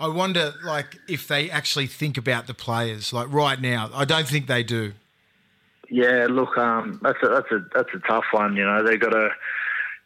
I 0.00 0.06
wonder, 0.06 0.54
like, 0.64 0.96
if 1.08 1.26
they 1.26 1.50
actually 1.50 1.88
think 1.88 2.16
about 2.16 2.46
the 2.46 2.54
players, 2.54 3.12
like 3.12 3.26
right 3.32 3.60
now. 3.60 3.90
I 3.92 4.04
don't 4.04 4.28
think 4.28 4.46
they 4.46 4.62
do. 4.62 4.92
Yeah, 5.90 6.28
look, 6.30 6.56
um, 6.56 7.00
that's 7.02 7.18
a 7.20 7.28
that's 7.28 7.50
a 7.50 7.58
that's 7.74 7.88
a 7.94 7.98
tough 8.06 8.26
one. 8.30 8.54
You 8.54 8.64
know, 8.64 8.84
they've 8.84 9.00
got 9.00 9.10
to 9.10 9.30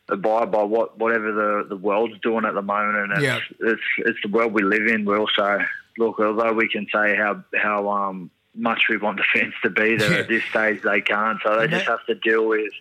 abide 0.08 0.50
by 0.50 0.62
what 0.62 0.96
whatever 0.98 1.30
the, 1.32 1.66
the 1.68 1.76
world's 1.76 2.18
doing 2.20 2.46
at 2.46 2.54
the 2.54 2.62
moment, 2.62 2.96
and 2.96 3.12
it's, 3.12 3.22
Yeah. 3.22 3.40
it's 3.60 3.82
it's 3.98 4.18
the 4.22 4.30
world 4.30 4.54
we 4.54 4.62
live 4.62 4.86
in. 4.86 5.04
We 5.04 5.14
also 5.16 5.58
look, 5.98 6.18
although 6.20 6.54
we 6.54 6.68
can 6.68 6.86
say 6.90 7.14
how 7.14 7.44
how 7.54 7.90
um 7.90 8.30
much 8.54 8.82
we 8.88 8.96
want 8.98 9.16
the 9.18 9.24
fans 9.32 9.54
to 9.62 9.70
be 9.70 9.96
there 9.96 10.10
Yeah. 10.12 10.18
at 10.18 10.28
this 10.28 10.44
stage, 10.44 10.82
they 10.82 11.00
can't. 11.00 11.38
So 11.42 11.58
they 11.58 11.68
just 11.68 11.86
have 11.86 12.04
to 12.06 12.14
deal 12.14 12.46
with 12.46 12.72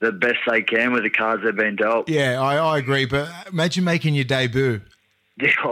the 0.00 0.12
best 0.12 0.38
they 0.48 0.62
can 0.62 0.92
with 0.92 1.02
the 1.02 1.10
cards 1.10 1.42
they've 1.44 1.54
been 1.54 1.76
dealt. 1.76 2.08
Yeah, 2.08 2.40
I, 2.40 2.56
I 2.56 2.78
agree. 2.78 3.04
But 3.04 3.28
imagine 3.52 3.84
making 3.84 4.14
your 4.14 4.24
debut. 4.24 4.80
Yeah, 5.40 5.52
oh, 5.64 5.70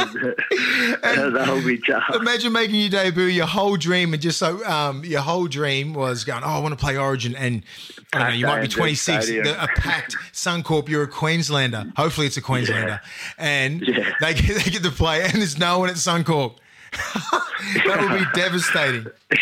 mate, 0.00 1.32
that'll 1.32 1.64
be 1.64 1.78
tough. 1.78 2.04
Imagine 2.14 2.52
making 2.52 2.76
your 2.76 2.88
debut, 2.90 3.24
your 3.24 3.46
whole 3.46 3.76
dream, 3.76 4.12
and 4.12 4.22
just 4.22 4.38
so 4.38 4.64
um, 4.64 5.04
your 5.04 5.22
whole 5.22 5.48
dream 5.48 5.92
was 5.92 6.22
going. 6.22 6.42
Oh, 6.44 6.48
I 6.48 6.58
want 6.60 6.78
to 6.78 6.82
play 6.82 6.96
Origin, 6.96 7.34
and 7.34 7.64
I 8.12 8.18
don't 8.18 8.28
know. 8.28 8.34
You 8.34 8.46
might 8.46 8.60
be 8.62 8.68
twenty 8.68 8.94
six. 8.94 9.24
stadium. 9.26 9.56
A 9.58 9.66
packed 9.66 10.14
Suncorp. 10.32 10.88
You're 10.88 11.02
a 11.02 11.08
Queenslander. 11.08 11.92
Hopefully, 11.96 12.28
it's 12.28 12.36
a 12.36 12.42
Queenslander, 12.42 13.00
and 13.38 13.80
Yeah. 13.80 14.12
they 14.20 14.34
get, 14.34 14.62
they 14.64 14.70
get 14.70 14.82
to 14.84 14.90
play, 14.90 15.22
and 15.24 15.32
there's 15.34 15.58
no 15.58 15.80
one 15.80 15.88
at 15.90 15.96
Suncorp. 15.96 16.56
that 17.86 17.98
would 18.00 18.18
be 18.18 18.40
devastating. 18.40 19.06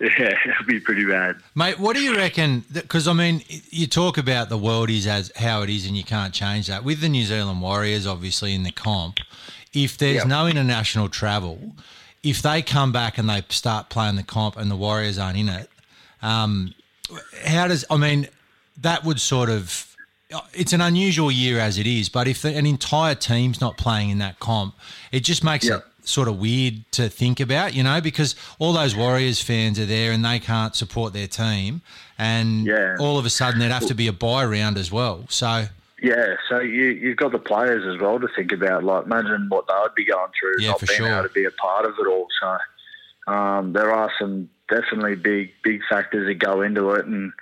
yeah, 0.00 0.34
it'd 0.44 0.66
be 0.66 0.80
pretty 0.80 1.04
bad. 1.04 1.36
Mate, 1.54 1.78
what 1.78 1.96
do 1.96 2.02
you 2.02 2.16
reckon? 2.16 2.64
Because 2.72 3.08
I 3.08 3.12
mean, 3.12 3.42
you 3.70 3.86
talk 3.86 4.18
about 4.18 4.48
the 4.48 4.58
world 4.58 4.90
is 4.90 5.06
as 5.06 5.32
how 5.36 5.62
it 5.62 5.70
is, 5.70 5.86
and 5.86 5.96
you 5.96 6.04
can't 6.04 6.32
change 6.34 6.66
that. 6.68 6.84
With 6.84 7.00
the 7.00 7.08
New 7.08 7.24
Zealand 7.24 7.60
Warriors, 7.60 8.06
obviously 8.06 8.54
in 8.54 8.62
the 8.62 8.72
comp, 8.72 9.18
if 9.72 9.98
there's 9.98 10.16
Yep. 10.18 10.26
no 10.26 10.46
international 10.46 11.08
travel, 11.08 11.74
if 12.22 12.42
they 12.42 12.62
come 12.62 12.92
back 12.92 13.18
and 13.18 13.28
they 13.28 13.42
start 13.48 13.88
playing 13.90 14.16
the 14.16 14.22
comp 14.22 14.56
and 14.56 14.70
the 14.70 14.76
Warriors 14.76 15.18
aren't 15.18 15.38
in 15.38 15.48
it, 15.48 15.70
um, 16.22 16.74
how 17.44 17.68
does? 17.68 17.84
I 17.90 17.96
mean, 17.96 18.28
that 18.80 19.04
would 19.04 19.20
sort 19.20 19.50
of. 19.50 19.84
It's 20.52 20.74
an 20.74 20.82
unusual 20.82 21.30
year 21.32 21.58
as 21.58 21.78
it 21.78 21.86
is, 21.86 22.10
but 22.10 22.28
if 22.28 22.42
the, 22.42 22.54
an 22.54 22.66
entire 22.66 23.14
team's 23.14 23.62
not 23.62 23.78
playing 23.78 24.10
in 24.10 24.18
that 24.18 24.38
comp, 24.40 24.74
it 25.10 25.20
just 25.20 25.42
makes 25.42 25.64
Yep. 25.66 25.78
it 25.78 25.84
sort 26.08 26.26
of 26.28 26.38
weird 26.38 26.84
to 26.92 27.08
think 27.08 27.38
about, 27.40 27.74
you 27.74 27.82
know, 27.82 28.00
because 28.00 28.34
all 28.58 28.72
those 28.72 28.96
Warriors 28.96 29.40
fans 29.42 29.78
are 29.78 29.86
there 29.86 30.10
and 30.12 30.24
they 30.24 30.38
can't 30.38 30.74
support 30.74 31.12
their 31.12 31.26
team, 31.28 31.82
and 32.18 32.66
Yeah. 32.66 32.96
all 32.98 33.18
of 33.18 33.26
a 33.26 33.30
sudden 33.30 33.58
there'd 33.60 33.72
have 33.72 33.86
to 33.86 33.94
be 33.94 34.08
a 34.08 34.12
buy 34.12 34.44
round 34.44 34.78
as 34.78 34.90
well. 34.90 35.26
So 35.28 35.66
Yeah, 36.02 36.36
so 36.48 36.60
you 36.60 36.84
you've 37.02 37.16
got 37.16 37.32
the 37.32 37.38
players 37.40 37.84
as 37.92 38.00
well 38.00 38.18
to 38.20 38.28
think 38.36 38.52
about. 38.52 38.84
Like, 38.84 39.04
imagine 39.06 39.46
what 39.48 39.66
they 39.66 39.74
would 39.82 39.94
be 39.96 40.04
going 40.04 40.30
through, 40.38 40.54
Yeah, 40.60 40.70
not 40.70 40.80
being 40.86 40.98
sure. 40.98 41.08
able 41.08 41.28
to 41.28 41.34
be 41.34 41.44
a 41.44 41.50
part 41.50 41.84
of 41.84 41.94
it 41.98 42.06
all. 42.06 42.28
So 42.40 43.32
um, 43.32 43.72
there 43.72 43.92
are 43.92 44.10
some 44.18 44.48
definitely 44.70 45.16
big 45.16 45.50
big 45.62 45.80
factors 45.90 46.26
that 46.26 46.34
go 46.38 46.62
into 46.62 46.90
it, 46.92 47.04
and 47.06 47.32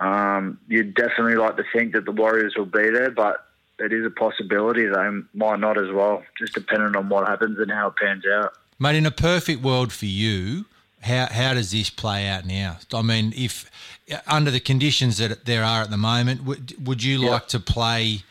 um, 0.00 0.58
you'd 0.68 0.94
definitely 0.94 1.36
like 1.36 1.56
to 1.56 1.64
think 1.72 1.92
that 1.94 2.04
the 2.04 2.12
Warriors 2.12 2.54
will 2.56 2.66
be 2.66 2.90
there, 2.90 3.10
but 3.10 3.43
it 3.78 3.92
is 3.92 4.06
a 4.06 4.10
possibility 4.10 4.86
they 4.86 5.08
might 5.32 5.60
not 5.60 5.78
as 5.78 5.90
well, 5.92 6.22
just 6.38 6.54
depending 6.54 6.96
on 6.96 7.08
what 7.08 7.28
happens 7.28 7.58
and 7.58 7.70
how 7.70 7.88
it 7.88 7.94
pans 7.96 8.24
out. 8.26 8.52
Mate, 8.78 8.96
in 8.96 9.06
a 9.06 9.10
perfect 9.10 9.62
world 9.62 9.92
for 9.92 10.06
you, 10.06 10.66
how 11.02 11.26
how 11.30 11.54
does 11.54 11.72
this 11.72 11.90
play 11.90 12.26
out 12.28 12.44
now? 12.46 12.78
I 12.92 13.02
mean, 13.02 13.32
if 13.36 13.70
under 14.26 14.50
the 14.50 14.60
conditions 14.60 15.18
that 15.18 15.44
there 15.44 15.62
are 15.62 15.82
at 15.82 15.90
the 15.90 15.96
moment, 15.96 16.44
would 16.44 16.86
would 16.86 17.02
you 17.02 17.18
like 17.18 17.48
to 17.48 17.60
play? 17.60 18.22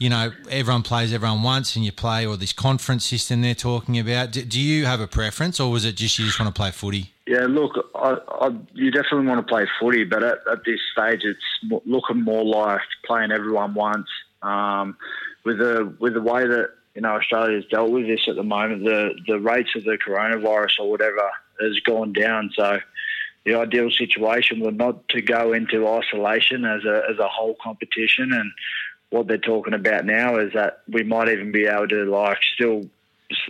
You 0.00 0.10
know, 0.10 0.32
everyone 0.50 0.82
plays 0.82 1.12
everyone 1.12 1.42
once, 1.44 1.76
and 1.76 1.84
you 1.84 1.92
play, 1.92 2.26
or 2.26 2.36
this 2.36 2.52
conference 2.52 3.04
system 3.04 3.42
they're 3.42 3.54
talking 3.54 3.98
about. 3.98 4.32
Do, 4.32 4.44
do 4.44 4.60
you 4.60 4.86
have 4.86 5.00
a 5.00 5.06
preference, 5.06 5.60
or 5.60 5.70
was 5.70 5.84
it 5.84 5.94
just 5.94 6.18
you 6.18 6.26
just 6.26 6.40
want 6.40 6.52
to 6.52 6.58
play 6.58 6.72
footy? 6.72 7.12
Yeah, 7.26 7.46
look, 7.48 7.72
I, 7.94 8.16
I, 8.40 8.50
you 8.74 8.90
definitely 8.90 9.26
want 9.26 9.46
to 9.46 9.50
play 9.50 9.66
footy, 9.80 10.04
but 10.04 10.24
at, 10.24 10.38
at 10.50 10.64
this 10.66 10.80
stage, 10.92 11.20
it's 11.22 11.84
looking 11.86 12.22
more 12.22 12.44
like 12.44 12.80
playing 13.06 13.30
everyone 13.30 13.74
once. 13.74 14.08
Um, 14.44 14.96
with 15.44 15.58
the 15.58 15.94
with 15.98 16.14
the 16.14 16.22
way 16.22 16.46
that 16.46 16.70
you 16.94 17.02
know 17.02 17.16
Australia's 17.16 17.64
dealt 17.70 17.90
with 17.90 18.06
this 18.06 18.28
at 18.28 18.36
the 18.36 18.42
moment, 18.42 18.84
the 18.84 19.14
the 19.26 19.38
rates 19.38 19.70
of 19.76 19.84
the 19.84 19.98
coronavirus 19.98 20.80
or 20.80 20.90
whatever 20.90 21.30
has 21.60 21.78
gone 21.80 22.12
down. 22.12 22.50
So 22.56 22.78
the 23.44 23.54
ideal 23.54 23.90
situation 23.90 24.60
would 24.60 24.76
not 24.76 25.08
to 25.10 25.20
go 25.20 25.52
into 25.52 25.86
isolation 25.86 26.64
as 26.64 26.84
a 26.84 27.02
as 27.10 27.18
a 27.18 27.28
whole 27.28 27.56
competition. 27.62 28.32
And 28.32 28.50
what 29.10 29.26
they're 29.28 29.38
talking 29.38 29.74
about 29.74 30.04
now 30.04 30.36
is 30.38 30.52
that 30.54 30.82
we 30.88 31.02
might 31.02 31.28
even 31.28 31.52
be 31.52 31.66
able 31.66 31.88
to 31.88 32.04
like 32.04 32.38
still 32.54 32.88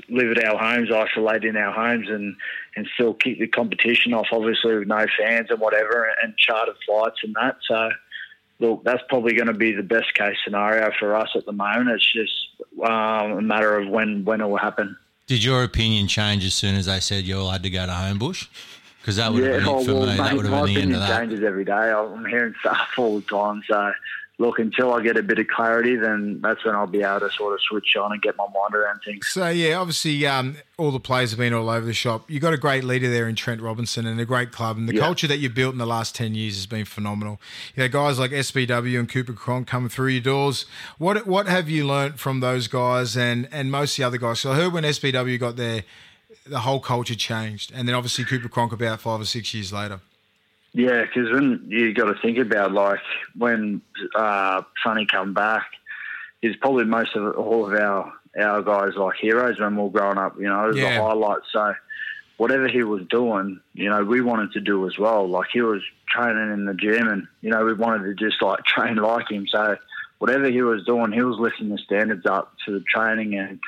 live 0.08 0.36
at 0.36 0.44
our 0.44 0.56
homes, 0.56 0.90
isolate 0.90 1.44
in 1.44 1.56
our 1.56 1.72
homes, 1.72 2.08
and 2.08 2.36
and 2.76 2.88
still 2.94 3.14
keep 3.14 3.38
the 3.38 3.46
competition 3.46 4.12
off. 4.12 4.28
Obviously, 4.32 4.76
with 4.76 4.88
no 4.88 5.06
fans 5.18 5.48
and 5.50 5.60
whatever, 5.60 6.08
and 6.22 6.36
chartered 6.36 6.76
flights 6.86 7.20
and 7.22 7.34
that. 7.34 7.56
So, 7.66 7.90
look, 8.58 8.84
that's 8.84 9.02
probably 9.08 9.34
going 9.34 9.46
to 9.46 9.54
be 9.54 9.72
the 9.72 9.82
best 9.82 10.14
case 10.14 10.36
scenario 10.44 10.90
for 10.98 11.14
us 11.16 11.30
at 11.34 11.46
the 11.46 11.52
moment. 11.52 11.90
It's 11.90 12.12
just 12.12 12.32
um, 12.82 13.32
a 13.32 13.42
matter 13.42 13.76
of 13.76 13.88
when 13.88 14.24
when 14.24 14.40
it 14.40 14.46
will 14.46 14.56
happen. 14.56 14.96
Did 15.26 15.42
your 15.42 15.64
opinion 15.64 16.06
change 16.06 16.44
as 16.44 16.54
soon 16.54 16.74
as 16.74 16.86
they 16.86 17.00
said 17.00 17.24
you 17.24 17.38
all 17.38 17.50
had 17.50 17.62
to 17.62 17.70
go 17.70 17.86
to 17.86 17.92
Homebush? 17.92 18.46
Because 19.00 19.16
that 19.16 19.32
would 19.32 19.42
have 19.44 19.60
been 19.60 19.68
oh, 19.68 19.80
it 19.80 19.84
for 19.84 19.94
well, 19.94 20.06
me. 20.06 20.16
that 20.16 20.34
would 20.34 20.46
have 20.46 20.64
been 20.64 20.74
the 20.74 20.80
end 20.80 20.94
of 20.94 21.00
that. 21.00 21.18
changes 21.18 21.44
every 21.44 21.64
day. 21.64 21.72
I'm 21.72 22.24
hearing 22.26 22.54
stuff 22.60 22.88
all 22.98 23.20
the 23.20 23.26
time. 23.26 23.62
So, 23.68 23.92
look, 24.38 24.58
until 24.58 24.92
I 24.92 25.00
get 25.02 25.16
a 25.16 25.22
bit 25.22 25.38
of 25.38 25.46
clarity, 25.46 25.94
then 25.96 26.40
that's 26.42 26.64
when 26.64 26.74
I'll 26.74 26.86
be 26.88 27.02
able 27.02 27.20
to 27.20 27.30
sort 27.30 27.54
of 27.54 27.60
switch 27.62 27.94
on 27.96 28.10
and 28.12 28.20
get 28.20 28.36
my 28.36 28.44
mind 28.52 28.74
around 28.74 29.00
things. 29.04 29.28
So 29.28 29.48
yeah, 29.48 29.76
obviously, 29.76 30.26
um, 30.26 30.56
all 30.76 30.90
the 30.90 30.98
players 31.00 31.30
have 31.30 31.38
been 31.38 31.54
all 31.54 31.70
over 31.70 31.86
the 31.86 31.92
shop. 31.94 32.28
You 32.30 32.40
got 32.40 32.52
a 32.52 32.56
great 32.58 32.82
leader 32.82 33.08
there 33.08 33.28
in 33.28 33.36
Trent 33.36 33.60
Robinson 33.60 34.06
and 34.06 34.18
a 34.20 34.24
great 34.24 34.50
club, 34.50 34.76
and 34.76 34.88
the 34.88 34.94
Yeah. 34.94 35.00
culture 35.02 35.26
that 35.28 35.38
you've 35.38 35.54
built 35.54 35.72
in 35.72 35.78
the 35.78 35.86
last 35.86 36.14
ten 36.16 36.34
years 36.34 36.56
has 36.56 36.66
been 36.66 36.84
phenomenal. 36.84 37.40
You 37.76 37.84
know, 37.84 37.88
guys 37.88 38.18
like 38.18 38.32
SBW 38.32 38.98
and 38.98 39.08
Cooper 39.08 39.32
Cronk 39.34 39.68
coming 39.68 39.88
through 39.88 40.08
your 40.08 40.22
doors. 40.22 40.66
What 40.98 41.26
what 41.26 41.46
have 41.46 41.68
you 41.68 41.86
learnt 41.86 42.18
from 42.18 42.40
those 42.40 42.66
guys 42.66 43.16
and 43.16 43.48
and 43.52 43.70
most 43.70 43.92
of 43.92 43.96
the 44.02 44.04
other 44.08 44.18
guys? 44.18 44.40
So 44.40 44.50
I 44.52 44.56
heard 44.56 44.72
when 44.72 44.84
SBW 44.84 45.38
got 45.38 45.54
there, 45.56 45.84
the 46.46 46.60
whole 46.60 46.80
culture 46.80 47.14
changed, 47.14 47.70
and 47.74 47.86
then 47.88 47.94
obviously 47.94 48.24
Cooper 48.24 48.48
Cronk 48.48 48.72
about 48.72 49.00
five 49.00 49.20
or 49.20 49.24
six 49.24 49.54
years 49.54 49.72
later. 49.72 50.00
Yeah, 50.74 51.02
because 51.02 51.30
when 51.32 51.64
you 51.68 51.94
got 51.94 52.06
to 52.12 52.20
think 52.20 52.36
about 52.38 52.72
like 52.72 52.98
when 53.36 53.80
uh, 54.14 54.62
Sonny 54.82 55.06
come 55.06 55.32
back, 55.32 55.66
he's 56.42 56.56
probably 56.56 56.84
most 56.84 57.14
of 57.14 57.36
all 57.36 57.66
of 57.66 57.72
our 57.80 58.12
our 58.38 58.62
guys 58.62 58.96
like 58.96 59.14
heroes 59.20 59.60
when 59.60 59.76
we 59.76 59.82
were 59.84 59.90
growing 59.90 60.18
up. 60.18 60.36
You 60.38 60.48
know, 60.48 60.64
it 60.64 60.68
was 60.68 60.76
Yeah. 60.78 60.96
the 60.96 61.02
highlights. 61.04 61.46
So 61.52 61.74
whatever 62.38 62.66
he 62.66 62.82
was 62.82 63.02
doing, 63.08 63.60
you 63.74 63.88
know, 63.88 64.02
we 64.02 64.20
wanted 64.20 64.50
to 64.52 64.60
do 64.60 64.86
as 64.88 64.98
well. 64.98 65.28
Like 65.28 65.46
he 65.52 65.60
was 65.62 65.80
training 66.08 66.52
in 66.52 66.64
the 66.64 66.74
gym, 66.74 67.06
and 67.06 67.28
you 67.40 67.50
know, 67.50 67.64
we 67.64 67.72
wanted 67.74 68.04
to 68.04 68.14
just 68.28 68.42
like 68.42 68.64
train 68.64 68.96
like 68.96 69.30
him. 69.30 69.46
So 69.46 69.76
whatever 70.18 70.50
he 70.50 70.62
was 70.62 70.84
doing, 70.84 71.12
he 71.12 71.22
was 71.22 71.38
lifting 71.38 71.68
the 71.68 71.78
standards 71.78 72.26
up 72.26 72.52
to 72.66 72.72
the 72.72 72.84
training 72.92 73.36
and 73.38 73.60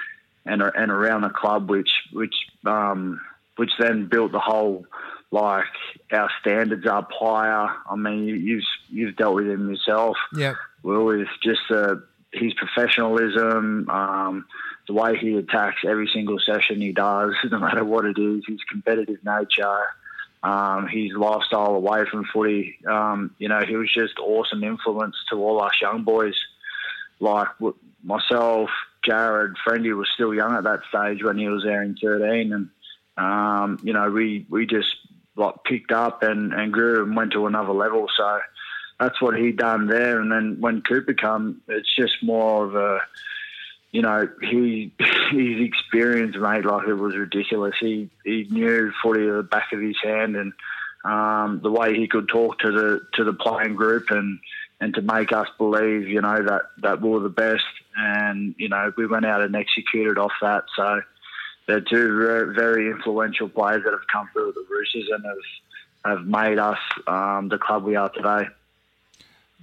and 0.45 0.61
and 0.61 0.91
around 0.91 1.21
the 1.23 1.29
club, 1.31 1.71
which 1.71 1.91
which 2.13 2.35
um, 2.67 3.21
which 3.55 3.71
then 3.79 4.07
built 4.09 4.33
the 4.33 4.41
whole 4.41 4.85
like 5.31 5.65
our 6.13 6.31
standards 6.41 6.87
up 6.87 7.11
higher. 7.13 7.69
I 7.91 7.97
mean, 7.97 8.25
you, 8.25 8.35
you've 8.35 8.65
you've 8.89 9.17
dealt 9.17 9.35
with 9.35 9.49
him 9.49 9.69
yourself. 9.71 10.17
Yeah, 10.35 10.55
Well, 10.83 11.05
with 11.05 11.29
just 11.43 11.71
uh, 11.71 11.97
his 12.33 12.55
professionalism, 12.55 13.89
um, 13.91 14.47
the 14.87 14.93
way 14.93 15.17
he 15.17 15.37
attacks 15.37 15.83
every 15.87 16.09
single 16.13 16.39
session 16.39 16.81
he 16.81 16.93
does, 16.93 17.35
no 17.51 17.59
matter 17.59 17.85
what 17.85 18.05
it 18.05 18.19
is, 18.19 18.45
his 18.47 18.61
competitive 18.71 19.19
nature, 19.25 19.85
um, 20.43 20.87
his 20.87 21.13
lifestyle 21.13 21.75
away 21.75 22.05
from 22.11 22.25
footy. 22.33 22.79
Um, 22.87 23.35
you 23.39 23.49
know, 23.49 23.61
he 23.67 23.77
was 23.77 23.93
just 23.93 24.19
awesome 24.19 24.63
influence 24.63 25.17
to 25.31 25.37
all 25.37 25.61
us 25.63 25.73
young 25.81 26.05
boys. 26.05 26.35
Like 27.19 27.49
myself, 28.05 28.71
Jared, 29.05 29.57
Friendy 29.67 29.97
was 29.97 30.09
still 30.15 30.35
young 30.35 30.55
at 30.55 30.65
that 30.65 30.81
stage 30.89 31.23
when 31.23 31.39
he 31.39 31.49
was 31.49 31.63
there 31.65 31.83
in 31.83 31.97
13, 31.97 32.53
and 32.53 32.69
um, 33.17 33.81
you 33.83 33.95
know, 33.95 34.11
we 34.11 34.47
we 34.51 34.67
just 34.67 34.95
like 35.37 35.65
picked 35.65 35.93
up 35.93 36.23
and, 36.23 36.53
and 36.53 36.73
grew 36.73 37.05
and 37.05 37.17
went 37.17 37.33
to 37.33 37.47
another 37.47 37.73
level. 37.73 38.07
So 38.17 38.41
that's 38.99 39.21
what 39.21 39.39
he 39.39 39.53
done 39.53 39.87
there. 39.87 40.21
And 40.21 40.33
then 40.33 40.57
when 40.61 40.83
Cooper 40.83 41.15
come, 41.15 41.61
it's 41.69 41.95
just 41.95 42.23
more 42.23 42.65
of 42.65 42.75
a, 42.75 43.01
you 43.93 44.03
know, 44.03 44.29
he 44.41 44.93
his 44.99 45.61
experience, 45.61 46.37
mate, 46.37 46.65
like 46.65 46.89
it 46.89 46.95
was 46.95 47.17
ridiculous. 47.17 47.75
He 47.81 48.11
he 48.25 48.47
knew 48.51 48.93
footy 49.03 49.29
at 49.29 49.35
the 49.35 49.43
back 49.43 49.73
of 49.73 49.81
his 49.81 49.97
hand, 50.03 50.37
and 50.37 50.53
um, 51.05 51.61
the 51.63 51.71
way 51.71 51.95
he 51.95 52.09
could 52.09 52.29
talk 52.29 52.59
to 52.61 52.73
the 52.73 53.01
to 53.15 53.25
the 53.25 53.33
playing 53.33 53.77
group 53.77 54.11
and 54.11 54.39
and 54.81 54.95
to 54.95 55.03
make 55.03 55.33
us 55.33 55.49
believe, 55.57 56.09
you 56.09 56.21
know, 56.21 56.43
that 56.43 56.63
that 56.83 57.01
we 57.01 57.09
were 57.09 57.21
the 57.21 57.29
best. 57.29 57.65
And 57.97 58.55
you 58.59 58.69
know, 58.69 58.93
we 58.97 59.07
went 59.07 59.25
out 59.25 59.43
and 59.43 59.55
executed 59.57 60.19
off 60.19 60.33
that. 60.43 60.65
So 60.75 61.01
they're 61.67 61.81
two 61.81 62.19
very, 62.19 62.55
very 62.55 62.91
influential 62.91 63.49
players 63.49 63.83
that 63.85 63.93
have 63.93 64.07
come 64.13 64.29
through 64.33 64.53
the 64.53 64.65
Roosters 64.71 65.09
and 65.11 65.25
have 65.25 65.37
have 66.05 66.27
made 66.27 66.59
us 66.59 66.79
um, 67.09 67.49
the 67.49 67.59
club 67.59 67.83
we 67.83 67.97
are 67.97 68.09
today. 68.09 68.49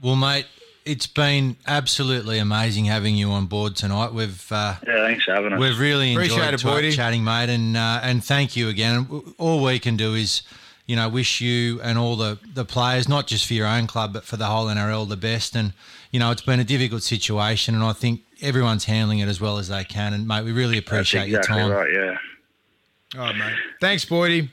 Well, 0.01 0.17
mate, 0.17 0.45
it's 0.85 1.07
been 1.07 1.55
absolutely 1.65 2.39
amazing 2.39 2.85
having 2.85 3.15
you 3.15 3.29
on 3.31 3.45
board 3.45 3.77
tonight. 3.77 4.13
We've 4.13 4.51
uh, 4.51 4.75
Yeah, 4.85 5.07
thanks 5.07 5.23
for 5.23 5.33
having 5.33 5.53
us. 5.53 5.59
We've 5.59 5.79
really 5.79 6.11
enjoyed 6.11 6.53
it, 6.53 6.59
t- 6.59 6.67
Boydie. 6.67 6.93
chatting, 6.93 7.23
mate, 7.23 7.49
and 7.49 7.77
uh, 7.77 8.01
and 8.03 8.23
thank 8.23 8.55
you 8.55 8.67
again. 8.69 9.07
All 9.37 9.63
we 9.63 9.79
can 9.79 9.95
do 9.95 10.15
is, 10.15 10.41
you 10.85 10.95
know, 10.95 11.07
wish 11.07 11.39
you 11.39 11.79
and 11.81 11.97
all 11.97 12.15
the, 12.17 12.37
the 12.53 12.65
players, 12.65 13.07
not 13.07 13.27
just 13.27 13.45
for 13.47 13.53
your 13.53 13.67
own 13.67 13.87
club, 13.87 14.11
but 14.11 14.25
for 14.25 14.35
the 14.35 14.45
whole 14.45 14.65
NRL, 14.65 15.07
the 15.07 15.15
best. 15.15 15.55
And 15.55 15.73
you 16.11 16.19
know, 16.19 16.31
it's 16.31 16.41
been 16.41 16.59
a 16.59 16.65
difficult 16.65 17.03
situation, 17.03 17.73
and 17.75 17.83
I 17.83 17.93
think 17.93 18.21
everyone's 18.43 18.85
handling 18.85 19.19
it 19.19 19.27
as 19.27 19.41
well 19.41 19.57
as 19.57 19.69
they 19.69 19.83
can. 19.83 20.13
And 20.13 20.27
mate, 20.27 20.43
we 20.43 20.51
really 20.51 20.75
That's 20.79 20.87
appreciate 20.87 21.27
exactly 21.29 21.57
your 21.57 21.67
time. 21.69 21.71
right. 21.71 21.91
Yeah, 21.91 23.19
all 23.19 23.25
right, 23.27 23.35
mate. 23.35 23.53
Thanks, 23.81 24.05
Boydie. 24.05 24.49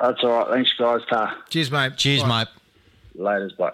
that's 0.00 0.22
all 0.24 0.30
right. 0.30 0.48
Thanks, 0.48 0.72
guys. 0.78 1.00
Ta. 1.08 1.38
Cheers, 1.50 1.70
mate. 1.70 1.96
Cheers, 1.96 2.22
Bye. 2.22 2.28
mate. 2.40 2.48
Later's, 3.16 3.52
bye. 3.52 3.72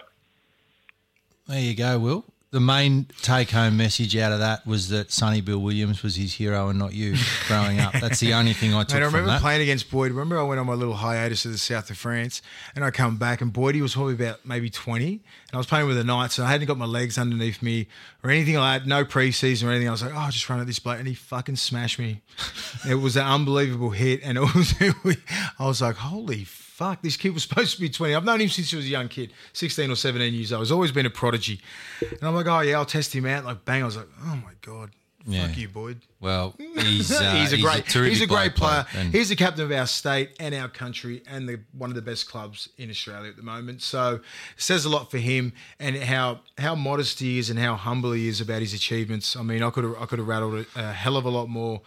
There 1.47 1.59
you 1.59 1.73
go, 1.75 1.97
Will. 1.99 2.25
The 2.51 2.59
main 2.59 3.07
take-home 3.21 3.77
message 3.77 4.17
out 4.17 4.33
of 4.33 4.39
that 4.39 4.67
was 4.67 4.89
that 4.89 5.09
Sonny 5.09 5.39
Bill 5.39 5.59
Williams 5.59 6.03
was 6.03 6.17
his 6.17 6.33
hero 6.33 6.67
and 6.67 6.77
not 6.77 6.93
you 6.93 7.15
growing 7.47 7.79
up. 7.79 7.93
That's 7.93 8.19
the 8.19 8.33
only 8.33 8.51
thing 8.51 8.73
I 8.73 8.83
took 8.83 8.95
Mate, 8.95 9.03
I 9.03 9.05
remember 9.05 9.39
playing 9.39 9.61
against 9.61 9.89
Boyd. 9.89 10.11
Remember, 10.11 10.37
I 10.37 10.43
went 10.43 10.59
on 10.59 10.65
my 10.65 10.73
little 10.73 10.95
hiatus 10.95 11.43
to 11.43 11.47
the 11.47 11.57
south 11.57 11.89
of 11.89 11.97
France, 11.97 12.41
and 12.75 12.83
I 12.83 12.91
come 12.91 13.15
back, 13.15 13.39
and 13.39 13.53
Boydie 13.53 13.81
was 13.81 13.93
probably 13.93 14.15
about 14.15 14.45
maybe 14.45 14.69
twenty, 14.69 15.13
and 15.13 15.53
I 15.53 15.57
was 15.57 15.65
playing 15.65 15.87
with 15.87 15.95
the 15.95 16.03
Knights, 16.03 16.39
and 16.39 16.45
I 16.45 16.51
hadn't 16.51 16.67
got 16.67 16.77
my 16.77 16.83
legs 16.83 17.17
underneath 17.17 17.61
me 17.61 17.87
or 18.21 18.29
anything 18.29 18.55
like 18.55 18.81
that, 18.81 18.87
no 18.87 19.05
preseason 19.05 19.69
or 19.69 19.71
anything. 19.71 19.87
I 19.87 19.91
was 19.91 20.03
like, 20.03 20.13
oh, 20.13 20.17
I'll 20.17 20.31
just 20.31 20.49
run 20.49 20.59
at 20.59 20.67
this 20.67 20.79
bloke, 20.79 20.99
and 20.99 21.07
he 21.07 21.13
fucking 21.13 21.55
smashed 21.55 21.99
me. 21.99 22.19
it 22.85 22.95
was 22.95 23.15
an 23.15 23.25
unbelievable 23.25 23.91
hit, 23.91 24.19
and 24.25 24.37
it 24.37 24.41
was, 24.41 24.75
I 25.57 25.67
was 25.67 25.81
like, 25.81 25.95
holy. 25.95 26.43
fuck. 26.43 26.60
Fuck, 26.81 27.01
this 27.01 27.15
kid 27.17 27.33
was 27.33 27.43
supposed 27.47 27.75
to 27.75 27.81
be 27.81 27.89
20. 27.89 28.15
I've 28.15 28.25
known 28.25 28.41
him 28.41 28.49
since 28.49 28.71
he 28.71 28.75
was 28.75 28.85
a 28.85 28.89
young 28.89 29.07
kid, 29.07 29.31
16 29.53 29.91
or 29.91 29.95
17 29.95 30.33
years 30.33 30.51
old. 30.51 30.63
He's 30.63 30.71
always 30.71 30.91
been 30.91 31.05
a 31.05 31.09
prodigy. 31.11 31.59
And 32.01 32.23
I'm 32.23 32.33
like, 32.35 32.47
oh, 32.47 32.61
yeah, 32.61 32.77
I'll 32.77 32.85
test 32.85 33.13
him 33.13 33.25
out. 33.25 33.45
Like, 33.45 33.63
bang. 33.65 33.83
I 33.83 33.85
was 33.85 33.97
like, 33.97 34.07
oh, 34.25 34.35
my 34.43 34.53
God. 34.61 34.89
Yeah. 35.27 35.45
Fuck 35.47 35.57
you, 35.59 35.67
Boyd. 35.69 36.01
Well, 36.19 36.55
he's 36.57 37.11
uh, 37.11 37.35
he's 37.35 37.53
a 37.53 37.57
great, 37.59 37.85
terrific 37.85 38.13
he's 38.13 38.21
a 38.23 38.25
great 38.27 38.55
player. 38.55 38.87
and- 38.95 39.13
He's 39.13 39.29
the 39.29 39.35
captain 39.35 39.63
of 39.63 39.71
our 39.71 39.85
state 39.85 40.31
and 40.39 40.55
our 40.55 40.67
country, 40.67 41.21
and 41.29 41.47
the 41.47 41.59
one 41.77 41.91
of 41.91 41.95
the 41.95 42.01
best 42.01 42.27
clubs 42.27 42.69
in 42.79 42.89
Australia 42.89 43.29
at 43.29 43.35
the 43.35 43.43
moment. 43.43 43.83
So, 43.83 44.15
it 44.15 44.21
says 44.57 44.83
a 44.83 44.89
lot 44.89 45.11
for 45.11 45.19
him 45.19 45.53
and 45.79 45.95
how 45.95 46.39
how 46.57 46.73
modest 46.73 47.19
he 47.19 47.37
is 47.37 47.51
and 47.51 47.59
how 47.59 47.75
humble 47.75 48.13
he 48.13 48.27
is 48.27 48.41
about 48.41 48.61
his 48.61 48.73
achievements. 48.73 49.35
I 49.35 49.43
mean, 49.43 49.61
I 49.61 49.69
could 49.69 49.83
have 49.83 49.95
I 50.01 50.07
could 50.07 50.17
have 50.17 50.27
rattled 50.27 50.55
it 50.55 50.67
a 50.75 50.91
hell 50.91 51.17
of 51.17 51.25
a 51.25 51.29
lot 51.29 51.49
more. 51.49 51.81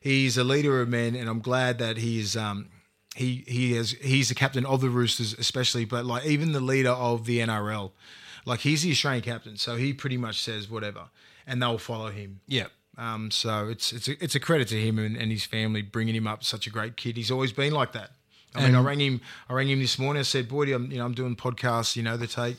He's 0.00 0.36
a 0.36 0.42
leader 0.42 0.80
of 0.82 0.88
men, 0.88 1.14
and 1.14 1.28
I'm 1.28 1.40
glad 1.40 1.78
that 1.78 1.96
he's. 1.96 2.36
Um, 2.36 2.70
he 3.16 3.44
he 3.46 3.74
has 3.74 3.92
he's 3.92 4.28
the 4.28 4.34
captain 4.34 4.64
of 4.64 4.80
the 4.80 4.90
Roosters, 4.90 5.34
especially, 5.34 5.84
but 5.84 6.04
like 6.06 6.24
even 6.26 6.52
the 6.52 6.60
leader 6.60 6.90
of 6.90 7.26
the 7.26 7.40
NRL, 7.40 7.90
like 8.44 8.60
he's 8.60 8.82
the 8.82 8.90
Australian 8.92 9.22
captain, 9.22 9.56
so 9.56 9.76
he 9.76 9.92
pretty 9.92 10.16
much 10.16 10.42
says 10.42 10.70
whatever, 10.70 11.08
and 11.46 11.60
they'll 11.62 11.78
follow 11.78 12.10
him. 12.10 12.40
yeah. 12.46 12.66
Um, 12.98 13.30
so 13.30 13.68
it's 13.68 13.92
it's 13.94 14.08
a, 14.08 14.22
it's 14.22 14.34
a 14.34 14.40
credit 14.40 14.68
to 14.68 14.80
him 14.80 14.98
and, 14.98 15.16
and 15.16 15.32
his 15.32 15.44
family 15.44 15.80
bringing 15.80 16.14
him 16.14 16.26
up 16.26 16.44
such 16.44 16.66
a 16.66 16.70
great 16.70 16.96
kid. 16.98 17.16
He's 17.16 17.30
always 17.30 17.50
been 17.50 17.72
like 17.72 17.92
that. 17.92 18.10
I 18.54 18.66
mean, 18.66 18.74
I 18.74 18.82
rang 18.82 19.00
him. 19.00 19.20
I 19.48 19.54
rang 19.54 19.68
him 19.70 19.78
this 19.78 19.98
morning. 19.98 20.20
I 20.20 20.24
said, 20.24 20.48
"Boy, 20.48 20.74
I'm 20.74 20.90
you 20.90 20.98
know 20.98 21.06
I'm 21.06 21.14
doing 21.14 21.34
podcasts. 21.34 21.96
You 21.96 22.02
know 22.02 22.16
the 22.16 22.26
take 22.26 22.56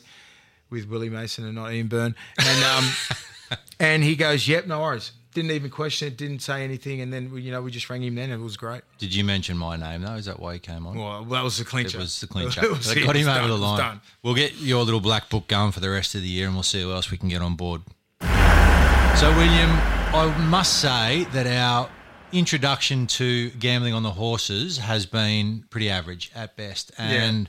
with 0.68 0.88
Willie 0.88 1.10
Mason 1.10 1.44
and 1.44 1.54
not 1.54 1.72
Ian 1.72 1.86
Byrne." 1.86 2.16
And 2.38 2.64
um, 2.64 3.58
and 3.78 4.02
he 4.02 4.16
goes, 4.16 4.48
"Yep, 4.48 4.66
no 4.66 4.80
worries." 4.80 5.12
Didn't 5.34 5.50
even 5.52 5.70
question 5.70 6.08
it. 6.08 6.16
Didn't 6.16 6.40
say 6.40 6.62
anything. 6.64 7.00
And 7.00 7.12
then 7.12 7.30
we, 7.32 7.42
you 7.42 7.50
know 7.50 7.62
we 7.62 7.70
just 7.70 7.88
rang 7.88 8.02
him. 8.02 8.14
Then 8.16 8.30
it 8.30 8.38
was 8.38 8.56
great. 8.56 8.82
Did 8.98 9.14
you 9.14 9.24
mention 9.24 9.56
my 9.56 9.76
name 9.76 10.02
though? 10.02 10.14
Is 10.14 10.26
that 10.26 10.38
why 10.40 10.54
he 10.54 10.58
came 10.58 10.86
on? 10.86 10.96
Well, 10.98 11.24
that 11.24 11.42
was 11.42 11.58
the 11.58 11.64
clincher. 11.64 11.98
It 11.98 12.00
was 12.02 12.20
the 12.20 12.26
clincher. 12.26 12.64
It 12.64 12.70
was- 12.70 12.90
it 12.94 13.04
got 13.04 13.16
him 13.16 13.28
over 13.28 13.38
done. 13.40 13.48
the 13.48 13.56
line. 13.56 14.00
We'll 14.22 14.34
get 14.34 14.56
your 14.56 14.84
little 14.84 15.00
black 15.00 15.30
book 15.30 15.48
going 15.48 15.72
for 15.72 15.80
the 15.80 15.90
rest 15.90 16.14
of 16.14 16.20
the 16.22 16.28
year, 16.28 16.46
and 16.46 16.54
we'll 16.54 16.62
see 16.62 16.82
who 16.82 16.92
else 16.92 17.10
we 17.10 17.16
can 17.16 17.28
get 17.28 17.40
on 17.42 17.54
board. 17.56 17.82
So, 18.20 19.30
William, 19.36 19.70
I 20.14 20.34
must 20.48 20.80
say 20.80 21.24
that 21.32 21.46
our 21.46 21.88
introduction 22.32 23.06
to 23.06 23.50
gambling 23.50 23.92
on 23.94 24.02
the 24.02 24.10
horses 24.12 24.78
has 24.78 25.06
been 25.06 25.64
pretty 25.70 25.90
average 25.90 26.30
at 26.34 26.56
best, 26.56 26.90
and 26.98 27.48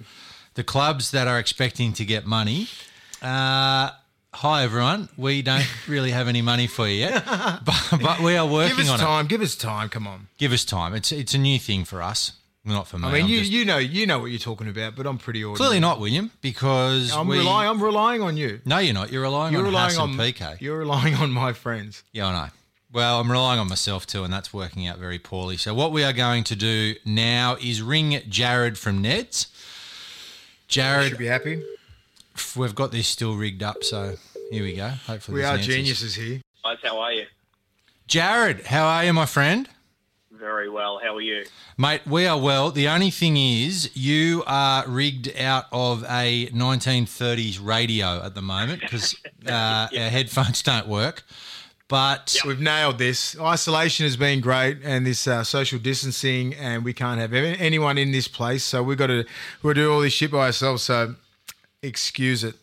the 0.55 0.63
clubs 0.63 1.11
that 1.11 1.27
are 1.27 1.39
expecting 1.39 1.93
to 1.93 2.05
get 2.05 2.25
money. 2.25 2.67
Uh, 3.21 3.91
Hi 4.35 4.63
everyone. 4.63 5.09
We 5.15 5.41
don't 5.41 5.65
really 5.87 6.11
have 6.11 6.27
any 6.27 6.41
money 6.41 6.67
for 6.67 6.87
you 6.87 6.95
yet, 7.01 7.23
but, 7.65 7.99
but 8.01 8.19
we 8.19 8.35
are 8.35 8.45
working 8.47 8.73
on 8.73 8.79
it. 8.79 8.85
Give 8.85 8.85
us 8.85 8.89
on 8.89 8.99
it. 8.99 9.03
time. 9.03 9.27
Give 9.27 9.41
us 9.41 9.55
time. 9.55 9.89
Come 9.89 10.07
on. 10.07 10.27
Give 10.37 10.51
us 10.51 10.65
time. 10.65 10.93
It's 10.95 11.11
it's 11.11 11.33
a 11.33 11.37
new 11.37 11.59
thing 11.59 11.85
for 11.85 12.01
us, 12.01 12.33
not 12.65 12.87
for 12.87 12.97
me. 12.97 13.07
I 13.07 13.11
mean, 13.13 13.23
I'm 13.25 13.29
you 13.29 13.39
just- 13.39 13.51
you 13.51 13.63
know 13.65 13.77
you 13.77 14.07
know 14.07 14.19
what 14.19 14.31
you're 14.31 14.39
talking 14.39 14.67
about, 14.67 14.95
but 14.95 15.05
I'm 15.05 15.17
pretty 15.19 15.43
ordinary. 15.43 15.57
clearly 15.57 15.79
not 15.79 15.99
William 15.99 16.31
because 16.41 17.13
I'm 17.13 17.27
we, 17.27 17.37
relying. 17.37 17.69
I'm 17.69 17.81
relying 17.83 18.21
on 18.23 18.35
you. 18.35 18.59
No, 18.65 18.79
you're 18.79 18.93
not. 18.95 19.11
You're 19.11 19.21
relying 19.21 19.53
You're 19.53 19.61
on 19.61 19.67
relying 19.67 19.97
on 19.99 20.13
PK. 20.13 20.59
You're 20.59 20.79
relying 20.79 21.13
on 21.15 21.31
my 21.31 21.53
friends. 21.53 22.03
Yeah, 22.11 22.27
I 22.27 22.45
know. 22.45 22.51
Well, 22.91 23.19
I'm 23.19 23.31
relying 23.31 23.59
on 23.59 23.69
myself 23.69 24.05
too, 24.07 24.23
and 24.23 24.31
that's 24.33 24.53
working 24.53 24.87
out 24.87 24.97
very 24.97 25.19
poorly. 25.19 25.57
So, 25.57 25.73
what 25.73 25.91
we 25.91 26.03
are 26.03 26.13
going 26.13 26.43
to 26.45 26.55
do 26.55 26.95
now 27.05 27.55
is 27.61 27.81
ring 27.81 28.19
Jared 28.29 28.77
from 28.79 29.01
Neds. 29.03 29.47
Jared, 30.67 31.09
Should 31.09 31.17
be 31.19 31.25
happy. 31.27 31.63
We've 32.55 32.75
got 32.75 32.91
this 32.91 33.07
still 33.07 33.35
rigged 33.35 33.63
up, 33.63 33.83
so 33.83 34.15
here 34.51 34.63
we 34.63 34.75
go. 34.75 34.89
Hopefully, 35.07 35.35
We 35.37 35.43
are 35.43 35.53
answers. 35.53 35.67
geniuses 35.75 36.15
here. 36.15 36.41
Guys, 36.63 36.77
how 36.83 36.99
are 36.99 37.11
you? 37.11 37.25
Jared, 38.07 38.65
how 38.67 38.85
are 38.85 39.05
you, 39.05 39.13
my 39.13 39.25
friend? 39.25 39.69
Very 40.31 40.69
well. 40.69 40.99
How 41.01 41.15
are 41.15 41.21
you? 41.21 41.45
Mate, 41.77 42.01
we 42.05 42.25
are 42.27 42.37
well. 42.39 42.69
The 42.69 42.87
only 42.89 43.11
thing 43.11 43.37
is, 43.37 43.95
you 43.95 44.43
are 44.45 44.85
rigged 44.87 45.35
out 45.39 45.65
of 45.71 46.03
a 46.03 46.47
1930s 46.47 47.59
radio 47.65 48.21
at 48.23 48.35
the 48.35 48.41
moment 48.41 48.81
because 48.81 49.15
uh, 49.47 49.51
our 49.51 50.09
headphones 50.09 50.61
don't 50.61 50.87
work. 50.87 51.23
But 51.87 52.35
We've 52.45 52.59
nailed 52.59 52.97
this. 52.97 53.39
Isolation 53.39 54.05
has 54.05 54.17
been 54.17 54.41
great, 54.41 54.79
and 54.83 55.05
this 55.05 55.27
uh, 55.27 55.43
social 55.43 55.77
distancing, 55.79 56.53
and 56.55 56.83
we 56.83 56.91
can't 56.93 57.19
have 57.19 57.33
anyone 57.33 57.97
in 57.97 58.11
this 58.11 58.27
place, 58.27 58.63
so 58.63 58.81
we've 58.81 58.97
got 58.97 59.07
to 59.07 59.25
we'll 59.61 59.73
do 59.75 59.93
all 59.93 59.99
this 60.01 60.13
shit 60.13 60.31
by 60.31 60.47
ourselves. 60.47 60.81
So, 60.83 61.15
excuse 61.83 62.43
it. 62.43 62.55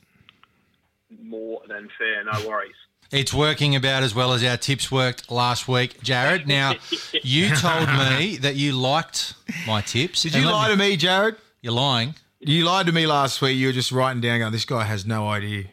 More 1.22 1.62
than 1.68 1.88
fair. 1.98 2.24
No 2.24 2.48
worries. 2.48 2.74
It's 3.12 3.34
working 3.34 3.74
about 3.74 4.02
as 4.04 4.14
well 4.14 4.32
as 4.32 4.44
our 4.44 4.56
tips 4.56 4.90
worked 4.90 5.30
last 5.30 5.66
week, 5.66 6.00
Jared. 6.02 6.46
Now, 6.46 6.76
you 7.22 7.54
told 7.56 7.88
me 7.88 8.36
that 8.38 8.54
you 8.54 8.72
liked 8.72 9.34
my 9.66 9.80
tips. 9.80 10.22
Did 10.22 10.34
you 10.34 10.46
let 10.46 10.52
lie 10.52 10.68
to 10.68 10.76
me, 10.76 10.96
Jared? 10.96 11.36
You're 11.60 11.72
lying. 11.72 12.14
You 12.38 12.64
lied 12.64 12.86
to 12.86 12.92
me 12.92 13.06
last 13.06 13.42
week. 13.42 13.56
You 13.58 13.66
were 13.66 13.72
just 13.72 13.92
writing 13.92 14.20
down, 14.20 14.38
going, 14.38 14.52
"This 14.52 14.64
guy 14.64 14.84
has 14.84 15.04
no 15.04 15.28
idea." 15.28 15.64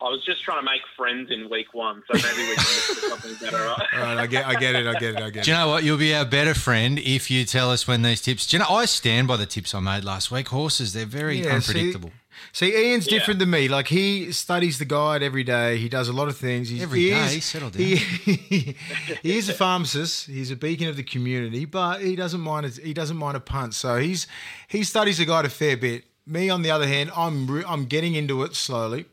I 0.00 0.06
was 0.06 0.24
just 0.24 0.42
trying 0.42 0.58
to 0.58 0.64
make 0.64 0.82
friends 0.96 1.30
in 1.30 1.48
week 1.48 1.72
one, 1.74 2.02
so 2.10 2.14
maybe 2.14 2.48
we 2.48 2.54
can 2.56 2.64
look 2.64 2.64
for 2.64 3.08
something 3.08 3.34
better. 3.40 3.56
Right? 3.56 3.86
All 3.94 4.00
right, 4.00 4.18
I 4.18 4.26
get, 4.26 4.46
I 4.46 4.54
get 4.56 4.74
it, 4.74 4.86
I 4.86 4.92
get 4.94 5.14
it, 5.14 5.16
I 5.22 5.30
get 5.30 5.36
it. 5.42 5.44
Do 5.44 5.50
you 5.52 5.56
know 5.56 5.68
what? 5.68 5.84
You'll 5.84 5.96
be 5.96 6.12
our 6.14 6.24
better 6.24 6.54
friend 6.54 6.98
if 6.98 7.30
you 7.30 7.44
tell 7.44 7.70
us 7.70 7.86
when 7.86 8.02
these 8.02 8.20
tips. 8.20 8.46
Do 8.48 8.56
you 8.56 8.62
know? 8.62 8.68
I 8.68 8.84
stand 8.84 9.28
by 9.28 9.36
the 9.36 9.46
tips 9.46 9.74
I 9.74 9.80
made 9.80 10.04
last 10.04 10.30
week. 10.30 10.48
Horses, 10.48 10.92
they're 10.92 11.06
very 11.06 11.40
Yeah, 11.42 11.54
unpredictable. 11.54 12.10
See, 12.10 12.14
Ian's 12.62 13.06
Yeah. 13.06 13.18
different 13.18 13.40
than 13.40 13.50
me. 13.50 13.68
Like 13.68 13.88
he 13.88 14.32
studies 14.32 14.78
the 14.78 14.84
guide 14.84 15.22
every 15.22 15.44
day. 15.44 15.78
He 15.78 15.88
does 15.88 16.08
a 16.08 16.12
lot 16.12 16.28
of 16.28 16.36
things. 16.36 16.68
He's, 16.68 16.82
Every 16.82 17.00
he 17.00 17.10
day? 17.10 17.36
is- 17.36 17.44
Settle 17.44 17.70
down. 17.70 17.82
He, 17.82 17.96
he 19.22 19.36
is 19.38 19.48
a 19.48 19.54
pharmacist. 19.54 20.26
He's 20.26 20.50
a 20.50 20.56
beacon 20.56 20.88
of 20.88 20.96
the 20.96 21.02
community, 21.02 21.64
but 21.64 22.00
he 22.02 22.16
doesn't 22.16 22.40
mind. 22.40 22.66
A, 22.66 22.68
he 22.70 22.92
doesn't 22.94 23.16
mind 23.16 23.36
a 23.36 23.40
punt. 23.40 23.74
So 23.74 23.96
he's 23.98 24.26
he 24.68 24.84
studies 24.84 25.18
the 25.18 25.24
guide 25.24 25.44
a 25.44 25.50
fair 25.50 25.76
bit. 25.76 26.04
Me, 26.26 26.48
on 26.50 26.62
the 26.62 26.70
other 26.70 26.86
hand, 26.86 27.10
I'm 27.16 27.46
re- 27.50 27.64
I'm 27.66 27.86
getting 27.86 28.14
into 28.14 28.42
it 28.44 28.54
slowly, 28.54 29.06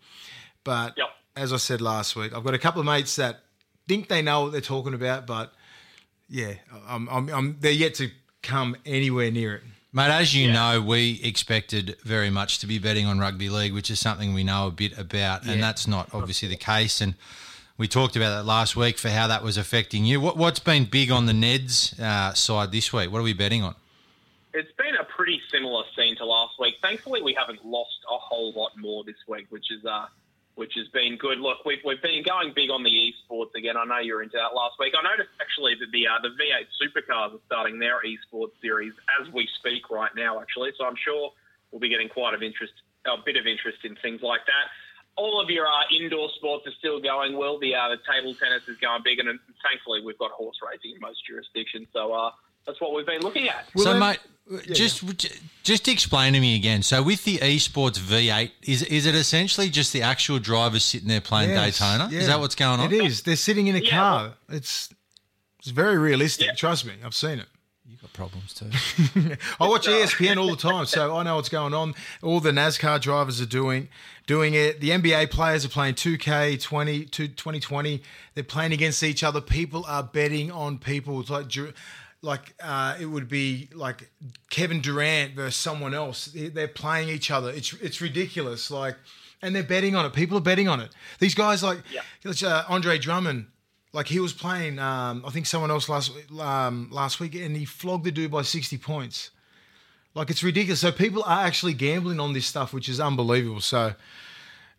but 0.63 0.93
Yep. 0.97 1.07
as 1.35 1.51
I 1.53 1.57
said 1.57 1.81
last 1.81 2.15
week, 2.15 2.35
I've 2.35 2.43
got 2.43 2.53
a 2.53 2.59
couple 2.59 2.79
of 2.81 2.85
mates 2.85 3.15
that 3.15 3.39
think 3.87 4.09
they 4.09 4.21
know 4.21 4.41
what 4.43 4.51
they're 4.51 4.61
talking 4.61 4.93
about, 4.93 5.25
but 5.25 5.51
yeah, 6.29 6.53
I'm, 6.87 7.09
I'm, 7.09 7.27
I'm 7.29 7.57
they're 7.59 7.71
yet 7.71 7.95
to 7.95 8.11
come 8.43 8.75
anywhere 8.85 9.31
near 9.31 9.55
it. 9.55 9.63
Mate, 9.91 10.11
as 10.11 10.35
you 10.35 10.51
know, 10.51 10.79
we 10.79 11.19
expected 11.23 11.97
very 12.03 12.29
much 12.29 12.59
to 12.59 12.67
be 12.67 12.77
betting 12.77 13.07
on 13.07 13.17
rugby 13.17 13.49
league, 13.49 13.73
which 13.73 13.89
is 13.89 13.99
something 13.99 14.35
we 14.35 14.43
know 14.43 14.67
a 14.67 14.71
bit 14.71 14.95
about, 14.99 15.47
and 15.47 15.63
that's 15.63 15.87
not 15.87 16.13
obviously 16.13 16.47
the 16.47 16.55
case. 16.55 17.01
And 17.01 17.15
we 17.75 17.87
talked 17.87 18.15
about 18.15 18.37
that 18.37 18.45
last 18.45 18.75
week 18.75 18.99
for 18.99 19.09
how 19.09 19.25
that 19.25 19.41
was 19.41 19.57
affecting 19.57 20.05
you. 20.05 20.21
What, 20.21 20.37
what's 20.37 20.59
been 20.59 20.85
big 20.85 21.09
on 21.09 21.25
the 21.25 21.33
Neds 21.33 21.99
uh, 21.99 22.35
side 22.35 22.71
this 22.71 22.93
week? 22.93 23.11
What 23.11 23.17
are 23.17 23.23
we 23.23 23.33
betting 23.33 23.63
on? 23.63 23.73
It's 24.53 24.71
been 24.73 24.93
a 24.93 25.05
pretty 25.05 25.41
similar 25.51 25.83
scene 25.95 26.15
to 26.17 26.25
last 26.25 26.59
week. 26.59 26.75
Thankfully, 26.83 27.23
we 27.23 27.33
haven't 27.33 27.65
lost 27.65 27.97
a 28.11 28.17
whole 28.17 28.51
lot 28.51 28.77
more 28.77 29.03
this 29.03 29.15
week, 29.27 29.47
which 29.49 29.71
is 29.71 29.83
uh, 29.85 30.05
which 30.59 30.75
has 30.75 30.91
been 30.91 31.15
good. 31.15 31.39
Look, 31.39 31.63
we've, 31.63 31.79
we've 31.87 32.03
been 32.03 32.19
going 32.19 32.51
big 32.51 32.67
on 32.67 32.83
the 32.83 32.91
esports 32.91 33.55
again. 33.55 33.79
I 33.79 33.87
know 33.87 34.03
you 34.03 34.19
were 34.19 34.21
into 34.21 34.35
that 34.35 34.51
last 34.51 34.75
week. 34.75 34.91
I 34.91 34.99
noticed 34.99 35.31
actually 35.39 35.79
that 35.79 35.87
the 35.95 36.03
uh, 36.03 36.19
the 36.19 36.35
V8 36.35 36.67
supercars 36.75 37.31
are 37.31 37.43
starting 37.47 37.79
their 37.79 38.03
esports 38.03 38.59
series 38.59 38.91
as 39.15 39.31
we 39.31 39.47
speak 39.63 39.87
right 39.87 40.11
now. 40.19 40.43
Actually, 40.43 40.75
so 40.75 40.83
I'm 40.83 40.99
sure 40.99 41.31
we'll 41.71 41.79
be 41.79 41.87
getting 41.87 42.11
quite 42.11 42.35
of 42.35 42.43
interest, 42.43 42.75
a 43.07 43.15
bit 43.23 43.39
of 43.39 43.47
interest 43.47 43.87
in 43.87 43.95
things 44.03 44.19
like 44.19 44.43
that. 44.51 44.67
All 45.15 45.39
of 45.39 45.49
your 45.49 45.63
uh, 45.63 45.87
indoor 45.95 46.27
sports 46.35 46.67
are 46.67 46.75
still 46.77 46.99
going 46.99 47.39
well. 47.39 47.55
The 47.55 47.73
uh, 47.79 47.95
the 47.95 48.03
table 48.03 48.35
tennis 48.35 48.67
is 48.67 48.75
going 48.83 48.99
big, 49.07 49.23
and, 49.23 49.31
and 49.31 49.39
thankfully 49.63 50.03
we've 50.03 50.19
got 50.19 50.35
horse 50.35 50.59
racing 50.59 50.91
in 50.91 50.99
most 50.99 51.23
jurisdictions. 51.23 51.87
So 51.95 52.11
uh, 52.11 52.35
that's 52.65 52.79
what 52.81 52.93
we've 52.95 53.05
been 53.05 53.21
looking 53.21 53.47
at. 53.49 53.65
so, 53.75 53.83
then- 53.91 53.99
mate, 53.99 54.19
just 54.73 55.03
just 55.63 55.87
explain 55.87 56.33
to 56.33 56.39
me 56.39 56.55
again. 56.55 56.81
So, 56.81 57.03
with 57.03 57.23
the 57.23 57.37
esports 57.37 57.99
V8, 57.99 58.51
is 58.63 58.81
is 58.83 59.05
it 59.05 59.13
essentially 59.15 59.69
just 59.69 59.93
the 59.93 60.01
actual 60.01 60.39
drivers 60.39 60.83
sitting 60.83 61.07
there 61.07 61.21
playing 61.21 61.51
Yes, 61.51 61.77
Daytona? 61.79 62.09
yeah. 62.11 62.19
Is 62.19 62.27
that 62.27 62.39
what's 62.39 62.55
going 62.55 62.79
on? 62.79 62.91
It 62.91 63.03
is. 63.05 63.21
They're 63.21 63.35
sitting 63.35 63.67
in 63.67 63.75
a 63.75 63.79
Yeah, 63.79 63.89
car. 63.91 64.33
It's 64.49 64.89
it's 65.59 65.69
very 65.69 65.97
realistic. 65.99 66.47
Yeah. 66.47 66.53
Trust 66.53 66.85
me, 66.85 66.93
I've 67.05 67.13
seen 67.13 67.37
it. 67.39 67.45
You've 67.87 68.01
got 68.01 68.13
problems 68.13 68.53
too. 68.53 68.69
I 69.59 69.67
watch 69.67 69.87
ESPN 69.87 70.37
all 70.37 70.49
the 70.51 70.55
time, 70.55 70.85
so 70.85 71.15
I 71.17 71.23
know 71.23 71.35
what's 71.35 71.49
going 71.49 71.73
on. 71.73 71.93
All 72.23 72.39
the 72.39 72.51
NASCAR 72.51 73.01
drivers 73.01 73.41
are 73.41 73.45
doing 73.47 73.89
doing 74.25 74.53
it. 74.53 74.79
The 74.79 74.89
NBA 74.91 75.29
players 75.31 75.65
are 75.65 75.69
playing 75.69 75.95
2K 75.95 76.61
20 76.61 77.05
to 77.05 77.27
2020. 77.27 78.01
They're 78.35 78.43
playing 78.43 78.73
against 78.73 79.03
each 79.03 79.23
other. 79.23 79.41
People 79.41 79.85
are 79.87 80.03
betting 80.03 80.51
on 80.51 80.77
people. 80.79 81.19
It's 81.19 81.29
like 81.31 81.47
Dur- 81.49 81.73
like 82.21 82.53
uh, 82.61 82.97
it 82.99 83.05
would 83.05 83.27
be 83.29 83.69
like 83.73 84.09
Kevin 84.49 84.81
Durant 84.81 85.35
versus 85.35 85.55
someone 85.55 85.93
else. 85.93 86.25
They- 86.25 86.49
They're 86.49 86.67
playing 86.67 87.09
each 87.09 87.31
other. 87.31 87.49
It's 87.49 87.73
it's 87.73 88.01
ridiculous. 88.01 88.69
Like, 88.69 88.97
and 89.41 89.55
they're 89.55 89.63
betting 89.63 89.95
on 89.95 90.05
it. 90.05 90.13
People 90.13 90.37
are 90.37 90.41
betting 90.41 90.67
on 90.67 90.79
it. 90.81 90.91
These 91.19 91.35
guys 91.35 91.63
like 91.63 91.79
Yeah. 91.91 92.01
uh, 92.47 92.63
Andre 92.67 92.97
Drummond. 92.97 93.47
Like 93.91 94.05
he 94.07 94.19
was 94.19 94.33
playing, 94.33 94.77
um, 94.77 95.23
I 95.25 95.31
think 95.31 95.47
someone 95.47 95.71
else 95.71 95.89
last 95.89 96.11
um, 96.39 96.89
last 96.91 97.19
week, 97.19 97.33
and 97.33 97.55
he 97.57 97.65
flogged 97.65 98.03
the 98.03 98.11
dude 98.11 98.29
by 98.31 98.43
sixty 98.43 98.77
points. 98.77 99.31
Like 100.13 100.29
it's 100.29 100.43
ridiculous. 100.43 100.79
So 100.81 100.91
people 100.91 101.23
are 101.23 101.43
actually 101.45 101.73
gambling 101.73 102.19
on 102.19 102.33
this 102.33 102.45
stuff, 102.45 102.71
which 102.73 102.87
is 102.89 102.99
unbelievable. 102.99 103.61
So 103.61 103.95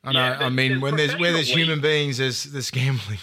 I 0.04 0.12
know. 0.12 0.20
Yeah, 0.20 0.38
I 0.46 0.48
mean, 0.48 0.80
when 0.80 0.94
there's 0.96 1.16
where 1.16 1.32
there's 1.32 1.48
human 1.50 1.80
beings, 1.80 2.18
there's 2.18 2.44
there's 2.44 2.70
gambling. 2.70 3.18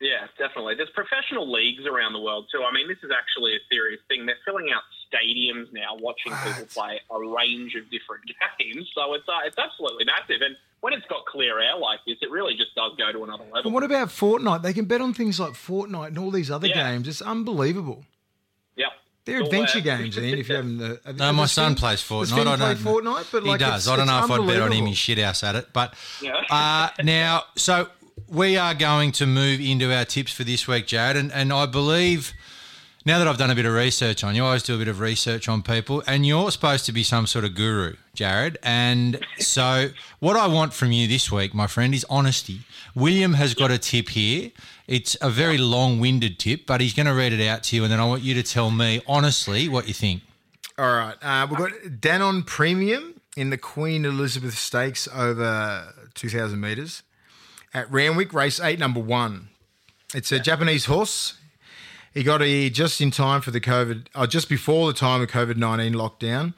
Yeah, 0.00 0.26
definitely. 0.38 0.76
There's 0.76 0.90
professional 0.94 1.50
leagues 1.50 1.84
around 1.84 2.12
the 2.12 2.20
world 2.20 2.46
too. 2.52 2.62
I 2.62 2.72
mean, 2.72 2.86
this 2.86 2.98
is 3.02 3.10
actually 3.10 3.54
a 3.56 3.58
serious 3.70 4.00
thing. 4.06 4.26
They're 4.26 4.38
filling 4.44 4.70
out 4.72 4.82
stadiums 5.10 5.72
now 5.72 5.96
watching 5.98 6.32
people 6.44 6.66
play 6.72 7.00
a 7.10 7.18
range 7.18 7.74
of 7.74 7.90
different 7.90 8.22
games. 8.58 8.88
So 8.94 9.14
it's 9.14 9.26
uh, 9.28 9.42
it's 9.44 9.58
absolutely 9.58 10.04
massive. 10.04 10.40
And 10.40 10.54
when 10.80 10.92
it's 10.92 11.06
got 11.08 11.26
clear 11.26 11.58
air 11.60 11.76
like 11.76 11.98
this, 12.06 12.16
it 12.22 12.30
really 12.30 12.54
just 12.54 12.74
does 12.76 12.92
go 12.96 13.10
to 13.10 13.24
another 13.24 13.42
level. 13.44 13.62
And 13.64 13.74
what 13.74 13.82
about 13.82 14.08
Fortnite? 14.08 14.62
They 14.62 14.72
can 14.72 14.84
bet 14.84 15.00
on 15.00 15.14
things 15.14 15.40
like 15.40 15.54
Fortnite 15.54 16.08
and 16.08 16.18
all 16.18 16.30
these 16.30 16.50
other 16.50 16.68
Yeah. 16.68 16.92
games. 16.92 17.08
It's 17.08 17.20
unbelievable. 17.22 18.04
Yep. 18.76 18.88
They're 19.24 19.40
All 19.40 19.46
adventure 19.46 19.80
there. 19.80 19.98
games, 19.98 20.16
Ian. 20.16 20.38
If 20.38 20.48
you 20.48 20.54
haven't, 20.54 20.80
uh, 20.80 20.96
have- 21.04 21.16
No, 21.18 21.24
has 21.26 21.34
my 21.34 21.42
Finn- 21.42 21.48
son 21.48 21.74
plays 21.74 22.00
Fortnite. 22.00 22.34
Finn 22.36 22.46
I 22.48 22.56
play 22.56 22.74
don't. 22.74 22.84
Fortnite, 22.84 23.32
but 23.32 23.42
he 23.42 23.48
like 23.48 23.58
does. 23.58 23.86
it's- 23.86 23.88
I 23.88 23.96
don't 23.96 24.06
know 24.06 24.18
if 24.18 24.24
I'd 24.24 24.28
bet 24.28 24.38
on 24.38 24.38
him. 24.46 24.50
unbelievable. 24.62 24.86
He's 24.86 24.96
shit 24.98 25.18
house 25.18 25.42
at 25.42 25.56
it. 25.56 25.66
But 25.72 25.94
Yeah. 26.22 26.36
uh, 26.50 26.90
now, 27.02 27.42
so 27.56 27.88
we 28.30 28.56
are 28.56 28.74
going 28.74 29.12
to 29.12 29.26
move 29.26 29.60
into 29.60 29.94
our 29.94 30.04
tips 30.04 30.32
for 30.32 30.44
this 30.44 30.68
week, 30.68 30.86
Jared, 30.86 31.16
and, 31.16 31.32
and 31.32 31.52
I 31.52 31.66
believe. 31.66 32.34
Now 33.06 33.18
that 33.18 33.26
I've 33.26 33.38
done 33.38 33.50
a 33.50 33.54
bit 33.54 33.64
of 33.64 33.72
research 33.72 34.22
on 34.22 34.34
you, 34.34 34.42
I 34.42 34.48
always 34.48 34.62
do 34.62 34.74
a 34.74 34.78
bit 34.78 34.88
of 34.88 35.00
research 35.00 35.48
on 35.48 35.62
people, 35.62 36.02
and 36.06 36.26
you're 36.26 36.50
supposed 36.50 36.84
to 36.86 36.92
be 36.92 37.02
some 37.02 37.26
sort 37.26 37.46
of 37.46 37.54
guru, 37.54 37.96
Jared. 38.12 38.58
And 38.62 39.24
so, 39.38 39.90
what 40.18 40.36
I 40.36 40.46
want 40.46 40.74
from 40.74 40.92
you 40.92 41.08
this 41.08 41.32
week, 41.32 41.54
my 41.54 41.66
friend, 41.66 41.94
is 41.94 42.04
honesty. 42.10 42.60
William 42.94 43.34
has 43.34 43.54
got 43.54 43.70
a 43.70 43.78
tip 43.78 44.10
here. 44.10 44.50
It's 44.86 45.16
a 45.22 45.30
very 45.30 45.56
long 45.56 46.00
winded 46.00 46.38
tip, 46.38 46.66
but 46.66 46.82
he's 46.82 46.92
going 46.92 47.06
to 47.06 47.14
read 47.14 47.32
it 47.32 47.46
out 47.46 47.62
to 47.64 47.76
you, 47.76 47.84
and 47.84 47.90
then 47.90 48.00
I 48.00 48.04
want 48.04 48.22
you 48.22 48.34
to 48.34 48.42
tell 48.42 48.70
me 48.70 49.00
honestly 49.06 49.68
what 49.70 49.88
you 49.88 49.94
think. 49.94 50.22
All 50.76 50.92
right. 50.92 51.16
Uh, 51.22 51.46
we've 51.48 51.58
got 51.58 51.72
Danon 52.00 52.44
Premium 52.44 53.20
in 53.36 53.48
the 53.50 53.58
Queen 53.58 54.04
Elizabeth 54.04 54.58
Stakes 54.58 55.08
over 55.14 55.94
2,000 56.14 56.60
metres 56.60 57.02
at 57.74 57.90
Randwick, 57.90 58.32
race 58.32 58.60
eight, 58.60 58.78
number 58.78 59.00
one. 59.00 59.48
It's 60.14 60.32
a 60.32 60.38
Japanese 60.38 60.86
horse. 60.86 61.38
He 62.14 62.22
got 62.22 62.40
here 62.40 62.70
just 62.70 63.00
in 63.00 63.10
time 63.10 63.40
for 63.40 63.50
the 63.50 63.60
COVID, 63.60 64.06
or 64.14 64.26
just 64.26 64.48
before 64.48 64.86
the 64.86 64.98
time 64.98 65.20
of 65.20 65.28
COVID 65.28 65.56
19 65.56 65.92
lockdown. 65.94 66.54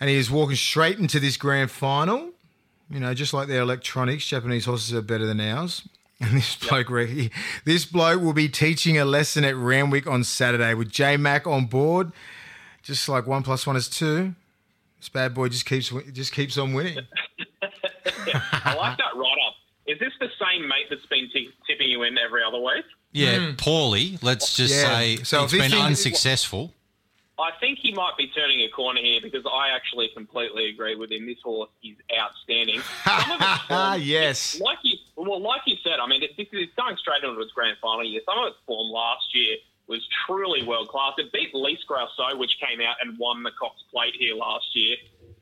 And 0.00 0.08
he 0.08 0.16
is 0.16 0.30
walking 0.30 0.56
straight 0.56 0.98
into 0.98 1.18
this 1.18 1.36
grand 1.36 1.70
final. 1.70 2.30
You 2.88 3.00
know, 3.00 3.12
just 3.14 3.34
like 3.34 3.48
their 3.48 3.62
electronics, 3.62 4.26
Japanese 4.26 4.64
horses 4.64 4.94
are 4.94 5.02
better 5.02 5.26
than 5.26 5.40
ours. 5.40 5.86
And 6.20 6.36
this 6.36 6.56
bloke, 6.56 6.90
Ricky, 6.90 7.30
this 7.64 7.84
bloke 7.84 8.20
will 8.20 8.32
be 8.32 8.48
teaching 8.48 8.98
a 8.98 9.04
lesson 9.04 9.44
at 9.44 9.54
Randwick 9.54 10.08
on 10.08 10.24
Saturday 10.24 10.74
with 10.74 10.90
J 10.90 11.16
Mac 11.16 11.46
on 11.46 11.66
board. 11.66 12.10
Just 12.82 13.08
like 13.08 13.28
one 13.28 13.44
plus 13.44 13.68
one 13.68 13.76
is 13.76 13.88
two. 13.88 14.34
This 14.98 15.08
bad 15.08 15.32
boy 15.32 15.48
just 15.48 15.64
keeps 15.64 15.92
just 16.12 16.32
keeps 16.32 16.58
on 16.58 16.74
winning. 16.74 16.98
I 17.62 18.74
like 18.74 18.98
that 18.98 19.14
right. 19.14 19.37
Is 19.88 19.98
this 19.98 20.12
the 20.20 20.28
same 20.38 20.68
mate 20.68 20.86
that's 20.90 21.06
been 21.06 21.28
t- 21.32 21.50
tipping 21.66 21.88
you 21.88 22.02
in 22.04 22.16
every 22.18 22.42
other 22.46 22.60
week? 22.60 22.84
Yeah, 23.12 23.38
hmm. 23.50 23.54
poorly. 23.56 24.18
Let's 24.22 24.54
just 24.54 24.74
Yeah. 24.74 24.82
say 24.98 25.16
So 25.24 25.44
it's 25.44 25.52
if 25.54 25.60
been 25.60 25.70
thing- 25.70 25.80
unsuccessful. 25.82 26.74
I 27.40 27.52
think 27.60 27.78
he 27.78 27.94
might 27.94 28.16
be 28.18 28.26
turning 28.28 28.60
a 28.62 28.68
corner 28.68 29.00
here 29.00 29.20
because 29.22 29.46
I 29.46 29.68
actually 29.70 30.08
completely 30.08 30.70
agree 30.70 30.96
with 30.96 31.12
him. 31.12 31.24
This 31.24 31.38
horse 31.42 31.70
is 31.84 31.96
outstanding. 32.20 32.80
Some 33.04 33.38
form- 33.68 34.02
yes. 34.02 34.60
like 34.60 34.78
you, 34.82 34.96
well, 35.16 35.40
like 35.40 35.62
you 35.64 35.76
said, 35.84 36.00
I 36.02 36.06
mean, 36.08 36.22
it, 36.24 36.36
this 36.36 36.48
is 36.52 36.66
going 36.76 36.96
straight 36.96 37.22
into 37.22 37.40
its 37.40 37.52
grand 37.52 37.76
final 37.80 38.04
year. 38.04 38.20
Some 38.26 38.38
of 38.40 38.48
its 38.48 38.56
form 38.66 38.90
last 38.90 39.32
year 39.34 39.56
was 39.86 40.00
truly 40.26 40.64
world 40.64 40.88
class. 40.88 41.12
It 41.16 41.32
beat 41.32 41.54
Lys 41.54 41.78
Gracieux, 41.86 42.36
which 42.36 42.58
came 42.60 42.80
out 42.80 42.96
and 43.00 43.16
won 43.18 43.44
the 43.44 43.52
Cox 43.52 43.82
Plate 43.90 44.14
here 44.18 44.34
last 44.34 44.66
year. 44.74 44.96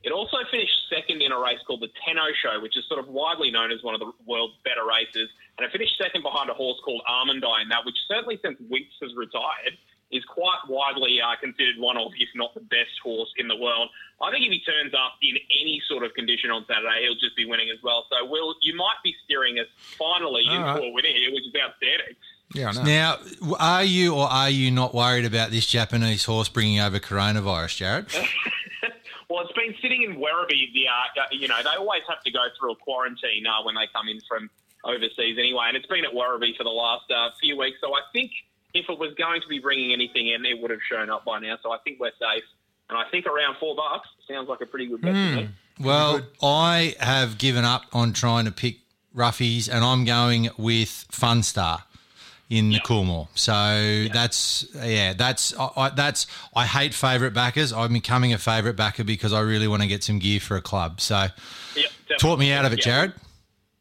It 0.07 0.13
also 0.15 0.39
finished 0.53 0.87
second 0.87 1.21
in 1.21 1.33
a 1.35 1.39
race 1.39 1.59
called 1.67 1.83
the 1.83 1.91
Tenno 2.07 2.31
Sho, 2.39 2.63
which 2.63 2.79
is 2.79 2.87
sort 2.87 3.03
of 3.03 3.11
widely 3.11 3.51
known 3.51 3.73
as 3.75 3.83
one 3.83 3.93
of 3.93 3.99
the 3.99 4.13
world's 4.25 4.55
better 4.63 4.87
races. 4.87 5.27
And 5.59 5.67
it 5.67 5.73
finished 5.73 5.99
second 5.99 6.23
behind 6.23 6.49
a 6.49 6.55
horse 6.55 6.79
called 6.85 7.03
Almond 7.11 7.43
Eye, 7.45 7.63
in 7.63 7.69
that, 7.75 7.85
which 7.85 7.99
certainly 8.07 8.39
since 8.39 8.55
Winx 8.71 8.87
has 9.03 9.11
retired, 9.19 9.75
is 10.13 10.23
quite 10.31 10.63
widely 10.69 11.19
uh, 11.21 11.35
considered 11.43 11.75
one 11.83 11.97
of, 11.97 12.13
if 12.23 12.29
not 12.37 12.55
the 12.55 12.61
best 12.61 12.95
horse 13.03 13.35
in 13.37 13.49
the 13.49 13.57
world. 13.57 13.91
I 14.23 14.31
think 14.31 14.47
if 14.47 14.53
he 14.55 14.63
turns 14.63 14.95
up 14.95 15.19
in 15.27 15.35
any 15.61 15.83
sort 15.91 16.05
of 16.05 16.15
condition 16.15 16.55
on 16.55 16.65
Saturday, 16.71 17.03
he'll 17.03 17.19
just 17.19 17.35
be 17.35 17.45
winning 17.45 17.75
as 17.75 17.83
well. 17.83 18.07
So, 18.07 18.25
Will, 18.31 18.55
you 18.63 18.77
might 18.77 19.03
be 19.03 19.11
steering 19.25 19.59
us 19.59 19.67
finally 19.99 20.47
All 20.47 20.55
in 20.55 20.63
right. 20.63 20.85
a 20.87 20.91
winner 20.95 21.11
here, 21.11 21.35
which 21.35 21.51
is 21.51 21.55
outstanding. 21.59 22.15
Yeah, 22.55 22.69
I 22.69 22.73
know. 22.73 22.83
Now, 22.87 23.57
are 23.59 23.83
you 23.83 24.15
or 24.15 24.31
are 24.31 24.51
you 24.51 24.71
not 24.71 24.95
worried 24.95 25.25
about 25.25 25.51
this 25.51 25.67
Japanese 25.67 26.25
horse 26.25 26.49
bringing 26.49 26.79
over 26.79 27.01
coronavirus, 27.01 27.75
Jared? 27.75 28.07
Well, 29.37 29.45
it's 29.45 29.53
been 29.53 29.75
sitting 29.83 30.03
in 30.03 30.17
Werribee. 30.17 30.73
The 30.73 30.89
uh, 30.89 31.27
you 31.31 31.47
know 31.47 31.59
they 31.63 31.77
always 31.77 32.01
have 32.09 32.23
to 32.23 32.31
go 32.31 32.47
through 32.59 32.73
a 32.73 32.77
quarantine 32.77 33.47
uh, 33.47 33.63
when 33.65 33.75
they 33.75 33.87
come 33.95 34.09
in 34.09 34.19
from 34.27 34.49
overseas 34.83 35.37
anyway, 35.39 35.65
and 35.69 35.77
it's 35.77 35.85
been 35.85 36.07
at 36.07 36.13
Werribee 36.13 36.57
for 36.57 36.65
the 36.65 36.71
last 36.71 37.05
uh, 37.11 37.29
few 37.39 37.59
weeks. 37.59 37.77
So 37.83 37.93
I 37.93 38.01
think 38.15 38.31
if 38.73 38.89
it 38.89 38.99
was 38.99 39.13
going 39.19 39.43
to 39.43 39.47
be 39.47 39.59
bringing 39.59 39.93
anything 39.93 40.29
in, 40.29 40.47
it 40.47 40.59
would 40.63 40.71
have 40.71 40.81
shown 40.91 41.11
up 41.11 41.27
by 41.27 41.39
now. 41.41 41.59
So 41.63 41.71
I 41.71 41.77
think 41.85 42.01
we're 42.01 42.13
safe, 42.13 42.45
and 42.89 42.97
I 42.97 43.05
think 43.11 43.27
around 43.27 43.57
four 43.61 43.77
bucks 43.77 44.09
sounds 44.27 44.49
like 44.49 44.63
a 44.63 44.67
pretty 44.67 44.87
good 44.87 45.03
bet 45.03 45.13
me. 45.13 45.51
Well, 45.79 46.23
I 46.43 46.95
have 46.99 47.37
given 47.37 47.67
up 47.67 47.83
on 47.93 48.15
trying 48.15 48.47
to 48.47 48.53
pick 48.53 48.77
roughies, 49.15 49.69
and 49.71 49.85
I'm 49.85 50.07
going 50.07 50.49
with 50.57 51.05
Funstar 51.13 51.83
in 52.49 52.71
the 52.71 52.79
Coolmore. 52.81 53.29
So 53.35 54.07
that's 54.13 54.67
yeah, 54.75 55.13
that's 55.15 55.57
I, 55.59 55.71
I, 55.77 55.91
that's 55.91 56.27
I 56.55 56.67
hate 56.67 56.95
favourite 56.95 57.35
backers. 57.35 57.73
I'm 57.73 57.93
becoming 57.93 58.33
a 58.33 58.39
favourite 58.39 58.77
backer 58.77 59.05
because 59.05 59.33
I 59.33 59.41
really 59.41 59.69
want 59.69 59.83
to 59.83 59.89
get 59.89 60.05
some 60.05 60.19
gear 60.19 60.41
for 60.41 60.57
a 60.57 60.63
club. 60.63 61.01
So 61.01 61.27
Yep, 61.77 61.91
talk 62.19 62.39
me 62.39 62.53
out 62.53 62.65
of 62.65 62.73
it. 62.73 62.81
Jared. 62.81 63.13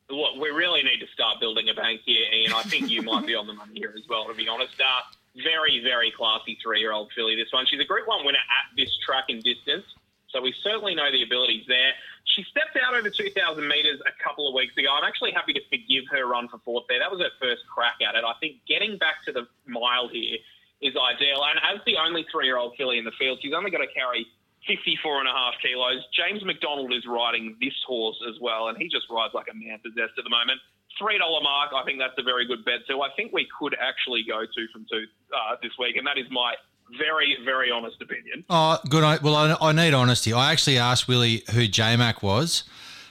Look, 0.10 0.36
we 0.40 0.50
really 0.50 0.84
need 0.84 1.00
to 1.00 1.08
start 1.14 1.40
building 1.40 1.70
a 1.70 1.74
bank 1.74 2.02
here, 2.06 2.26
and 2.32 2.54
I 2.54 2.62
think 2.64 2.90
you 2.90 3.02
might 3.02 3.26
be 3.26 3.34
on 3.34 3.48
the 3.48 3.54
money 3.54 3.74
here 3.76 3.94
as 3.98 4.04
well, 4.08 4.26
to 4.28 4.36
be 4.36 4.48
honest. 4.48 4.80
Uh, 4.80 5.02
very, 5.42 5.82
very 5.84 6.12
classy 6.12 6.58
three-year-old 6.62 7.12
filly, 7.16 7.36
this 7.36 7.52
one. 7.52 7.66
She's 7.66 7.82
a 7.82 7.86
Group 7.86 8.08
1 8.08 8.24
winner 8.24 8.38
at 8.38 8.76
this 8.78 8.90
track 9.04 9.26
in 9.30 9.42
distance, 9.42 9.86
so 10.30 10.42
we 10.42 10.54
certainly 10.64 10.94
know 10.94 11.12
the 11.12 11.24
abilities 11.24 11.66
there. 11.68 11.94
She 12.26 12.44
stepped 12.50 12.74
out 12.82 12.98
over 12.98 13.10
2,000 13.10 13.32
metres 13.68 14.02
a 14.02 14.14
couple 14.22 14.50
of 14.50 14.54
weeks 14.54 14.74
ago. 14.78 14.90
I'm 14.90 15.06
actually 15.06 15.32
happy 15.32 15.54
to 15.54 15.62
forgive 15.70 16.10
her 16.10 16.26
run 16.26 16.50
for 16.50 16.58
fourth 16.66 16.86
there. 16.90 17.00
That 17.00 17.12
was 17.12 17.22
her 17.22 17.32
first 17.40 17.62
crack 17.70 18.02
at 18.02 18.16
it. 18.18 18.26
I 18.26 18.34
think 18.42 18.66
getting 18.68 18.98
back 18.98 19.22
to 19.26 19.32
the 19.32 19.48
mile 19.70 20.10
here 20.10 20.42
is 20.82 20.98
ideal. 20.98 21.46
And 21.46 21.62
as 21.62 21.80
the 21.86 21.96
only 22.02 22.26
three-year-old 22.34 22.74
filly 22.78 22.98
in 22.98 23.06
the 23.06 23.16
field, 23.18 23.40
she's 23.42 23.54
only 23.54 23.70
got 23.70 23.86
to 23.86 23.92
carry 23.94 24.26
54 24.68 25.22
and 25.22 25.30
a 25.30 25.32
half 25.32 25.54
kilos. 25.62 26.02
James 26.12 26.44
McDonald 26.44 26.92
is 26.94 27.06
riding 27.06 27.56
this 27.62 27.78
horse 27.86 28.18
as 28.28 28.42
well, 28.42 28.68
and 28.68 28.78
he 28.78 28.90
just 28.90 29.06
rides 29.10 29.34
like 29.34 29.48
a 29.50 29.56
man 29.56 29.78
possessed 29.86 30.18
at 30.18 30.26
the 30.26 30.34
moment. 30.34 30.60
$3 31.02 31.20
mark, 31.44 31.72
I 31.76 31.84
think 31.84 32.00
that's 32.00 32.18
a 32.18 32.24
very 32.24 32.48
good 32.48 32.64
bet. 32.66 32.82
So 32.88 33.04
I 33.04 33.10
think 33.16 33.34
we 33.34 33.48
could 33.60 33.76
actually 33.80 34.24
go 34.24 34.48
two 34.50 34.66
from 34.72 34.86
two 34.90 35.06
uh, 35.30 35.56
this 35.62 35.74
week, 35.78 35.98
and 35.98 36.08
that 36.08 36.18
is 36.18 36.26
my 36.32 36.56
very, 36.98 37.38
very 37.44 37.72
honest 37.72 38.02
opinion. 38.02 38.44
Oh, 38.50 38.78
good. 38.90 39.22
Well, 39.22 39.36
I, 39.36 39.56
I 39.62 39.72
need 39.72 39.94
honesty. 39.94 40.34
I 40.34 40.52
actually 40.52 40.78
asked 40.78 41.08
Willie 41.08 41.44
who 41.54 41.68
J 41.68 41.96
Mac 41.96 42.22
was, 42.24 42.64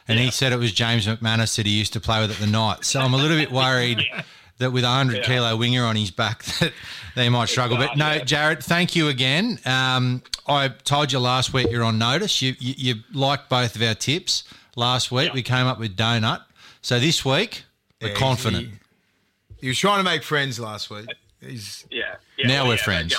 and 0.08 0.18
he 0.18 0.30
said 0.30 0.52
it 0.52 0.58
was 0.58 0.72
James 0.72 1.06
McManus 1.06 1.56
that 1.56 1.66
he 1.66 1.72
used 1.72 1.92
to 1.94 2.00
play 2.00 2.20
with 2.20 2.30
at 2.30 2.36
the 2.38 2.46
night. 2.46 2.84
So 2.84 3.00
I'm 3.00 3.14
a 3.14 3.16
little 3.16 3.36
bit 3.36 3.50
worried 3.50 4.00
that 4.58 4.72
with 4.72 4.84
a 4.84 4.88
100 4.88 5.24
kilo 5.24 5.56
winger 5.56 5.84
on 5.84 5.96
his 5.96 6.10
back 6.10 6.42
that 6.60 6.72
they 7.16 7.28
might 7.28 7.48
struggle. 7.48 7.76
But 7.76 7.96
no, 7.96 8.18
Jared, 8.20 8.62
thank 8.62 8.94
you 8.94 9.08
again. 9.08 9.58
Um, 9.64 10.22
I 10.46 10.68
told 10.68 11.10
you 11.12 11.18
last 11.18 11.52
week 11.52 11.70
you're 11.70 11.82
on 11.84 11.98
notice. 11.98 12.40
You, 12.42 12.54
you, 12.58 12.74
you 12.76 12.94
liked 13.12 13.48
both 13.48 13.76
of 13.76 13.82
our 13.82 13.94
tips. 13.94 14.44
Last 14.76 15.10
week 15.10 15.32
we 15.32 15.42
came 15.42 15.66
up 15.66 15.78
with 15.78 15.96
Donut. 15.96 16.42
So 16.82 16.98
this 17.00 17.24
week 17.24 17.64
we're 18.02 18.08
Yeah, 18.08 18.14
confident. 18.14 18.66
He, 18.68 18.72
he 19.62 19.68
was 19.68 19.78
trying 19.78 19.98
to 19.98 20.04
make 20.04 20.22
friends 20.22 20.60
last 20.60 20.90
week. 20.90 21.06
He's 21.40 21.86
Yeah. 21.90 22.16
yeah 22.36 22.46
Now 22.46 22.54
well, 22.62 22.68
we're 22.72 22.74
yeah, 22.76 22.82
friends. 22.82 23.14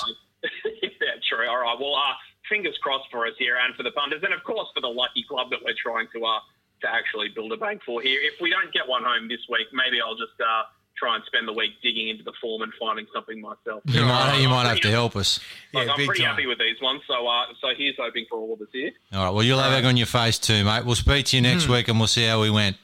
Yeah, 1.56 1.60
true. 1.60 1.68
All 1.68 1.74
right. 1.74 1.80
Well, 1.80 1.96
uh, 1.96 2.14
fingers 2.50 2.78
crossed 2.82 3.10
for 3.12 3.26
us 3.28 3.34
here 3.40 3.58
and 3.64 3.76
for 3.76 3.84
the 3.84 3.92
punters, 3.92 4.22
and 4.24 4.34
of 4.34 4.44
course 4.44 4.68
for 4.74 4.82
the 4.82 4.88
lucky 4.88 5.24
club 5.28 5.50
that 5.52 5.60
we're 5.64 5.76
trying 5.82 6.08
to 6.16 6.26
uh, 6.26 6.40
to 6.82 6.90
actually 6.94 7.30
build 7.30 7.52
a 7.54 7.58
bank 7.58 7.82
for 7.86 8.02
here. 8.02 8.20
If 8.22 8.40
we 8.42 8.50
don't 8.50 8.72
get 8.74 8.88
one 8.88 9.04
home 9.04 9.28
this 9.28 9.42
week, 9.50 9.68
maybe 9.74 10.02
I'll 10.02 10.16
just 10.16 10.40
uh, 10.40 10.64
try 10.98 11.16
and 11.16 11.24
spend 11.26 11.48
the 11.48 11.54
week 11.54 11.72
digging 11.82 12.10
into 12.10 12.24
the 12.24 12.34
form 12.42 12.62
and 12.62 12.72
finding 12.80 13.06
something 13.14 13.40
myself. 13.42 13.82
You 13.86 14.02
might, 14.06 14.40
you 14.42 14.48
might 14.50 14.66
have 14.68 14.80
to 14.82 14.90
help 14.92 15.16
us. 15.16 15.40
Like, 15.74 15.88
Yeah, 15.88 15.94
I'm 15.94 16.06
pretty 16.06 16.22
time. 16.24 16.32
happy 16.32 16.46
with 16.48 16.60
these 16.60 16.80
ones, 16.82 17.02
so 17.08 17.28
uh, 17.28 17.46
so 17.62 17.70
here's 17.78 17.96
hoping 17.98 18.26
for 18.30 18.38
all 18.40 18.54
of 18.54 18.62
us 18.62 18.68
here. 18.74 18.92
All 19.14 19.24
right. 19.26 19.30
Well, 19.34 19.44
you'll 19.44 19.60
have 19.60 19.74
egg 19.74 19.86
on 19.86 19.98
your 19.98 20.06
face 20.08 20.38
too, 20.40 20.64
mate. 20.64 20.86
We'll 20.86 20.96
speak 20.96 21.26
to 21.28 21.36
you 21.38 21.42
next 21.42 21.68
week 21.68 21.88
and 21.88 21.98
we'll 22.00 22.08
see 22.08 22.26
how 22.26 22.42
we 22.42 22.50
went. 22.50 22.78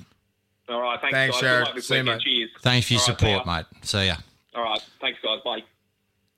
All 0.69 0.81
right, 0.81 0.99
thanks, 1.01 1.13
Thanks, 1.17 1.35
guys. 1.35 1.41
Jared. 1.41 1.59
Good 1.59 1.65
luck 1.67 1.75
this 1.75 1.87
See 1.87 1.95
you, 1.95 2.01
weekend. 2.03 2.17
mate. 2.17 2.23
Cheers. 2.23 2.49
Thanks 2.61 2.87
for 2.87 2.93
your 2.93 3.01
All 3.01 3.07
right, 3.07 3.19
support, 3.19 3.45
ya. 3.45 3.55
mate. 3.57 3.65
See 3.85 4.05
ya. 4.07 4.15
All 4.55 4.63
right, 4.63 4.81
thanks, 5.01 5.19
guys. 5.21 5.39
Bye. 5.43 5.63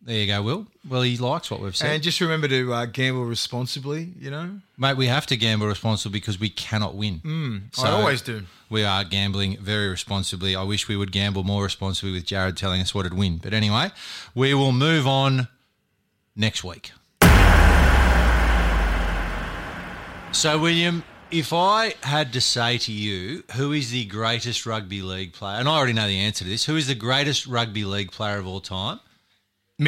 There 0.06 0.18
you 0.18 0.28
go, 0.28 0.42
Will. 0.42 0.68
Well, 0.90 1.02
he 1.02 1.16
likes 1.18 1.50
what 1.50 1.62
we've 1.62 1.76
said. 1.76 1.92
and 1.92 2.04
just 2.04 2.20
remember 2.20 2.50
to 2.50 2.74
uh, 2.74 2.86
gamble 2.88 3.24
responsibly. 3.24 4.12
You 4.20 4.32
know, 4.32 4.60
Mate, 4.78 4.98
we 4.98 5.08
have 5.08 5.26
to 5.28 5.38
gamble 5.38 5.66
responsibly 5.68 6.20
because 6.20 6.40
we 6.40 6.50
cannot 6.50 6.96
win. 6.96 7.70
I 7.78 7.90
always 7.90 8.22
do. 8.22 8.44
We 8.70 8.84
are 8.84 9.04
gambling 9.06 9.58
very 9.60 9.88
responsibly. 9.88 10.56
I 10.58 10.64
wish 10.64 10.88
we 10.90 10.98
would 10.98 11.12
gamble 11.14 11.44
more 11.44 11.64
responsibly 11.64 12.12
with 12.12 12.26
Jared 12.26 12.58
telling 12.58 12.82
us 12.82 12.94
what 12.94 13.08
to 13.10 13.16
win. 13.16 13.38
But 13.38 13.54
anyway, 13.54 13.92
we 14.36 14.54
will 14.54 14.74
move 14.74 15.08
on 15.08 15.48
next 16.36 16.64
week. 16.66 16.92
So, 20.34 20.58
William, 20.60 21.04
if 21.32 21.54
I 21.54 21.94
had 22.02 22.34
to 22.34 22.42
say 22.42 22.78
to 22.80 22.92
you, 22.92 23.44
who 23.56 23.72
is 23.72 23.92
the 23.92 24.04
greatest 24.06 24.66
rugby 24.66 25.02
league 25.02 25.32
player, 25.34 25.60
and 25.60 25.70
I 25.70 25.78
already 25.78 25.94
know 25.94 26.08
the 26.08 26.20
answer 26.20 26.44
to 26.44 26.50
this, 26.50 26.66
who 26.66 26.76
is 26.76 26.88
the 26.88 26.96
greatest 26.96 27.46
rugby 27.48 27.86
league 27.86 28.12
player 28.12 28.38
of 28.40 28.48
all 28.48 28.60
time? 28.60 29.00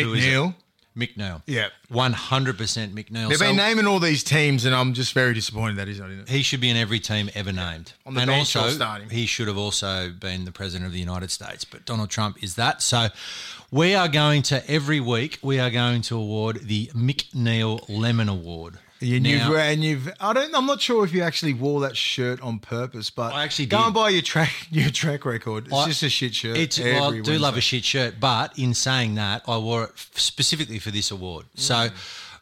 Who 0.03 0.13
is 0.13 0.25
it? 0.25 0.29
McNeil. 0.29 0.55
McNeil. 0.95 1.41
Yeah. 1.45 1.67
100% 1.91 2.93
McNeil. 2.93 3.27
They've 3.29 3.37
So 3.37 3.45
been 3.47 3.57
naming 3.57 3.85
all 3.85 3.99
these 3.99 4.23
teams, 4.23 4.63
and 4.63 4.73
I'm 4.73 4.93
just 4.93 5.11
very 5.13 5.33
disappointed 5.33 5.75
that 5.77 5.87
he's 5.89 5.99
not 5.99 6.09
in 6.09 6.21
it. 6.21 6.29
he 6.29 6.41
should 6.41 6.61
be 6.61 6.69
in 6.69 6.77
every 6.77 6.99
team 7.01 7.29
ever 7.35 7.51
named. 7.51 7.91
On 8.05 8.13
the 8.13 8.21
and 8.21 8.29
bench 8.29 8.55
also, 8.55 8.69
starting? 8.69 9.09
he 9.09 9.25
should 9.25 9.47
have 9.49 9.57
also 9.57 10.09
been 10.09 10.45
the 10.45 10.53
president 10.53 10.87
of 10.87 10.93
the 10.93 10.99
United 10.99 11.31
States. 11.31 11.65
But 11.65 11.85
Donald 11.85 12.09
Trump 12.09 12.41
is 12.41 12.55
that. 12.55 12.81
So 12.81 13.09
we 13.71 13.93
are 13.93 14.07
going 14.07 14.41
to, 14.43 14.69
every 14.71 15.01
week, 15.01 15.37
we 15.41 15.59
are 15.59 15.69
going 15.69 16.01
to 16.03 16.15
award 16.15 16.61
the 16.63 16.87
McNeil 16.95 17.83
Lemon 17.89 18.29
Award. 18.29 18.79
And 19.13 19.23
Now- 19.23 19.29
you've, 19.29 19.55
and 19.57 19.83
you've, 19.83 20.09
I 20.19 20.33
don't, 20.33 20.55
I'm 20.55 20.65
not 20.65 20.81
sure 20.81 21.05
if 21.05 21.13
you 21.13 21.21
actually 21.21 21.53
wore 21.53 21.81
that 21.81 21.95
shirt 21.95 22.41
on 22.41 22.59
purpose, 22.59 23.09
but 23.09 23.33
I 23.33 23.43
actually 23.43 23.67
go 23.67 23.77
did. 23.77 23.85
and 23.85 23.93
buy 23.93 24.09
your 24.09 24.21
track, 24.21 24.51
your 24.71 24.89
track 24.89 25.25
record. 25.25 25.65
It's 25.67 25.75
I- 25.75 25.87
just 25.87 26.03
a 26.03 26.09
shit 26.09 26.33
shirt. 26.35 26.57
It's 26.57 26.79
I 26.79 27.19
do 27.21 27.37
love 27.37 27.57
a 27.57 27.61
shit 27.61 27.83
shirt, 27.85 28.15
but 28.19 28.57
in 28.57 28.73
saying 28.73 29.15
that, 29.15 29.43
I 29.47 29.57
wore 29.57 29.85
it 29.85 29.91
specifically 30.15 30.79
for 30.79 30.91
this 30.91 31.11
award. 31.11 31.45
Mm. 31.55 31.59
So, 31.59 31.89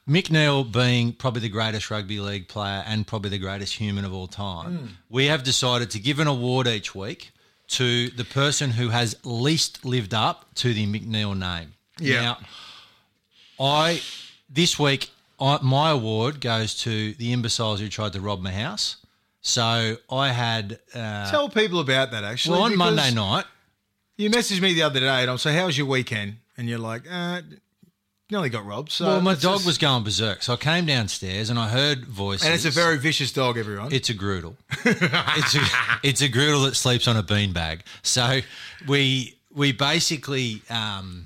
Mick 0.07 0.29
Neal 0.31 0.63
being 0.65 1.13
probably 1.13 1.41
the 1.41 1.49
greatest 1.49 1.89
rugby 1.89 2.19
league 2.19 2.47
player 2.49 2.83
and 2.85 3.07
probably 3.07 3.29
the 3.29 3.37
greatest 3.37 3.73
human 3.75 4.03
of 4.05 4.13
all 4.13 4.27
time, 4.27 4.77
Mm. 4.77 4.89
we 5.09 5.25
have 5.27 5.43
decided 5.43 5.89
to 5.91 5.99
give 5.99 6.19
an 6.19 6.27
award 6.27 6.67
each 6.67 6.93
week 6.93 7.31
to 7.69 8.09
the 8.09 8.25
person 8.25 8.71
who 8.71 8.89
has 8.89 9.15
least 9.23 9.85
lived 9.85 10.13
up 10.13 10.53
to 10.55 10.73
the 10.73 10.85
McNeil 10.85 11.37
name. 11.37 11.73
Yeah. 11.99 12.21
Now, 12.21 12.37
I 13.59 14.01
this 14.49 14.77
week 14.77 15.09
I, 15.43 15.59
my 15.61 15.91
award 15.91 16.39
goes 16.39 16.73
to 16.83 17.13
the 17.15 17.33
imbeciles 17.33 17.79
who 17.81 17.89
tried 17.89 18.13
to 18.13 18.21
rob 18.21 18.41
my 18.41 18.51
house. 18.51 18.95
So 19.41 19.97
I 20.09 20.29
had 20.29 20.79
uh, 20.95 21.29
Tell 21.29 21.49
people 21.49 21.79
about 21.81 22.11
that 22.11 22.23
actually. 22.23 22.53
well 22.57 22.63
on 22.63 22.77
Monday 22.77 23.11
night. 23.13 23.43
You 24.15 24.29
messaged 24.29 24.61
me 24.61 24.73
the 24.73 24.83
other 24.83 24.99
day, 25.01 25.21
and 25.23 25.29
I'm 25.29 25.37
saying, 25.37 25.57
"How 25.57 25.65
was 25.65 25.77
your 25.77 25.87
weekend?" 25.87 26.37
And 26.55 26.69
you're 26.69 26.79
like, 26.79 27.03
uh, 27.11 27.41
"Nearly 28.31 28.49
got 28.49 28.63
robbed." 28.65 28.91
So 28.91 29.05
Well, 29.05 29.21
my 29.21 29.33
dog 29.33 29.55
just- 29.55 29.65
was 29.65 29.77
going 29.77 30.03
berserk, 30.05 30.43
so 30.43 30.53
I 30.53 30.55
came 30.55 30.85
downstairs 30.85 31.49
and 31.49 31.59
I 31.59 31.67
heard 31.67 32.05
voices. 32.05 32.45
and 32.45 32.53
it's 32.55 32.63
a 32.63 32.71
very 32.71 32.97
vicious 32.97 33.33
dog. 33.33 33.57
Everyone. 33.57 33.91
it's 33.91 34.09
a 34.09 34.13
groodle. 34.13 34.55
it's 34.85 35.55
a 35.55 35.61
it's 36.03 36.21
a 36.21 36.29
groodle 36.29 36.61
that 36.61 36.75
sleeps 36.75 37.07
on 37.07 37.17
a 37.17 37.23
beanbag. 37.23 37.81
So 38.01 38.39
we 38.87 39.35
we 39.51 39.73
basically 39.73 40.61
um, 40.69 41.25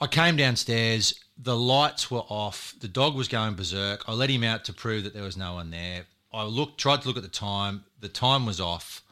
I 0.00 0.06
came 0.06 0.36
downstairs. 0.36 1.14
The 1.38 1.56
lights 1.56 2.10
were 2.10 2.24
off. 2.28 2.74
The 2.80 2.88
dog 2.88 3.14
was 3.14 3.28
going 3.28 3.54
berserk. 3.54 4.08
I 4.08 4.12
let 4.12 4.30
him 4.30 4.42
out 4.42 4.64
to 4.64 4.72
prove 4.72 5.04
that 5.04 5.14
there 5.14 5.22
was 5.22 5.36
no 5.36 5.54
one 5.54 5.70
there. 5.70 6.06
I 6.32 6.42
looked, 6.42 6.78
tried 6.78 7.02
to 7.02 7.08
look 7.08 7.16
at 7.16 7.22
the 7.22 7.28
time. 7.28 7.84
The 8.00 8.08
time 8.08 8.44
was 8.44 8.60
off, 8.60 9.02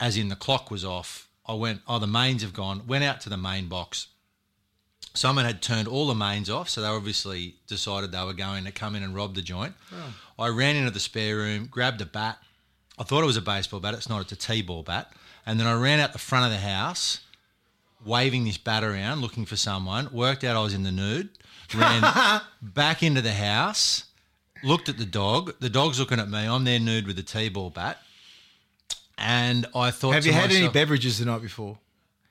as 0.00 0.16
in 0.16 0.28
the 0.28 0.36
clock 0.36 0.70
was 0.70 0.84
off. 0.84 1.28
I 1.44 1.54
went, 1.54 1.80
oh, 1.86 1.98
the 1.98 2.06
mains 2.06 2.42
have 2.42 2.52
gone. 2.52 2.86
Went 2.86 3.04
out 3.04 3.20
to 3.22 3.28
the 3.28 3.36
main 3.36 3.68
box. 3.68 4.08
Someone 5.14 5.44
had 5.44 5.62
turned 5.62 5.88
all 5.88 6.06
the 6.06 6.14
mains 6.14 6.50
off, 6.50 6.68
so 6.68 6.80
they 6.80 6.88
obviously 6.88 7.56
decided 7.66 8.12
they 8.12 8.24
were 8.24 8.32
going 8.32 8.64
to 8.64 8.72
come 8.72 8.94
in 8.94 9.02
and 9.02 9.14
rob 9.14 9.34
the 9.34 9.42
joint. 9.42 9.74
Oh. 9.92 10.44
I 10.44 10.48
ran 10.48 10.76
into 10.76 10.90
the 10.90 11.00
spare 11.00 11.36
room, 11.36 11.68
grabbed 11.70 12.00
a 12.00 12.06
bat. 12.06 12.38
I 12.98 13.04
thought 13.04 13.22
it 13.22 13.26
was 13.26 13.36
a 13.36 13.42
baseball 13.42 13.80
bat. 13.80 13.94
It's 13.94 14.08
not. 14.08 14.22
It's 14.22 14.32
a 14.32 14.36
t-ball 14.36 14.82
bat. 14.82 15.12
And 15.44 15.58
then 15.58 15.66
I 15.66 15.74
ran 15.74 16.00
out 16.00 16.12
the 16.12 16.18
front 16.18 16.44
of 16.44 16.50
the 16.50 16.58
house, 16.58 17.20
waving 18.06 18.44
this 18.44 18.56
bat 18.58 18.82
around, 18.84 19.20
looking 19.20 19.44
for 19.44 19.56
someone. 19.56 20.08
Worked 20.12 20.44
out 20.44 20.56
I 20.56 20.62
was 20.62 20.72
in 20.74 20.82
the 20.84 20.92
nude. 20.92 21.28
Ran 21.74 22.02
back 22.62 23.02
into 23.02 23.20
the 23.20 23.32
house, 23.32 24.04
looked 24.62 24.88
at 24.88 24.98
the 24.98 25.04
dog. 25.04 25.54
The 25.60 25.68
dog's 25.68 25.98
looking 25.98 26.20
at 26.20 26.28
me. 26.30 26.46
I'm 26.46 26.64
there 26.64 26.78
nude 26.78 27.06
with 27.06 27.18
a 27.18 27.22
t-ball 27.24 27.70
bat. 27.70 27.98
And 29.18 29.66
I 29.74 29.90
thought, 29.90 30.12
Have 30.14 30.22
to 30.24 30.28
you 30.28 30.34
had 30.34 30.44
any 30.50 30.54
myself- 30.60 30.74
beverages 30.74 31.18
the 31.18 31.24
night 31.24 31.42
before? 31.42 31.78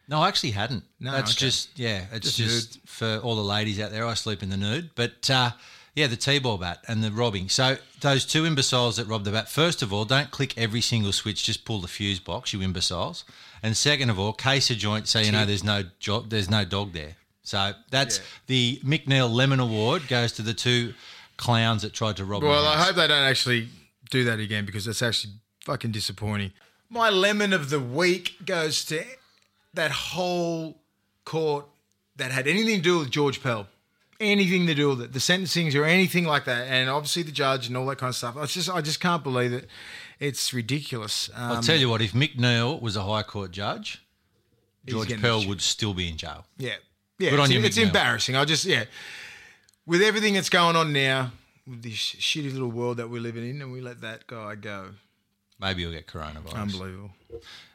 no, 0.07 0.21
I 0.21 0.28
actually 0.28 0.51
hadn't. 0.51 0.84
No, 0.99 1.11
that's 1.11 1.32
okay. 1.32 1.39
just 1.47 1.80
yeah, 1.80 2.05
it's 2.11 2.36
Just 2.38 2.76
just, 2.76 2.88
for 2.88 3.17
all 3.23 3.36
the 3.36 3.43
ladies 3.43 3.80
out 3.80 3.91
there. 3.91 4.05
I 4.05 4.13
sleep 4.13 4.43
in 4.43 4.49
the 4.51 4.57
nude, 4.57 4.91
but 4.93 5.28
uh, 5.32 5.49
yeah, 5.95 6.05
the 6.07 6.15
t-ball 6.15 6.57
bat 6.59 6.78
and 6.88 7.03
the 7.03 7.11
robbing. 7.11 7.49
So 7.49 7.78
those 8.01 8.23
two 8.23 8.45
imbeciles 8.45 8.97
that 8.97 9.07
robbed 9.07 9.26
the 9.26 9.32
bat. 9.32 9.49
First 9.49 9.82
of 9.82 9.91
all, 9.91 10.05
don't 10.05 10.30
click 10.30 10.55
every 10.57 10.82
single 10.82 11.11
switch. 11.11 11.43
Just 11.43 11.65
pull 11.65 11.82
the 11.82 11.88
fuse 11.88 12.19
box, 12.19 12.53
you 12.53 12.61
imbeciles. 12.61 13.23
And 13.66 13.76
second 13.76 14.11
of 14.11 14.20
all, 14.20 14.32
case 14.32 14.70
a 14.70 14.76
joint 14.76 15.07
so 15.07 15.18
you 15.18 15.32
know 15.32 15.43
there's 15.43 15.63
no 15.63 15.82
jo- 15.97 16.22
there's 16.22 16.51
no 16.51 16.66
dog 16.66 16.93
there. 16.93 17.16
So 17.41 17.72
that's 17.89 18.22
the 18.45 18.80
McNeil 18.86 19.28
Lemon 19.28 19.59
Award 19.59 20.07
goes 20.07 20.34
to 20.34 20.43
the 20.43 20.53
two 20.53 20.93
clowns 21.38 21.82
that 21.82 21.91
tried 21.91 22.18
to 22.18 22.26
rob. 22.26 22.43
Well, 22.43 22.63
I 22.68 22.78
hope 22.78 22.95
they 22.95 23.07
don't 23.07 23.24
actually 23.24 23.70
do 24.11 24.24
that 24.26 24.39
again 24.39 24.68
because 24.68 24.86
that's 24.86 25.01
actually 25.01 25.34
fucking 25.63 25.91
disappointing. 25.91 26.51
My 26.91 27.09
lemon 27.09 27.53
of 27.53 27.72
the 27.72 27.80
week 27.80 28.36
goes 28.45 28.86
to 28.86 29.03
that 29.74 29.89
whole 29.89 30.78
court 31.24 31.66
that 32.18 32.30
had 32.30 32.47
anything 32.47 32.76
to 32.78 32.82
do 32.84 32.99
with 32.99 33.09
George 33.09 33.41
Pell. 33.41 33.66
Anything 34.20 34.68
to 34.68 34.76
do 34.76 34.89
with 34.89 35.01
it, 35.01 35.13
the 35.13 35.20
sentencings 35.20 35.74
or 35.74 35.86
anything 35.86 36.26
like 36.26 36.45
that, 36.45 36.68
and 36.68 36.88
obviously 36.88 37.24
the 37.24 37.32
judge 37.32 37.68
and 37.68 37.76
all 37.76 37.88
that 37.88 37.97
kind 37.97 38.09
of 38.09 38.16
stuff. 38.16 38.38
I 38.38 38.45
just, 38.45 38.70
I 38.70 38.82
just 38.82 38.99
can't 38.99 39.24
believe 39.24 39.53
it. 39.53 39.68
It's 40.26 40.53
ridiculous. 40.55 41.30
Um, 41.36 41.51
I'll 41.51 41.61
tell 41.61 41.78
you 41.78 41.88
what. 41.88 42.01
If 42.01 42.13
Mick 42.13 42.36
Neal 42.39 42.80
was 42.80 42.95
a 42.95 43.03
High 43.03 43.21
Court 43.21 43.51
judge, 43.51 44.01
George 44.84 45.21
Pell 45.21 45.45
would 45.47 45.61
still 45.61 45.93
be 45.93 46.09
in 46.09 46.17
jail. 46.17 46.45
Yeah. 46.57 46.78
Yeah. 47.19 47.30
Good 47.30 47.39
it's, 47.41 47.49
you, 47.51 47.61
it's 47.61 47.78
embarrassing. 47.78 48.36
I 48.36 48.43
just, 48.43 48.65
yeah. 48.65 48.86
With 49.86 50.01
everything 50.01 50.34
that's 50.34 50.49
going 50.49 50.76
on 50.76 50.91
now, 50.91 51.32
with 51.67 51.84
this 51.84 51.93
shitty 51.93 52.51
little 52.51 52.71
world 52.71 52.97
that 52.97 53.07
we're 53.07 53.21
living 53.21 53.47
in, 53.47 53.61
and 53.61 53.71
we 53.71 53.82
let 53.82 54.01
that 54.01 54.26
guy 54.26 54.55
go. 54.55 54.95
Maybe 55.59 55.84
you'll 55.84 55.91
get 55.91 56.07
coronavirus. 56.07 56.55
Unbelievable. 56.55 57.11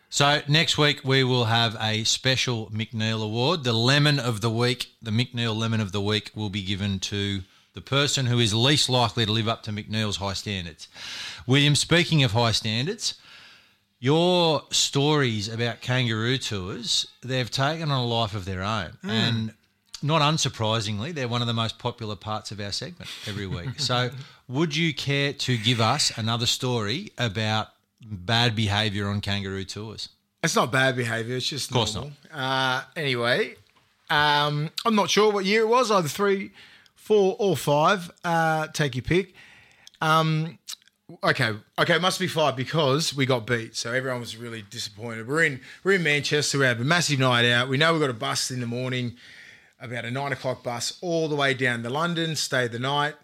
So 0.09 0.43
next 0.49 0.77
week 0.77 1.03
we 1.05 1.23
will 1.23 1.45
have 1.45 1.77
a 1.81 2.03
special 2.03 2.69
McNeil 2.71 3.23
Award. 3.23 3.63
The 3.63 3.73
Lemon 3.73 4.19
of 4.19 4.41
the 4.41 4.51
Week, 4.51 4.89
the 5.01 5.13
McNeil 5.13 5.57
Lemon 5.57 5.81
of 5.81 5.93
the 5.93 6.01
Week, 6.01 6.33
will 6.35 6.51
be 6.51 6.65
given 6.65 6.99
to 6.99 7.43
the 7.75 7.81
person 7.81 8.27
who 8.27 8.41
is 8.41 8.53
least 8.53 8.89
likely 8.89 9.25
to 9.25 9.31
live 9.31 9.47
up 9.47 9.63
to 9.63 9.71
McNeil's 9.71 10.17
high 10.17 10.33
standards. 10.33 10.89
William, 11.47 11.75
speaking 11.75 12.23
of 12.23 12.33
high 12.33 12.53
standards, 12.53 13.15
your 13.99 14.63
stories 14.71 15.49
about 15.49 15.81
kangaroo 15.81 16.39
tours, 16.39 17.07
they've 17.23 17.51
taken 17.51 17.91
on 17.91 18.01
a 18.01 18.07
life 18.07 18.35
of 18.35 18.45
their 18.45 18.63
own. 18.63 18.97
And 19.03 19.53
not 20.03 20.23
unsurprisingly, 20.23 21.13
they're 21.15 21.29
one 21.29 21.43
of 21.43 21.47
the 21.47 21.53
most 21.53 21.79
popular 21.79 22.17
parts 22.17 22.51
of 22.51 22.61
our 22.61 22.73
segment 22.73 23.11
every 23.27 23.47
week. 23.47 23.79
so, 23.79 24.11
would 24.49 24.75
you 24.75 24.95
care 24.95 25.33
to 25.35 25.57
give 25.59 25.81
us 25.81 26.17
another 26.17 26.47
story 26.47 27.13
about 27.19 27.69
bad 28.03 28.57
behaviour 28.57 29.09
on 29.09 29.21
kangaroo 29.21 29.65
tours? 29.65 30.09
It's 30.43 30.57
not 30.57 30.73
bad 30.73 30.97
behaviour. 30.97 31.37
It's 31.37 31.47
just 31.47 31.71
of 31.71 31.75
course 31.75 31.95
normal. 31.95 32.13
Uh, 32.33 32.83
anyway, 32.97 33.57
um, 34.09 34.71
I'm 34.87 34.95
not 34.95 35.11
sure 35.11 35.31
what 35.31 35.45
year 35.45 35.63
it 35.63 35.69
was. 35.69 35.91
Either 35.91 36.09
three, 36.09 36.53
four, 36.95 37.37
or 37.39 37.57
five. 37.57 38.11
Uh, 38.25 38.69
take 38.69 38.95
your 38.95 39.03
pick. 39.03 39.35
Um, 40.01 40.59
okay, 41.23 41.55
okay, 41.79 41.97
it 41.97 42.03
must 42.03 42.19
be 42.21 42.27
five 42.27 42.57
because 42.57 43.15
we 43.15 43.27
got 43.27 43.47
beat. 43.47 43.77
So 43.77 43.93
everyone 43.93 44.21
was 44.21 44.37
really 44.37 44.63
disappointed. 44.63 45.27
We're 45.29 45.45
in 45.45 45.61
we're 45.85 45.93
in 45.93 46.03
Manchester. 46.03 46.59
We 46.59 46.65
had 46.65 46.81
a 46.81 46.85
massive 46.85 47.19
night 47.19 47.51
out. 47.51 47.69
We 47.69 47.77
know 47.77 47.93
we've 47.93 48.01
got 48.01 48.11
a 48.11 48.15
bus 48.15 48.51
in 48.51 48.61
the 48.61 48.67
morning, 48.67 49.17
about 49.81 50.05
a 50.05 50.11
nine 50.11 50.33
o'clock 50.33 50.63
bus, 50.63 50.99
all 51.01 51.29
the 51.29 51.37
way 51.37 51.55
down 51.55 51.83
to 51.83 51.91
London. 51.91 52.37
Stay 52.37 52.69
the 52.69 52.79
night. 52.79 53.15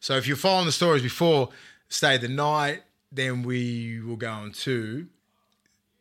So 0.00 0.16
if 0.16 0.26
you're 0.26 0.36
following 0.36 0.66
the 0.66 0.72
stories 0.72 1.02
before, 1.02 1.50
stay 1.88 2.16
the 2.16 2.28
night. 2.28 2.82
Then 3.12 3.42
we 3.42 4.00
will 4.00 4.16
go 4.16 4.30
on 4.30 4.52
to 4.52 5.06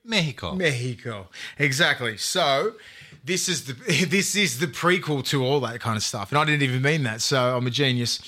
Mexico. 0.04 0.56
Mexico. 0.56 1.30
Exactly. 1.58 2.18
So 2.18 2.74
this 3.26 3.50
is 3.50 3.66
the 3.66 3.74
this 4.10 4.36
is 4.36 4.60
the 4.60 4.68
prequel 4.68 5.26
to 5.26 5.44
all 5.44 5.60
that 5.62 5.80
kind 5.80 5.98
of 5.98 6.04
stuff, 6.04 6.32
and 6.32 6.38
I 6.38 6.46
didn't 6.46 6.62
even 6.62 6.82
mean 6.82 7.04
that. 7.04 7.22
So 7.22 7.58
I'm 7.58 7.68
a 7.68 7.72
genius. 7.72 8.20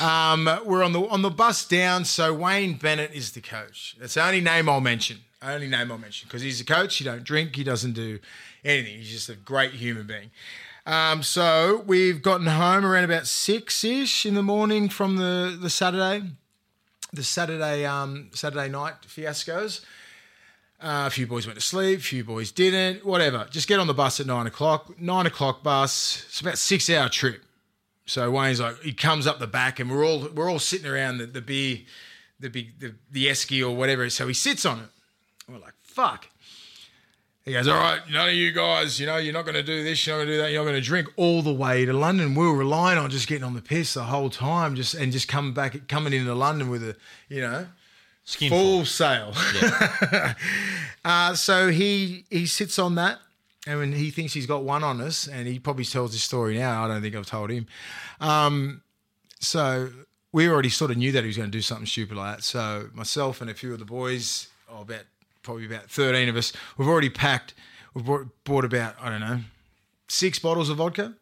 Um, 0.00 0.48
we're 0.64 0.82
on 0.82 0.92
the 0.92 1.06
on 1.06 1.22
the 1.22 1.30
bus 1.30 1.66
down. 1.66 2.04
So 2.04 2.32
Wayne 2.32 2.74
Bennett 2.74 3.12
is 3.12 3.32
the 3.32 3.40
coach. 3.40 3.96
That's 4.00 4.14
the 4.14 4.24
only 4.24 4.40
name 4.40 4.68
I'll 4.68 4.80
mention. 4.80 5.18
Only 5.42 5.68
name 5.68 5.92
I'll 5.92 5.98
mention 5.98 6.28
because 6.28 6.42
he's 6.42 6.60
a 6.60 6.64
coach. 6.64 6.96
He 6.96 7.04
don't 7.04 7.24
drink. 7.24 7.54
He 7.56 7.64
doesn't 7.64 7.92
do 7.92 8.18
anything. 8.64 8.98
He's 8.98 9.10
just 9.10 9.28
a 9.28 9.34
great 9.34 9.72
human 9.72 10.06
being. 10.06 10.30
Um, 10.84 11.22
so 11.22 11.84
we've 11.86 12.22
gotten 12.22 12.46
home 12.46 12.84
around 12.84 13.04
about 13.04 13.26
six 13.26 13.84
ish 13.84 14.26
in 14.26 14.34
the 14.34 14.42
morning 14.42 14.88
from 14.88 15.16
the 15.16 15.56
the 15.60 15.70
Saturday, 15.70 16.22
the 17.12 17.22
Saturday 17.22 17.84
um, 17.84 18.30
Saturday 18.32 18.68
night 18.68 18.94
fiascos. 19.06 19.84
Uh, 20.82 21.06
a 21.06 21.10
few 21.10 21.28
boys 21.28 21.46
went 21.46 21.56
to 21.56 21.64
sleep, 21.64 22.00
a 22.00 22.02
few 22.02 22.24
boys 22.24 22.50
didn't, 22.50 23.06
whatever. 23.06 23.46
Just 23.50 23.68
get 23.68 23.78
on 23.78 23.86
the 23.86 23.94
bus 23.94 24.18
at 24.18 24.26
nine 24.26 24.48
o'clock. 24.48 25.00
Nine 25.00 25.26
o'clock 25.26 25.62
bus. 25.62 26.24
It's 26.28 26.40
about 26.40 26.58
six 26.58 26.90
hour 26.90 27.08
trip. 27.08 27.44
So 28.04 28.28
Wayne's 28.32 28.60
like, 28.60 28.80
he 28.82 28.92
comes 28.92 29.28
up 29.28 29.38
the 29.38 29.46
back, 29.46 29.78
and 29.78 29.88
we're 29.88 30.04
all 30.04 30.28
we're 30.34 30.50
all 30.50 30.58
sitting 30.58 30.90
around 30.90 31.18
the, 31.18 31.26
the 31.26 31.40
beer, 31.40 31.78
the 32.40 32.50
big 32.50 32.80
the, 32.80 32.94
the 33.12 33.26
esky 33.26 33.64
or 33.64 33.76
whatever. 33.76 34.10
So 34.10 34.26
he 34.26 34.34
sits 34.34 34.66
on 34.66 34.78
it. 34.80 34.88
And 35.46 35.56
we're 35.56 35.62
like, 35.62 35.74
fuck. 35.82 36.28
He 37.44 37.52
goes, 37.52 37.66
all 37.66 37.76
right, 37.76 38.00
none 38.10 38.28
of 38.28 38.34
you 38.34 38.52
guys, 38.52 39.00
you 39.00 39.06
know, 39.06 39.16
you're 39.16 39.32
not 39.32 39.42
going 39.42 39.54
to 39.54 39.64
do 39.64 39.82
this, 39.82 40.06
you're 40.06 40.16
not 40.16 40.24
going 40.24 40.28
to 40.28 40.34
do 40.34 40.42
that, 40.42 40.52
you're 40.52 40.64
not 40.64 40.70
going 40.70 40.80
to 40.80 40.86
drink 40.86 41.08
all 41.16 41.42
the 41.42 41.52
way 41.52 41.84
to 41.84 41.92
London. 41.92 42.36
We 42.36 42.46
were 42.46 42.56
relying 42.56 42.98
on 42.98 43.10
just 43.10 43.26
getting 43.26 43.42
on 43.42 43.54
the 43.54 43.62
piss 43.62 43.94
the 43.94 44.04
whole 44.04 44.30
time, 44.30 44.76
just 44.76 44.94
and 44.94 45.10
just 45.10 45.26
coming 45.26 45.52
back, 45.52 45.88
coming 45.88 46.12
into 46.12 46.32
London 46.34 46.70
with 46.70 46.84
a, 46.84 46.96
you 47.28 47.40
know, 47.40 47.66
Skinful. 48.32 48.58
full 48.58 48.84
sail. 48.86 49.34
uh, 51.04 51.34
so 51.34 51.68
he 51.68 52.24
he 52.30 52.46
sits 52.46 52.78
on 52.78 52.94
that, 52.94 53.18
and 53.66 53.78
when 53.78 53.92
he 53.92 54.10
thinks 54.10 54.32
he's 54.32 54.46
got 54.46 54.64
one 54.64 54.82
on 54.82 55.00
us, 55.00 55.28
and 55.28 55.46
he 55.46 55.58
probably 55.58 55.84
tells 55.84 56.12
this 56.12 56.22
story 56.22 56.56
now. 56.56 56.84
I 56.84 56.88
don't 56.88 57.02
think 57.02 57.14
I've 57.14 57.26
told 57.26 57.50
him. 57.50 57.66
Um, 58.20 58.82
so 59.38 59.90
we 60.32 60.48
already 60.48 60.70
sort 60.70 60.90
of 60.90 60.96
knew 60.96 61.12
that 61.12 61.22
he 61.22 61.26
was 61.26 61.36
going 61.36 61.50
to 61.50 61.56
do 61.56 61.60
something 61.60 61.86
stupid 61.86 62.16
like 62.16 62.36
that. 62.36 62.42
So 62.42 62.88
myself 62.94 63.42
and 63.42 63.50
a 63.50 63.54
few 63.54 63.72
of 63.74 63.78
the 63.78 63.84
boys, 63.84 64.48
oh, 64.70 64.80
about 64.80 65.04
probably 65.42 65.66
about 65.66 65.90
thirteen 65.90 66.28
of 66.30 66.36
us, 66.36 66.52
we've 66.78 66.88
already 66.88 67.10
packed. 67.10 67.52
We've 67.92 68.06
bought, 68.06 68.26
bought 68.44 68.64
about 68.64 68.94
I 68.98 69.10
don't 69.10 69.20
know 69.20 69.40
six 70.08 70.38
bottles 70.38 70.70
of 70.70 70.78
vodka. 70.78 71.14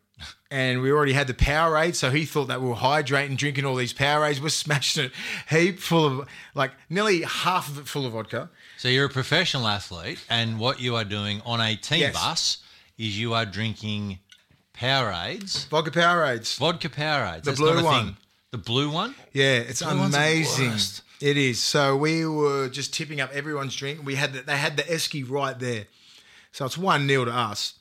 And 0.52 0.82
we 0.82 0.90
already 0.90 1.12
had 1.12 1.28
the 1.28 1.34
Powerade, 1.34 1.94
so 1.94 2.10
he 2.10 2.24
thought 2.24 2.48
that 2.48 2.60
we 2.60 2.68
were 2.68 2.74
hydrating, 2.74 3.36
drinking 3.36 3.64
all 3.64 3.76
these 3.76 3.92
Powerades. 3.94 4.40
We're 4.40 4.48
smashing 4.48 5.04
it 5.04 5.12
heap 5.48 5.78
full 5.78 6.04
of, 6.06 6.28
like, 6.56 6.72
nearly 6.88 7.22
half 7.22 7.68
of 7.68 7.78
it 7.78 7.86
full 7.86 8.04
of 8.04 8.12
vodka. 8.14 8.50
So 8.76 8.88
you're 8.88 9.04
a 9.06 9.08
professional 9.10 9.68
athlete, 9.68 10.18
and 10.28 10.58
what 10.58 10.80
you 10.80 10.96
are 10.96 11.04
doing 11.04 11.40
on 11.44 11.60
a 11.60 11.76
team 11.76 12.00
Yes. 12.00 12.14
bus 12.14 12.58
is 12.98 13.16
you 13.16 13.32
are 13.32 13.46
drinking 13.46 14.18
Powerades, 14.76 15.68
Vodka 15.68 15.90
Powerades. 15.90 16.56
vodka 16.58 16.88
Powerades. 16.88 17.42
The 17.42 17.50
That's 17.50 17.60
blue 17.60 17.84
one. 17.84 18.04
Thing. 18.06 18.16
The 18.50 18.58
blue 18.58 18.90
one. 18.90 19.14
Yeah, 19.32 19.58
it's 19.58 19.82
Blue 19.82 19.98
one's 19.98 20.12
the 20.12 20.18
amazing. 20.18 20.72
It 21.20 21.36
is. 21.36 21.60
So 21.60 21.96
we 21.96 22.26
were 22.26 22.68
just 22.68 22.92
tipping 22.94 23.20
up 23.20 23.30
everyone's 23.32 23.76
drink. 23.76 24.00
We 24.04 24.14
had 24.16 24.32
the, 24.32 24.40
they 24.40 24.56
had 24.56 24.76
the 24.76 24.82
esky 24.84 25.28
right 25.28 25.56
there, 25.58 25.84
so 26.50 26.64
it's 26.64 26.78
one 26.78 27.06
0 27.06 27.26
to 27.26 27.30
us, 27.32 27.74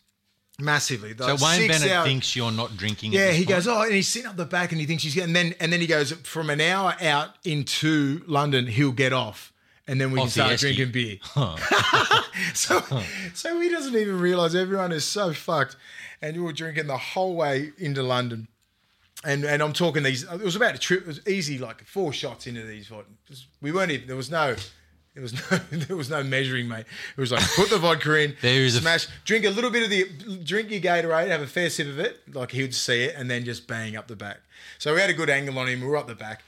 massively. 0.61 1.15
So 1.17 1.35
Wayne 1.41 1.67
Bennett 1.67 1.91
hour- 1.91 2.05
thinks 2.05 2.35
you're 2.35 2.51
not 2.51 2.75
drinking. 2.77 3.11
Yeah, 3.11 3.31
he 3.31 3.45
point. 3.45 3.49
goes, 3.49 3.67
oh, 3.67 3.81
and 3.81 3.93
he's 3.93 4.07
sitting 4.07 4.27
up 4.27 4.35
the 4.35 4.45
back, 4.45 4.71
and 4.71 4.79
he 4.79 4.87
thinks 4.87 5.03
he's 5.03 5.15
getting. 5.15 5.35
And 5.35 5.35
then 5.35 5.55
and 5.59 5.73
then 5.73 5.81
he 5.81 5.87
goes 5.87 6.11
from 6.11 6.49
an 6.49 6.61
hour 6.61 6.95
out 7.01 7.29
into 7.43 8.23
London, 8.27 8.67
he'll 8.67 8.91
get 8.91 9.13
off, 9.13 9.53
and 9.87 9.99
then 9.99 10.11
we 10.11 10.19
Off 10.19 10.25
can 10.25 10.31
start 10.31 10.59
drinking 10.59 10.91
beer. 10.91 11.17
so 12.53 12.81
so 13.33 13.59
he 13.59 13.69
doesn't 13.69 13.95
even 13.95 14.19
realize 14.19 14.55
everyone 14.55 14.91
is 14.91 15.05
so 15.05 15.33
fucked, 15.33 15.75
and 16.21 16.35
we 16.35 16.43
were 16.43 16.53
drinking 16.53 16.87
the 16.87 16.97
whole 16.97 17.35
way 17.35 17.71
into 17.77 18.03
London. 18.03 18.47
And 19.23 19.43
and 19.43 19.61
I'm 19.61 19.73
talking 19.73 20.03
these. 20.03 20.23
It 20.23 20.41
was 20.41 20.55
about 20.55 20.75
a 20.75 20.77
trip. 20.77 21.01
It 21.01 21.07
was 21.07 21.27
easy, 21.27 21.57
like 21.57 21.83
four 21.85 22.13
shots 22.13 22.47
into 22.47 22.63
these. 22.63 22.89
We 23.61 23.71
weren't 23.71 23.91
even. 23.91 24.07
There 24.07 24.15
was 24.15 24.31
no. 24.31 24.55
There 25.19 25.23
was 25.23 25.33
no. 25.51 25.57
There 25.77 25.97
was 25.97 26.09
no 26.09 26.23
measuring, 26.23 26.67
mate. 26.69 26.85
It 27.17 27.19
was 27.19 27.31
like 27.31 27.43
put 27.55 27.69
the 27.69 27.77
vodka 27.77 28.15
in, 28.15 28.35
There 28.41 28.63
is 28.63 28.75
a- 28.75 28.81
smash, 28.81 29.07
drink 29.25 29.43
a 29.45 29.49
little 29.49 29.69
bit 29.69 29.83
of 29.83 29.89
the, 29.89 30.37
drink 30.43 30.71
your 30.71 30.79
Gatorade, 30.79 31.27
have 31.27 31.41
a 31.41 31.47
fair 31.47 31.69
sip 31.69 31.87
of 31.87 31.99
it, 31.99 32.21
like 32.33 32.51
he 32.51 32.61
would 32.61 32.73
see 32.73 33.03
it, 33.03 33.15
and 33.17 33.29
then 33.29 33.43
just 33.43 33.67
bang 33.67 33.97
up 33.97 34.07
the 34.07 34.15
back. 34.15 34.37
So 34.77 34.93
we 34.95 35.01
had 35.01 35.09
a 35.09 35.13
good 35.13 35.29
angle 35.29 35.57
on 35.59 35.67
him. 35.67 35.81
We 35.81 35.87
were 35.87 35.97
up 35.97 36.07
the 36.07 36.15
back, 36.15 36.43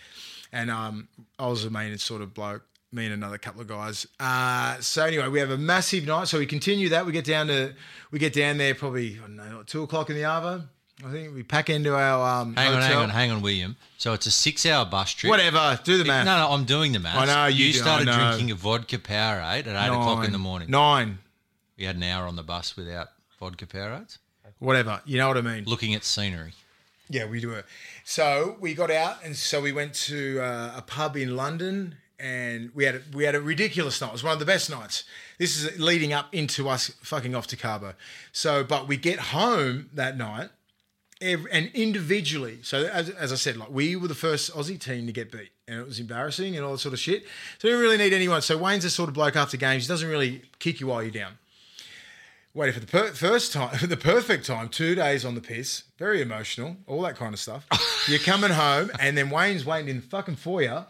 and 0.54 0.72
um, 0.72 1.10
I 1.38 1.48
was 1.48 1.64
the 1.64 1.70
main 1.70 1.98
sort 1.98 2.22
of 2.22 2.34
bloke. 2.34 2.64
Me 2.94 3.06
and 3.06 3.14
another 3.14 3.38
couple 3.38 3.62
of 3.62 3.68
guys. 3.68 4.06
Uh, 4.20 4.78
so 4.82 5.06
anyway, 5.06 5.28
we 5.30 5.40
have 5.40 5.50
a 5.50 5.58
massive 5.58 6.06
night. 6.06 6.28
So 6.28 6.40
we 6.40 6.46
continue 6.46 6.90
that. 6.90 7.06
We 7.06 7.14
get 7.14 7.24
down 7.24 7.48
to, 7.48 7.74
we 8.12 8.20
get 8.20 8.34
down 8.34 8.58
there 8.58 8.76
probably 8.76 9.16
I 9.18 9.28
don't 9.28 9.38
know, 9.38 9.64
two 9.66 9.84
o'clock 9.84 10.10
in 10.10 10.18
the 10.18 10.24
Arvo. 10.24 10.64
I 11.06 11.12
think 11.12 11.34
we 11.34 11.44
pack 11.44 11.70
into 11.70 11.96
our 11.96 12.42
um, 12.42 12.56
Hang 12.56 12.68
on, 12.74 12.74
hang 12.82 12.82
hotel. 12.84 13.02
on, 13.04 13.10
hang 13.10 13.32
on, 13.32 13.42
William. 13.42 13.76
So 13.98 14.14
it's 14.14 14.26
a 14.28 14.32
six-hour 14.32 14.86
bus 14.86 15.12
trip. 15.12 15.30
Whatever, 15.30 15.80
do 15.84 15.98
the 15.98 16.06
math. 16.06 16.26
No, 16.26 16.38
no, 16.38 16.52
I'm 16.54 16.66
doing 16.66 16.92
the 16.92 17.00
math. 17.00 17.18
I 17.18 17.26
know, 17.26 17.46
you 17.48 17.72
do, 17.72 17.80
started 17.80 18.08
I 18.10 18.18
know. 18.18 18.28
drinking 18.30 18.52
a 18.52 18.56
vodka 18.56 18.98
Powerade 18.98 19.68
at 19.68 19.76
eight 19.86 19.88
o'clock 19.90 20.26
in 20.26 20.32
the 20.32 20.38
morning. 20.38 20.70
Nine, 20.70 21.20
We 21.78 21.86
had 21.86 21.96
an 21.96 22.04
hour 22.04 22.28
on 22.28 22.36
the 22.36 22.44
bus 22.44 22.76
without 22.78 23.10
vodka 23.40 23.66
Powerades. 23.66 24.18
whatever. 24.60 25.02
You 25.06 25.18
know 25.18 25.28
what 25.28 25.38
I 25.38 25.42
mean? 25.42 25.64
Looking 25.66 25.96
at 25.96 26.04
scenery. 26.04 26.54
Yeah, 27.10 27.26
we 27.26 27.42
do 27.42 27.52
it. 27.54 27.66
So 28.06 28.56
we 28.60 28.74
got 28.74 28.90
out, 28.92 29.18
and 29.24 29.36
so 29.36 29.60
we 29.62 29.72
went 29.72 29.94
to 29.96 30.40
uh, 30.40 30.74
a 30.78 30.82
pub 30.82 31.18
in 31.18 31.36
London, 31.36 31.96
and 32.20 32.70
we 32.74 32.86
had 32.86 32.96
a, 32.96 33.02
we 33.14 33.24
had 33.26 33.36
a 33.36 33.42
ridiculous 33.42 34.00
night. 34.00 34.10
It 34.10 34.14
was 34.14 34.24
one 34.24 34.34
of 34.34 34.40
the 34.40 34.46
best 34.46 34.70
nights. 34.70 35.04
This 35.38 35.62
is 35.62 35.78
leading 35.80 36.14
up 36.14 36.34
into 36.34 36.70
us 36.70 36.90
fucking 37.02 37.36
off 37.36 37.48
to 37.48 37.58
Cabo. 37.58 37.96
So, 38.32 38.64
but 38.64 38.88
we 38.88 38.96
get 38.96 39.20
home 39.20 39.90
that 39.94 40.16
night, 40.18 40.52
ev 41.22 41.46
and 41.52 41.70
individually. 41.74 42.60
So 42.64 42.86
as, 42.86 43.10
as 43.10 43.32
I 43.32 43.36
said, 43.36 43.58
like 43.58 43.70
we 43.70 43.96
were 43.96 44.08
the 44.08 44.16
first 44.16 44.54
Aussie 44.54 44.80
team 44.80 45.06
to 45.08 45.14
get 45.14 45.32
beat, 45.32 45.52
and 45.68 45.80
it 45.80 45.86
was 45.86 46.00
embarrassing 46.00 46.56
and 46.56 46.66
all 46.66 46.74
that 46.74 46.80
sort 46.80 46.94
of 46.94 47.00
shit. 47.00 47.24
So 47.60 47.68
we 47.68 47.70
didn't 47.70 47.82
really 47.82 47.98
need 47.98 48.14
anyone. 48.14 48.42
So 48.42 48.58
Wayne's 48.58 48.84
the 48.84 48.90
sort 48.90 49.10
of 49.10 49.16
bloke 49.16 49.36
after 49.36 49.58
games. 49.58 49.84
He 49.84 49.88
doesn't 49.88 50.10
really 50.10 50.42
kick 50.60 50.80
you 50.80 50.88
while 50.88 51.02
you're 51.02 51.12
down 51.12 51.38
waiting 52.54 52.74
for 52.74 52.80
the 52.80 52.88
per- 52.88 53.12
first 53.12 53.54
time, 53.54 53.78
the 53.88 53.98
perfect 53.98 54.46
time, 54.46 54.70
two 54.70 54.96
days 54.96 55.26
on 55.26 55.36
the 55.36 55.42
piss, 55.42 55.84
very 55.98 56.22
emotional, 56.22 56.78
all 56.88 57.02
that 57.02 57.16
kind 57.16 57.34
of 57.34 57.40
stuff. 57.40 57.66
You're 58.08 58.20
coming 58.20 58.52
home, 58.52 58.92
and 59.00 59.18
then 59.18 59.30
Wayne's 59.30 59.66
waiting 59.66 59.90
in 59.90 59.96
the 59.98 60.02
fucking 60.02 60.36
foyer 60.36 60.86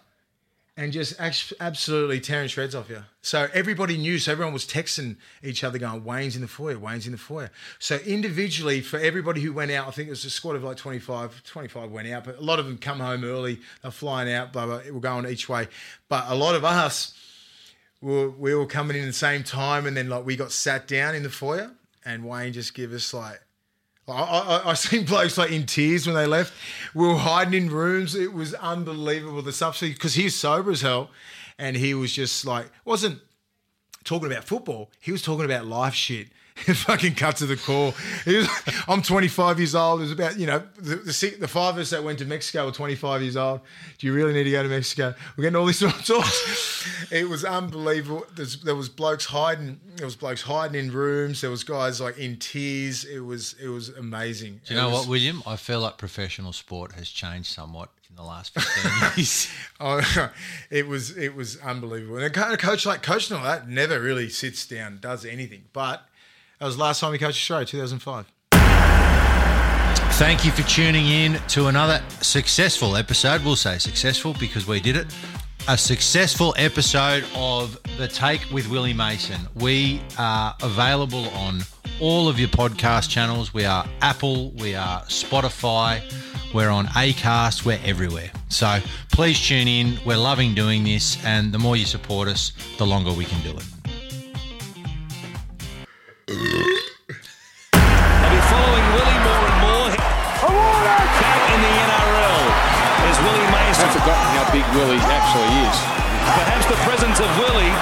and 0.77 0.93
just 0.93 1.13
absolutely 1.19 2.19
tearing 2.19 2.47
shreds 2.47 2.73
off 2.73 2.89
you. 2.89 3.03
So 3.21 3.49
everybody 3.53 3.97
knew, 3.97 4.17
so 4.17 4.31
everyone 4.31 4.53
was 4.53 4.65
texting 4.65 5.17
each 5.43 5.63
other 5.63 5.77
going, 5.77 6.03
Wayne's 6.05 6.35
in 6.35 6.41
the 6.41 6.47
foyer, 6.47 6.79
Wayne's 6.79 7.05
in 7.05 7.11
the 7.11 7.17
foyer. 7.17 7.51
So 7.77 7.97
individually, 7.97 8.81
for 8.81 8.97
everybody 8.97 9.41
who 9.41 9.51
went 9.51 9.71
out, 9.71 9.87
I 9.87 9.91
think 9.91 10.07
it 10.07 10.11
was 10.11 10.23
a 10.23 10.29
squad 10.29 10.55
of 10.55 10.63
like 10.63 10.77
25, 10.77 11.43
25 11.43 11.91
went 11.91 12.07
out, 12.07 12.23
but 12.23 12.37
a 12.37 12.41
lot 12.41 12.59
of 12.59 12.65
them 12.65 12.77
come 12.77 12.99
home 12.99 13.25
early, 13.25 13.59
they're 13.81 13.91
flying 13.91 14.31
out, 14.31 14.53
blah, 14.53 14.65
blah, 14.65 14.81
we're 14.91 14.99
going 14.99 15.27
each 15.27 15.49
way. 15.49 15.67
But 16.07 16.25
a 16.27 16.35
lot 16.35 16.55
of 16.55 16.63
us, 16.63 17.13
we 17.99 18.13
were, 18.13 18.29
we 18.29 18.55
were 18.55 18.65
coming 18.65 18.95
in 18.95 19.05
the 19.05 19.13
same 19.13 19.43
time, 19.43 19.85
and 19.85 19.95
then 19.95 20.09
like 20.09 20.25
we 20.25 20.35
got 20.35 20.51
sat 20.51 20.87
down 20.87 21.15
in 21.15 21.23
the 21.23 21.29
foyer, 21.29 21.71
and 22.05 22.25
Wayne 22.25 22.53
just 22.53 22.73
give 22.73 22.93
us 22.93 23.13
like. 23.13 23.41
I, 24.07 24.13
I, 24.13 24.69
I 24.71 24.73
seen 24.73 25.05
blokes 25.05 25.37
like 25.37 25.51
in 25.51 25.65
tears 25.65 26.07
when 26.07 26.15
they 26.15 26.25
left. 26.25 26.53
We 26.93 27.07
were 27.07 27.17
hiding 27.17 27.53
in 27.53 27.69
rooms. 27.71 28.15
It 28.15 28.33
was 28.33 28.53
unbelievable 28.55 29.41
the 29.41 29.53
stuff 29.53 29.79
because 29.79 30.15
he 30.15 30.25
was 30.25 30.35
sober 30.35 30.71
as 30.71 30.81
hell, 30.81 31.09
and 31.57 31.75
he 31.75 31.93
was 31.93 32.13
just 32.13 32.45
like 32.45 32.69
wasn't 32.85 33.19
talking 34.03 34.31
about 34.31 34.43
football. 34.43 34.89
He 34.99 35.11
was 35.11 35.21
talking 35.21 35.45
about 35.45 35.65
life 35.65 35.93
shit. 35.93 36.27
It 36.67 36.75
fucking 36.75 37.15
cut 37.15 37.37
to 37.37 37.45
the 37.45 37.57
core. 37.57 37.93
Was, 38.25 38.47
I'm 38.87 39.01
25 39.01 39.59
years 39.59 39.73
old. 39.73 39.99
It 39.99 40.03
was 40.03 40.11
about, 40.11 40.37
you 40.37 40.45
know, 40.45 40.61
the, 40.77 40.97
the, 40.97 41.35
the 41.39 41.47
five 41.47 41.75
of 41.75 41.81
us 41.81 41.89
that 41.89 42.03
went 42.03 42.19
to 42.19 42.25
Mexico 42.25 42.65
were 42.65 42.71
25 42.71 43.21
years 43.21 43.35
old. 43.35 43.61
Do 43.97 44.07
you 44.07 44.13
really 44.13 44.31
need 44.33 44.43
to 44.43 44.51
go 44.51 44.61
to 44.63 44.69
Mexico? 44.69 45.15
We're 45.35 45.43
getting 45.43 45.57
all 45.57 45.65
these 45.65 45.79
sort 45.79 45.95
of 45.95 46.05
talks. 46.05 46.87
It 47.11 47.27
was 47.27 47.43
unbelievable. 47.43 48.25
There's, 48.35 48.61
there 48.61 48.75
was 48.75 48.89
blokes 48.89 49.25
hiding. 49.25 49.79
There 49.95 50.05
was 50.05 50.15
blokes 50.15 50.43
hiding 50.43 50.79
in 50.79 50.91
rooms. 50.91 51.41
There 51.41 51.49
was 51.49 51.63
guys 51.63 51.99
like 51.99 52.17
in 52.17 52.37
tears. 52.37 53.05
It 53.05 53.19
was 53.19 53.55
it 53.61 53.67
was 53.67 53.89
amazing. 53.89 54.61
Do 54.65 54.73
you 54.73 54.79
know 54.79 54.89
what, 54.89 55.07
William? 55.07 55.41
I 55.45 55.55
feel 55.55 55.79
like 55.79 55.97
professional 55.97 56.53
sport 56.53 56.93
has 56.93 57.09
changed 57.09 57.49
somewhat 57.49 57.89
in 58.09 58.15
the 58.15 58.23
last 58.23 58.53
15 58.53 59.13
years. 59.17 59.49
Oh, 59.79 60.31
it 60.69 60.87
was 60.87 61.17
it 61.17 61.35
was 61.35 61.57
unbelievable. 61.59 62.17
And 62.17 62.35
a 62.35 62.51
a 62.51 62.57
coach 62.57 62.85
like 62.85 63.01
coach 63.01 63.29
and 63.29 63.39
all 63.39 63.45
that 63.45 63.67
never 63.67 63.99
really 63.99 64.29
sits 64.29 64.65
down, 64.67 64.99
does 65.01 65.25
anything. 65.25 65.63
But 65.73 66.05
that 66.61 66.67
was 66.67 66.77
the 66.77 66.83
last 66.83 66.99
time 66.99 67.11
we 67.11 67.17
coached 67.17 67.37
Australia, 67.37 67.65
2005. 67.65 68.31
Thank 70.19 70.45
you 70.45 70.51
for 70.51 70.61
tuning 70.69 71.07
in 71.07 71.39
to 71.47 71.65
another 71.67 72.03
successful 72.21 72.95
episode. 72.95 73.43
We'll 73.43 73.55
say 73.55 73.79
successful 73.79 74.35
because 74.39 74.67
we 74.67 74.79
did 74.79 74.95
it. 74.95 75.07
A 75.67 75.75
successful 75.75 76.53
episode 76.59 77.25
of 77.33 77.79
The 77.97 78.07
Take 78.07 78.45
with 78.51 78.69
Willie 78.69 78.93
Mason. 78.93 79.41
We 79.55 80.03
are 80.19 80.55
available 80.61 81.29
on 81.29 81.61
all 81.99 82.29
of 82.29 82.39
your 82.39 82.49
podcast 82.49 83.09
channels. 83.09 83.55
We 83.55 83.65
are 83.65 83.83
Apple, 84.03 84.51
we 84.51 84.75
are 84.75 85.01
Spotify, 85.05 85.99
we're 86.53 86.69
on 86.69 86.85
Acast, 86.89 87.65
we're 87.65 87.79
everywhere. 87.83 88.29
So 88.49 88.77
please 89.11 89.39
tune 89.39 89.67
in. 89.67 89.97
We're 90.05 90.17
loving 90.17 90.53
doing 90.53 90.83
this, 90.83 91.17
and 91.25 91.51
the 91.51 91.59
more 91.59 91.75
you 91.75 91.85
support 91.85 92.27
us, 92.27 92.53
the 92.77 92.85
longer 92.85 93.11
we 93.11 93.25
can 93.25 93.41
do 93.41 93.57
it. 93.57 93.80
They'll 96.31 96.47
be 98.31 98.43
following 98.47 98.85
Willie 98.95 99.19
more 99.19 99.45
and 99.51 99.59
more. 99.67 99.91
Back 99.91 101.43
in 101.51 101.59
the 101.59 101.73
NRL 101.75 102.43
is 103.11 103.17
Willie 103.19 103.51
Mason. 103.51 103.83
I've 103.83 103.91
forgotten 103.99 104.31
how 104.39 104.47
big 104.55 104.63
Willie 104.71 105.03
actually 105.11 105.51
is. 105.67 105.75
Perhaps 106.31 106.71
the 106.71 106.79
presence 106.87 107.19
of 107.19 107.27
Willie 107.35 107.75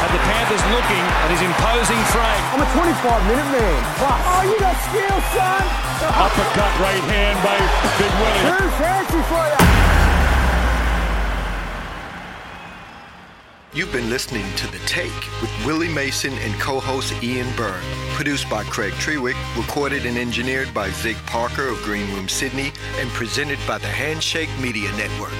had 0.00 0.08
the 0.08 0.24
Panthers 0.24 0.64
looking 0.72 1.04
at 1.20 1.36
his 1.36 1.44
imposing 1.44 2.00
frame. 2.16 2.42
I'm 2.56 2.64
a 2.64 2.70
25 2.72 3.28
minute 3.28 3.48
man. 3.60 3.76
Plus. 4.00 4.20
Oh, 4.24 4.40
you 4.48 4.56
got 4.56 4.72
skill, 4.88 5.18
son. 5.36 5.60
Uppercut 6.16 6.72
right 6.80 7.04
hand 7.12 7.36
by 7.44 7.60
Big 8.00 8.08
Willie. 8.24 8.56
Too 8.56 8.72
fancy 8.80 9.20
for 9.28 9.44
you. 9.52 9.61
You've 13.74 13.90
been 13.90 14.10
listening 14.10 14.44
to 14.56 14.66
The 14.70 14.80
Take 14.80 15.14
with 15.40 15.50
Willie 15.64 15.88
Mason 15.88 16.34
and 16.34 16.52
co-host 16.60 17.14
Ian 17.22 17.48
Byrne. 17.56 17.82
Produced 18.10 18.50
by 18.50 18.64
Craig 18.64 18.92
Trewick, 18.94 19.34
recorded 19.56 20.04
and 20.04 20.18
engineered 20.18 20.74
by 20.74 20.90
Zig 20.90 21.16
Parker 21.24 21.68
of 21.68 21.78
Green 21.78 22.12
Room 22.12 22.28
Sydney, 22.28 22.70
and 22.98 23.08
presented 23.12 23.58
by 23.66 23.78
the 23.78 23.86
Handshake 23.86 24.50
Media 24.60 24.92
Network. 24.98 25.32